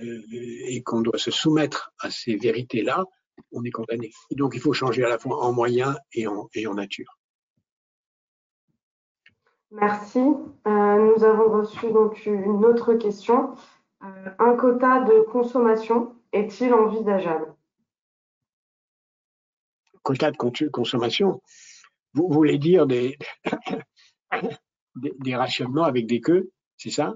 euh, 0.01 0.21
et 0.67 0.81
qu'on 0.83 1.01
doit 1.01 1.19
se 1.19 1.31
soumettre 1.31 1.91
à 1.99 2.09
ces 2.09 2.35
vérités-là, 2.35 3.03
on 3.51 3.63
est 3.63 3.71
condamné. 3.71 4.11
Donc 4.31 4.53
il 4.55 4.61
faut 4.61 4.73
changer 4.73 5.03
à 5.03 5.09
la 5.09 5.19
fois 5.19 5.43
en 5.43 5.51
moyens 5.51 5.95
et 6.13 6.25
en, 6.27 6.73
nature. 6.73 7.19
Merci. 9.71 10.19
Nous 10.19 11.23
avons 11.23 11.59
reçu 11.59 11.91
donc 11.91 12.25
une 12.25 12.65
autre 12.65 12.93
question. 12.93 13.55
Un 14.01 14.55
quota 14.55 15.01
de 15.01 15.21
consommation 15.31 16.15
est-il 16.31 16.73
envisageable? 16.73 17.56
Quota 20.07 20.31
de 20.31 20.69
consommation 20.69 21.41
Vous 22.13 22.29
voulez 22.29 22.57
dire 22.57 22.87
des, 22.87 23.17
des, 24.95 25.11
des 25.19 25.35
rationnements 25.35 25.83
avec 25.83 26.07
des 26.07 26.21
queues, 26.21 26.49
c'est 26.77 26.91
ça? 26.91 27.15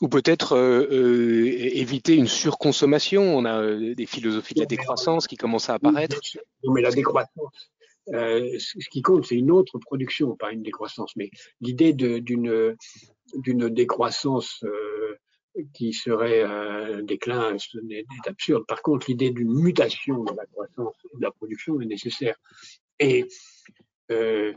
Ou 0.00 0.08
peut-être 0.08 0.56
euh, 0.56 0.88
euh, 0.90 1.46
éviter 1.54 2.16
une 2.16 2.26
surconsommation. 2.26 3.22
On 3.22 3.44
a 3.44 3.62
euh, 3.62 3.94
des 3.94 4.06
philosophies 4.06 4.54
de 4.54 4.60
la 4.60 4.66
décroissance 4.66 5.28
qui 5.28 5.36
commencent 5.36 5.70
à 5.70 5.74
apparaître. 5.74 6.20
mais 6.74 6.82
la 6.82 6.90
décroissance, 6.90 7.70
ce 8.08 8.88
qui 8.90 9.00
compte, 9.00 9.26
c'est 9.26 9.36
une 9.36 9.52
autre 9.52 9.78
production, 9.78 10.34
pas 10.34 10.50
une 10.50 10.64
décroissance. 10.64 11.12
Mais 11.14 11.30
l'idée 11.60 11.92
d'une 11.92 12.74
décroissance 13.68 14.64
qui 15.72 15.92
serait 15.92 16.42
un 16.42 17.02
déclin 17.02 17.54
est, 17.54 17.92
est 17.92 18.28
absurde. 18.28 18.64
Par 18.66 18.82
contre, 18.82 19.06
l'idée 19.08 19.30
d'une 19.30 19.52
mutation 19.52 20.24
de 20.24 20.34
la 20.36 20.46
croissance 20.46 20.94
et 21.12 21.16
de 21.16 21.22
la 21.22 21.30
production 21.30 21.80
est 21.80 21.86
nécessaire. 21.86 22.36
Et 22.98 23.26
euh, 24.10 24.52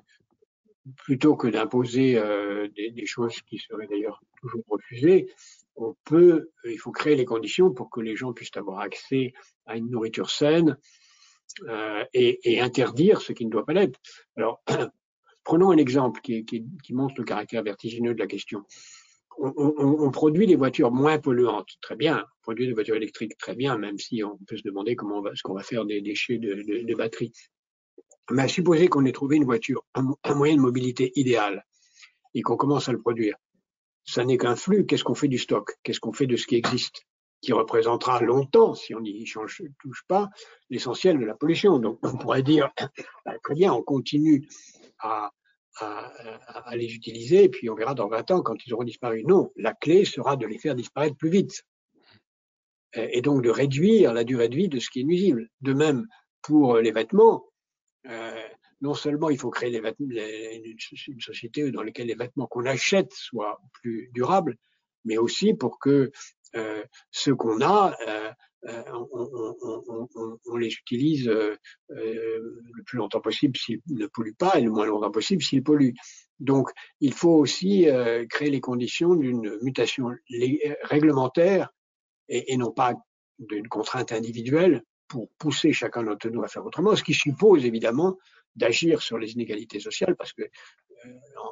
plutôt 0.97 1.35
que 1.35 1.47
d'imposer 1.47 2.17
euh, 2.17 2.67
des, 2.75 2.91
des, 2.91 3.05
choses 3.05 3.39
qui 3.41 3.59
seraient 3.59 3.87
d'ailleurs 3.87 4.21
toujours 4.41 4.63
refusées, 4.67 5.27
on 5.75 5.95
peut, 6.05 6.49
il 6.65 6.79
faut 6.79 6.91
créer 6.91 7.15
les 7.15 7.25
conditions 7.25 7.71
pour 7.71 7.89
que 7.89 8.01
les 8.01 8.15
gens 8.15 8.33
puissent 8.33 8.55
avoir 8.55 8.79
accès 8.79 9.33
à 9.65 9.77
une 9.77 9.89
nourriture 9.89 10.31
saine 10.31 10.77
euh, 11.67 12.03
et, 12.13 12.39
et, 12.51 12.61
interdire 12.61 13.21
ce 13.21 13.33
qui 13.33 13.45
ne 13.45 13.51
doit 13.51 13.65
pas 13.65 13.73
l'être. 13.73 13.99
Alors, 14.37 14.63
prenons 15.43 15.71
un 15.71 15.77
exemple 15.77 16.21
qui, 16.21 16.45
qui, 16.45 16.65
qui, 16.83 16.93
montre 16.93 17.15
le 17.17 17.23
caractère 17.23 17.63
vertigineux 17.63 18.13
de 18.13 18.19
la 18.19 18.27
question. 18.27 18.63
On, 19.37 20.11
produit 20.11 20.45
des 20.45 20.55
voitures 20.55 20.91
moins 20.91 21.17
polluantes, 21.17 21.69
très 21.81 21.95
bien. 21.95 22.19
On 22.19 22.41
produit 22.43 22.67
des 22.67 22.73
voitures 22.73 22.95
électriques, 22.95 23.37
très 23.37 23.55
bien, 23.55 23.77
même 23.77 23.97
si 23.97 24.23
on 24.23 24.37
peut 24.47 24.57
se 24.57 24.63
demander 24.63 24.95
comment 24.95 25.19
on 25.19 25.21
va, 25.21 25.31
ce 25.35 25.41
qu'on 25.41 25.53
va 25.53 25.63
faire 25.63 25.85
des 25.85 26.01
déchets 26.01 26.37
de, 26.37 26.53
de, 26.53 26.85
de 26.85 26.95
batteries. 26.95 27.31
Mais 28.29 28.43
à 28.43 28.47
supposer 28.47 28.87
qu'on 28.87 29.05
ait 29.05 29.11
trouvé 29.11 29.37
une 29.37 29.45
voiture, 29.45 29.83
un, 29.95 30.35
moyen 30.35 30.55
de 30.55 30.61
mobilité 30.61 31.11
idéal, 31.15 31.65
et 32.33 32.41
qu'on 32.41 32.55
commence 32.55 32.87
à 32.87 32.91
le 32.91 32.99
produire, 32.99 33.35
ça 34.05 34.23
n'est 34.23 34.37
qu'un 34.37 34.55
flux. 34.55 34.85
Qu'est-ce 34.85 35.03
qu'on 35.03 35.15
fait 35.15 35.27
du 35.27 35.37
stock? 35.37 35.77
Qu'est-ce 35.83 35.99
qu'on 35.99 36.13
fait 36.13 36.27
de 36.27 36.37
ce 36.37 36.47
qui 36.47 36.55
existe 36.55 37.05
Qui 37.41 37.51
représentera 37.51 38.21
longtemps, 38.21 38.73
si 38.73 38.95
on 38.95 39.01
n'y 39.01 39.25
touche 39.79 40.03
pas, 40.07 40.29
l'essentiel 40.69 41.19
de 41.19 41.25
la 41.25 41.35
pollution? 41.35 41.79
Donc 41.79 41.99
on 42.03 42.17
pourrait 42.17 42.43
dire, 42.43 42.71
bah, 43.25 43.33
très 43.43 43.55
bien, 43.55 43.73
on 43.73 43.81
continue 43.81 44.47
à, 44.99 45.31
à, 45.79 46.75
les 46.75 46.93
utiliser, 46.93 47.45
et 47.45 47.49
puis 47.49 47.69
on 47.69 47.75
verra 47.75 47.93
dans 47.93 48.07
20 48.07 48.31
ans 48.31 48.41
quand 48.41 48.65
ils 48.65 48.73
auront 48.73 48.83
disparu. 48.83 49.23
Non, 49.23 49.51
la 49.55 49.73
clé 49.73 50.05
sera 50.05 50.35
de 50.35 50.45
les 50.45 50.57
faire 50.57 50.75
disparaître 50.75 51.15
plus 51.15 51.29
vite. 51.29 51.63
Et 52.93 53.21
donc 53.21 53.41
de 53.41 53.49
réduire 53.49 54.13
la 54.13 54.25
durée 54.25 54.49
de 54.49 54.55
vie 54.55 54.67
de 54.67 54.79
ce 54.79 54.89
qui 54.89 55.01
est 55.01 55.05
nuisible. 55.05 55.47
De 55.61 55.73
même, 55.73 56.07
pour 56.41 56.77
les 56.77 56.91
vêtements, 56.91 57.45
euh, 58.07 58.41
non 58.81 58.93
seulement 58.93 59.29
il 59.29 59.37
faut 59.37 59.49
créer 59.49 59.79
vêtements, 59.79 60.07
une 60.09 61.21
société 61.21 61.71
dans 61.71 61.83
laquelle 61.83 62.07
les 62.07 62.15
vêtements 62.15 62.47
qu'on 62.47 62.65
achète 62.65 63.13
soient 63.13 63.61
plus 63.81 64.09
durables, 64.13 64.57
mais 65.05 65.17
aussi 65.17 65.53
pour 65.53 65.79
que 65.79 66.11
euh, 66.55 66.83
ceux 67.11 67.35
qu'on 67.35 67.61
a, 67.61 67.95
euh, 68.07 68.07
euh 68.07 68.31
on, 68.67 70.07
on, 70.45 70.57
les 70.57 70.73
utilise 70.73 71.27
euh, 71.27 71.55
euh, 71.91 72.61
le 72.73 72.83
plus 72.83 72.97
longtemps 72.97 73.21
possible 73.21 73.57
s'ils 73.57 73.81
ne 73.87 74.07
polluent 74.07 74.35
pas 74.37 74.59
et 74.59 74.61
le 74.61 74.71
moins 74.71 74.85
longtemps 74.85 75.11
possible 75.11 75.41
s'ils 75.41 75.63
polluent. 75.63 75.95
Donc, 76.39 76.69
il 76.99 77.13
faut 77.13 77.35
aussi 77.35 77.87
créer 78.29 78.49
les 78.49 78.61
conditions 78.61 79.13
d'une 79.13 79.59
mutation 79.61 80.09
réglementaire 80.83 81.69
et, 82.29 82.57
non 82.57 82.71
pas 82.71 82.95
d'une 83.37 83.67
contrainte 83.67 84.11
individuelle 84.11 84.83
pour 85.07 85.29
pousser 85.37 85.71
chacun 85.71 86.03
d'entre 86.03 86.29
nous 86.29 86.41
à 86.41 86.47
faire 86.47 86.65
autrement, 86.65 86.95
ce 86.95 87.03
qui 87.03 87.13
suppose 87.13 87.65
évidemment 87.65 88.17
d'agir 88.55 89.01
sur 89.01 89.17
les 89.17 89.33
inégalités 89.33 89.79
sociales 89.79 90.15
parce 90.15 90.33
que 90.33 90.41
euh, 91.05 91.09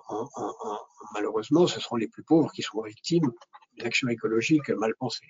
en, 0.09 0.27
en, 0.35 0.53
en, 0.63 0.79
malheureusement, 1.13 1.67
ce 1.67 1.79
seront 1.79 1.95
les 1.95 2.07
plus 2.07 2.23
pauvres 2.23 2.51
qui 2.51 2.61
seront 2.61 2.83
victimes 2.83 3.31
d'une 3.73 3.85
action 3.85 4.07
écologique 4.09 4.69
mal 4.69 4.93
pensée. 4.95 5.27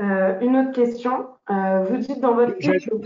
Euh, 0.00 0.38
une 0.40 0.56
autre 0.56 0.72
question. 0.72 1.26
Euh, 1.50 1.84
vous 1.84 1.96
dites 1.98 2.20
dans 2.20 2.34
votre 2.34 2.54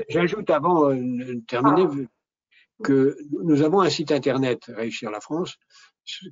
J'ajoute 0.08 0.50
avant 0.50 0.90
euh, 0.90 0.96
de 0.96 1.40
terminer 1.46 1.86
ah. 1.88 2.82
que 2.82 3.16
nous 3.44 3.62
avons 3.62 3.80
un 3.80 3.90
site 3.90 4.12
internet 4.12 4.64
Réussir 4.68 5.10
la 5.10 5.20
France 5.20 5.56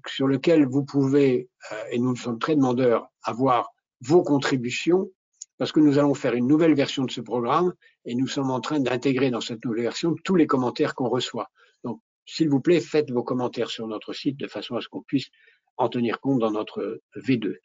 sur 0.07 0.27
lequel 0.27 0.67
vous 0.67 0.85
pouvez, 0.85 1.49
euh, 1.73 1.85
et 1.91 1.99
nous 1.99 2.17
sommes 2.17 2.39
très 2.39 2.57
demandeurs, 2.57 3.09
avoir 3.23 3.71
vos 4.01 4.23
contributions 4.23 5.11
parce 5.59 5.73
que 5.73 5.81
nous 5.81 5.99
allons 5.99 6.15
faire 6.15 6.35
une 6.35 6.47
nouvelle 6.47 6.75
version 6.75 7.05
de 7.05 7.11
ce 7.11 7.21
programme 7.21 7.75
et 8.05 8.15
nous 8.15 8.29
sommes 8.29 8.51
en 8.51 8.61
train 8.61 8.79
d'intégrer 8.79 9.31
dans 9.31 9.41
cette 9.41 9.65
nouvelle 9.65 9.83
version 9.83 10.15
tous 10.25 10.37
les 10.37 10.47
commentaires 10.47 10.95
qu'on 10.95 11.09
reçoit. 11.09 11.51
Donc, 11.83 12.01
s'il 12.27 12.49
vous 12.49 12.61
plaît, 12.61 12.81
faites 12.81 13.11
vos 13.11 13.25
commentaires 13.25 13.71
sur 13.71 13.89
notre 13.89 14.13
site 14.13 14.39
de 14.39 14.47
façon 14.47 14.77
à 14.77 14.81
ce 14.81 14.89
qu'on 14.89 15.03
puisse 15.03 15.29
en 15.77 15.89
tenir 15.89 16.21
compte 16.21 16.39
dans 16.39 16.53
notre 16.53 17.01
V2. 17.17 17.57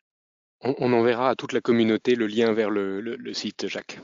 On, 0.64 0.94
enverra 0.94 1.30
à 1.30 1.36
toute 1.36 1.52
la 1.52 1.60
communauté 1.60 2.16
le 2.16 2.26
lien 2.26 2.54
vers 2.54 2.70
le, 2.70 3.34
site, 3.34 3.68
Jacques. 3.68 4.00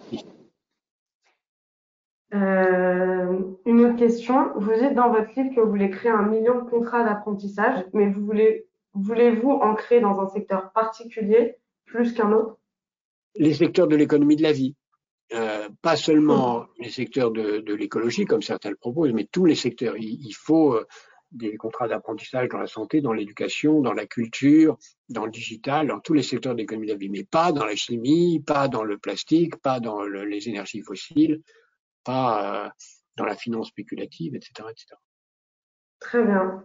Euh, 2.34 3.40
une 3.66 3.86
autre 3.86 3.96
question. 3.96 4.52
Vous 4.58 4.74
dites 4.74 4.94
dans 4.94 5.10
votre 5.10 5.30
livre 5.38 5.56
que 5.56 5.62
vous 5.62 5.70
voulez 5.70 5.90
créer 5.90 6.12
un 6.12 6.24
million 6.24 6.56
de 6.64 6.70
contrats 6.70 7.04
d'apprentissage, 7.04 7.86
mais 7.94 8.10
vous 8.10 8.26
voulez, 8.26 8.68
voulez-vous 8.94 9.52
en 9.52 9.74
créer 9.74 10.02
dans 10.02 10.20
un 10.20 10.28
secteur 10.28 10.72
particulier 10.74 11.56
plus 11.86 12.14
qu'un 12.14 12.34
autre? 12.34 12.58
Les 13.36 13.54
secteurs 13.54 13.88
de 13.88 13.96
l'économie 13.96 14.36
de 14.36 14.44
la 14.44 14.52
vie. 14.52 14.76
Euh, 15.34 15.70
pas 15.82 15.96
seulement 15.96 16.66
les 16.80 16.90
secteurs 16.90 17.32
de, 17.32 17.60
de 17.60 17.74
l'écologie, 17.74 18.26
comme 18.26 18.42
certains 18.42 18.72
le 18.72 18.76
proposent, 18.76 19.14
mais 19.14 19.28
tous 19.32 19.46
les 19.46 19.56
secteurs. 19.56 19.96
Il, 19.96 20.26
il 20.26 20.34
faut 20.34 20.74
euh, 20.74 20.88
des 21.32 21.58
contrats 21.58 21.88
d'apprentissage 21.88 22.50
dans 22.50 22.58
la 22.58 22.68
santé, 22.68 23.02
dans 23.02 23.14
l'éducation, 23.14 23.82
dans 23.82 23.94
la 23.94 24.06
culture, 24.06 24.78
dans 25.10 25.26
le 25.26 25.32
digital, 25.32 25.88
dans 25.88 26.00
tous 26.00 26.14
les 26.14 26.24
secteurs 26.24 26.54
de 26.54 26.60
l'économie 26.60 26.88
de 26.88 26.94
la 26.94 26.98
vie, 26.98 27.10
mais 27.10 27.24
pas 27.24 27.52
dans 27.52 27.66
la 27.66 27.76
chimie, 27.76 28.40
pas 28.46 28.68
dans 28.68 28.84
le 28.84 28.98
plastique, 28.98 29.56
pas 29.58 29.80
dans 29.80 30.02
le, 30.02 30.26
les 30.26 30.50
énergies 30.50 30.82
fossiles, 30.82 31.42
pas 32.04 32.66
euh, 32.66 32.70
dans 33.16 33.26
la 33.26 33.36
finance 33.36 33.68
spéculative, 33.68 34.36
etc., 34.36 34.70
etc. 34.70 34.96
Très 36.00 36.24
bien. 36.24 36.64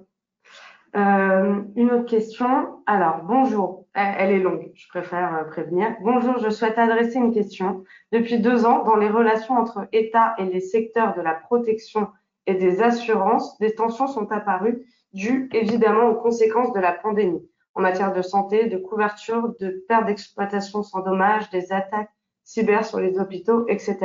Euh, 0.96 1.62
une 1.74 1.90
autre 1.90 2.06
question. 2.06 2.82
Alors, 2.86 3.22
bonjour. 3.24 3.86
Elle 3.94 4.30
est 4.30 4.40
longue, 4.40 4.70
je 4.74 4.88
préfère 4.88 5.34
euh, 5.34 5.44
prévenir. 5.44 5.94
Bonjour, 6.02 6.38
je 6.38 6.50
souhaite 6.50 6.78
adresser 6.78 7.16
une 7.18 7.32
question. 7.32 7.84
Depuis 8.12 8.38
deux 8.38 8.64
ans, 8.64 8.84
dans 8.84 8.96
les 8.96 9.08
relations 9.08 9.54
entre 9.54 9.88
État 9.92 10.34
et 10.38 10.44
les 10.44 10.60
secteurs 10.60 11.14
de 11.14 11.20
la 11.20 11.34
protection 11.34 12.08
et 12.46 12.54
des 12.54 12.82
assurances, 12.82 13.58
des 13.58 13.74
tensions 13.74 14.06
sont 14.06 14.30
apparues 14.32 14.86
dues 15.12 15.48
évidemment 15.52 16.08
aux 16.08 16.16
conséquences 16.16 16.72
de 16.72 16.80
la 16.80 16.92
pandémie 16.92 17.48
en 17.74 17.80
matière 17.80 18.12
de 18.12 18.22
santé, 18.22 18.66
de 18.66 18.78
couverture, 18.78 19.54
de 19.60 19.84
perte 19.88 20.06
d'exploitation 20.06 20.82
sans 20.82 21.00
dommage, 21.00 21.50
des 21.50 21.72
attaques 21.72 22.10
cyber 22.44 22.84
sur 22.84 23.00
les 23.00 23.18
hôpitaux, 23.18 23.66
etc. 23.68 23.98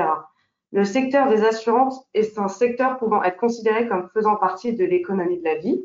Le 0.71 0.83
secteur 0.83 1.27
des 1.29 1.43
assurances 1.43 2.07
est 2.13 2.37
un 2.39 2.47
secteur 2.47 2.97
pouvant 2.97 3.23
être 3.23 3.37
considéré 3.37 3.87
comme 3.87 4.09
faisant 4.13 4.35
partie 4.35 4.73
de 4.73 4.85
l'économie 4.85 5.39
de 5.39 5.43
la 5.43 5.55
vie. 5.55 5.83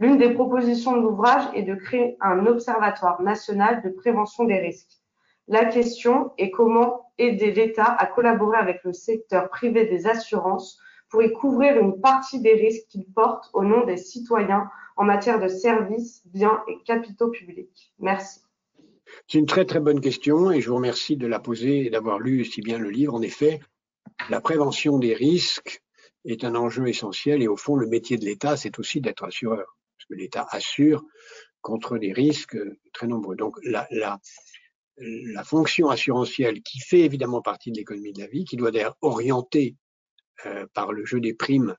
L'une 0.00 0.18
des 0.18 0.34
propositions 0.34 0.96
de 0.96 1.02
l'ouvrage 1.02 1.44
est 1.54 1.62
de 1.62 1.74
créer 1.74 2.16
un 2.20 2.46
observatoire 2.46 3.22
national 3.22 3.82
de 3.82 3.90
prévention 3.90 4.44
des 4.44 4.58
risques. 4.58 5.00
La 5.46 5.64
question 5.66 6.32
est 6.36 6.50
comment 6.50 7.10
aider 7.18 7.52
l'État 7.52 7.84
à 7.98 8.06
collaborer 8.06 8.58
avec 8.58 8.82
le 8.82 8.92
secteur 8.92 9.48
privé 9.50 9.86
des 9.86 10.06
assurances 10.06 10.80
pour 11.14 11.22
y 11.22 11.32
couvrir 11.32 11.78
une 11.78 12.00
partie 12.00 12.40
des 12.40 12.54
risques 12.54 12.88
qu'il 12.88 13.04
porte 13.04 13.48
au 13.52 13.62
nom 13.62 13.86
des 13.86 13.96
citoyens 13.96 14.68
en 14.96 15.04
matière 15.04 15.38
de 15.38 15.46
services, 15.46 16.22
biens 16.24 16.60
et 16.66 16.82
capitaux 16.84 17.30
publics. 17.30 17.94
Merci. 18.00 18.40
C'est 19.28 19.38
une 19.38 19.46
très 19.46 19.64
très 19.64 19.78
bonne 19.78 20.00
question 20.00 20.50
et 20.50 20.60
je 20.60 20.68
vous 20.68 20.74
remercie 20.74 21.16
de 21.16 21.28
la 21.28 21.38
poser 21.38 21.86
et 21.86 21.90
d'avoir 21.90 22.18
lu 22.18 22.44
si 22.44 22.62
bien 22.62 22.78
le 22.78 22.90
livre. 22.90 23.14
En 23.14 23.22
effet, 23.22 23.60
la 24.28 24.40
prévention 24.40 24.98
des 24.98 25.14
risques 25.14 25.84
est 26.24 26.42
un 26.42 26.56
enjeu 26.56 26.88
essentiel 26.88 27.44
et 27.44 27.46
au 27.46 27.56
fond, 27.56 27.76
le 27.76 27.86
métier 27.86 28.16
de 28.16 28.24
l'État, 28.24 28.56
c'est 28.56 28.76
aussi 28.80 29.00
d'être 29.00 29.22
assureur 29.22 29.78
que 30.08 30.16
l'État 30.16 30.48
assure 30.50 31.04
contre 31.60 31.96
des 31.96 32.12
risques 32.12 32.58
très 32.92 33.06
nombreux. 33.06 33.36
Donc 33.36 33.56
la 33.62 35.44
fonction 35.44 35.90
assurantielle 35.90 36.60
qui 36.62 36.80
fait 36.80 37.02
évidemment 37.02 37.40
partie 37.40 37.70
de 37.70 37.76
l'économie 37.76 38.12
de 38.12 38.20
la 38.20 38.26
vie, 38.26 38.44
qui 38.44 38.56
doit 38.56 38.72
d'ailleurs 38.72 38.96
orienter 39.00 39.76
euh, 40.46 40.66
par 40.74 40.92
le 40.92 41.04
jeu 41.04 41.20
des 41.20 41.34
primes 41.34 41.76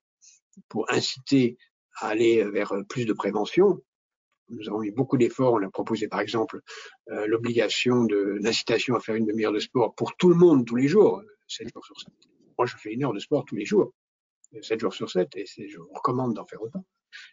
pour 0.70 0.91
inciter 0.91 1.58
à 1.97 2.10
aller 2.10 2.43
vers 2.43 2.74
plus 2.88 3.06
de 3.06 3.14
prévention. 3.14 3.82
Nous 4.49 4.70
avons 4.70 4.84
eu 4.84 4.91
beaucoup 4.91 5.18
d'efforts. 5.18 5.53
On 5.53 5.64
a 5.64 5.70
proposé 5.70 6.08
par 6.08 6.20
exemple 6.20 6.62
euh, 7.10 7.26
l'obligation 7.28 8.03
de 8.03 8.38
l'incitation 8.41 8.95
à 8.95 8.99
faire 8.99 9.16
une 9.16 9.26
demi-heure 9.26 9.53
de 9.53 9.60
sport 9.60 9.95
pour 9.95 10.16
tout 10.16 10.30
le 10.30 10.36
monde 10.36 10.66
tous 10.66 10.76
les 10.76 10.88
jours, 10.88 11.22
7 11.47 11.70
jours 11.74 11.86
sur 11.86 11.99
7. 11.99 12.14
Moi, 12.58 12.68
je 12.68 12.78
fais 12.78 12.93
une 12.93 13.03
heure 13.03 13.14
de 13.14 13.20
sport 13.20 13.43
tous 13.45 13.56
les 13.56 13.66
jours, 13.66 13.93
7 14.62 14.80
jours 14.80 14.93
sur 14.93 15.10
7, 15.10 15.36
et 15.36 15.45
je 15.45 15.78
vous 15.78 15.91
recommande 15.93 16.34
d'en 16.36 16.45
faire 16.45 16.62
autant. 16.62 16.86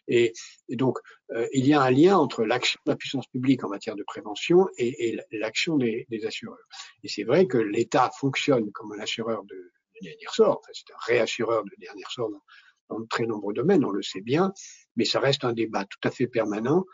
Et, 0.09 0.33
donc, 0.71 0.99
euh, 1.31 1.47
il 1.53 1.67
y 1.67 1.75
a 1.75 1.83
un 1.83 1.91
lien 1.91 2.17
entre 2.17 2.45
l'action 2.45 2.81
de 2.87 2.93
la 2.93 2.97
puissance 2.97 3.27
publique 3.27 3.65
en 3.65 3.69
matière 3.69 3.97
de 3.97 4.05
prévention 4.05 4.69
et, 4.79 5.19
l'action 5.33 5.77
des, 5.77 6.07
assureurs. 6.27 6.59
Et 7.03 7.09
c'est 7.09 7.25
vrai 7.25 7.47
que 7.47 7.59
l'État 7.59 8.11
fonctionne 8.19 8.71
comme 8.73 8.93
un 8.93 9.01
assureur 9.01 9.45
de 9.45 9.73
dernier 10.03 10.27
sort, 10.31 10.59
enfin, 10.61 10.73
c'est 10.73 10.93
un 10.93 11.15
réassureur 11.15 11.65
de 11.65 11.71
dernier 11.79 12.05
sort 12.11 12.31
dans, 12.31 13.01
de 13.01 13.07
très 13.07 13.25
nombreux 13.25 13.55
domaines, 13.55 13.85
on 13.85 13.91
le 13.91 14.03
sait 14.03 14.21
bien, 14.21 14.53
mais 14.97 15.05
ça 15.05 15.21
reste 15.21 15.45
un 15.45 15.53
débat 15.53 15.85
tout 15.85 16.07
à 16.07 16.11
fait 16.11 16.27
permanent 16.27 16.85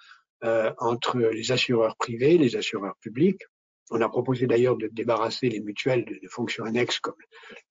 euh, 0.44 0.72
entre 0.78 1.18
les 1.18 1.50
assureurs 1.50 1.96
privés, 1.96 2.38
les 2.38 2.54
assureurs 2.56 2.96
publics. 3.00 3.42
On 3.90 4.00
a 4.00 4.08
proposé 4.08 4.46
d'ailleurs 4.46 4.76
de 4.76 4.88
débarrasser 4.88 5.48
les 5.48 5.60
mutuelles 5.60 6.04
de, 6.04 6.28
fonctions 6.28 6.64
annexes 6.64 7.00
comme 7.00 7.16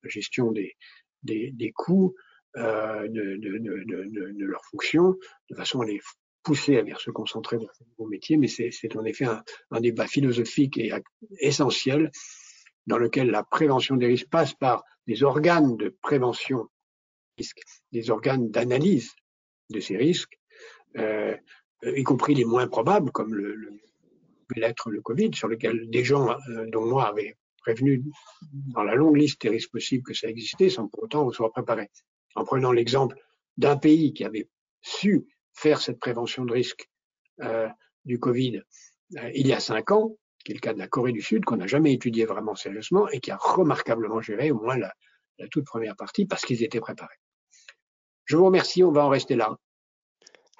la 0.03 0.09
gestion 0.09 0.51
des, 0.51 0.75
des, 1.23 1.51
des 1.51 1.71
coûts, 1.71 2.15
de, 2.55 3.07
de, 3.07 3.57
de, 3.59 4.33
de, 4.33 4.45
leurs 4.45 4.65
fonctions, 4.65 5.15
de 5.51 5.55
façon 5.55 5.81
à 5.81 5.85
les 5.85 6.01
pousser 6.41 6.77
à 6.77 6.81
vers 6.81 6.99
se 6.99 7.11
concentrer 7.11 7.57
dans 7.57 7.67
ce 7.77 7.83
nouveau 7.83 8.09
métier. 8.09 8.37
Mais 8.37 8.47
c'est 8.47 8.95
en 8.95 9.05
effet 9.05 9.25
un, 9.25 9.43
un, 9.69 9.79
débat 9.79 10.07
philosophique 10.07 10.77
et 10.77 10.91
essentiel 11.39 12.09
dans 12.87 12.97
lequel 12.97 13.29
la 13.29 13.43
prévention 13.43 13.95
des 13.95 14.07
risques 14.07 14.29
passe 14.29 14.53
par 14.53 14.83
des 15.05 15.23
organes 15.23 15.77
de 15.77 15.95
prévention 16.01 16.67
risques, 17.37 17.61
des 17.91 18.09
organes 18.09 18.49
d'analyse 18.49 19.13
de 19.69 19.79
ces 19.79 19.97
risques, 19.97 20.39
euh, 20.97 21.35
y 21.83 22.03
compris 22.03 22.33
les 22.33 22.45
moins 22.45 22.67
probables, 22.67 23.11
comme 23.11 23.33
le, 23.33 23.53
le 23.53 23.71
l'être 24.55 24.89
le 24.89 25.01
Covid, 25.01 25.31
sur 25.33 25.47
lequel 25.47 25.89
des 25.89 26.03
gens, 26.03 26.29
euh, 26.29 26.65
dont 26.69 26.85
moi, 26.85 27.07
avaient 27.07 27.35
prévenu 27.59 28.03
dans 28.51 28.83
la 28.83 28.95
longue 28.95 29.17
liste 29.17 29.41
des 29.41 29.49
risques 29.49 29.71
possibles 29.71 30.03
que 30.03 30.13
ça 30.13 30.29
existait, 30.29 30.69
sans 30.69 30.87
pour 30.87 31.03
autant 31.03 31.29
soit 31.31 31.51
préparés 31.51 31.89
en 32.35 32.45
prenant 32.45 32.71
l'exemple 32.71 33.17
d'un 33.57 33.77
pays 33.77 34.13
qui 34.13 34.23
avait 34.23 34.47
su 34.81 35.27
faire 35.53 35.81
cette 35.81 35.99
prévention 35.99 36.45
de 36.45 36.53
risque 36.53 36.89
euh, 37.41 37.67
du 38.05 38.19
Covid 38.19 38.61
euh, 39.17 39.31
il 39.33 39.47
y 39.47 39.53
a 39.53 39.59
cinq 39.59 39.91
ans, 39.91 40.15
qui 40.47 40.53
est 40.53 40.55
le 40.55 40.61
cas 40.61 40.73
de 40.73 40.79
la 40.79 40.87
Corée 40.87 41.11
du 41.11 41.21
Sud, 41.21 41.43
qu'on 41.43 41.57
n'a 41.57 41.67
jamais 41.67 41.91
étudié 41.91 42.23
vraiment 42.23 42.55
sérieusement 42.55 43.09
et 43.09 43.19
qui 43.19 43.31
a 43.31 43.37
remarquablement 43.37 44.21
géré 44.21 44.49
au 44.49 44.61
moins 44.61 44.77
la, 44.77 44.93
la 45.39 45.47
toute 45.49 45.65
première 45.65 45.97
partie 45.97 46.25
parce 46.25 46.45
qu'ils 46.45 46.63
étaient 46.63 46.79
préparés. 46.79 47.17
Je 48.23 48.37
vous 48.37 48.45
remercie, 48.45 48.81
on 48.81 48.93
va 48.93 49.05
en 49.05 49.09
rester 49.09 49.35
là. 49.35 49.57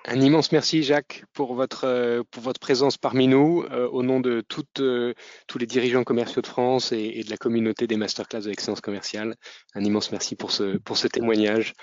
Un 0.03 0.19
immense 0.19 0.51
merci 0.51 0.83
Jacques 0.83 1.23
pour 1.31 1.55
votre 1.55 1.85
euh, 1.85 2.21
pour 2.31 2.43
votre 2.43 2.59
présence 2.59 2.97
parmi 2.97 3.29
nous 3.29 3.63
euh, 3.71 3.87
au 3.87 4.03
nom 4.03 4.19
de 4.19 4.41
toutes, 4.41 4.81
euh, 4.81 5.13
tous 5.47 5.57
les 5.57 5.65
dirigeants 5.65 6.03
commerciaux 6.03 6.41
de 6.41 6.47
France 6.47 6.91
et, 6.91 7.13
et, 7.15 7.23
de 7.23 7.29
la 7.29 7.37
communauté 7.37 7.87
des 7.87 7.95
masterclass 7.95 8.41
de 8.41 8.49
l'excellence 8.49 8.81
commerciale. 8.81 9.35
Un 9.73 9.85
immense 9.85 10.11
merci 10.11 10.35
pour 10.35 10.51
ce 10.51 10.77
pour 10.79 10.97
ce 10.97 11.07
témoignage 11.07 11.75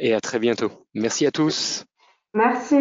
et 0.00 0.14
à 0.14 0.20
très 0.20 0.40
bientôt. 0.40 0.72
Merci 0.94 1.26
à 1.26 1.30
tous. 1.30 1.84
Merci. 2.34 2.76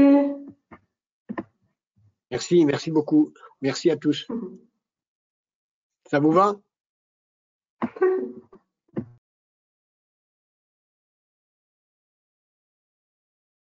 Merci, 2.32 2.66
merci 2.66 2.90
beaucoup. 2.90 3.32
Merci 3.62 3.92
à 3.92 3.96
tous. 3.96 4.28
Ça 6.12 6.20
vous 6.20 6.34
va? 6.34 6.58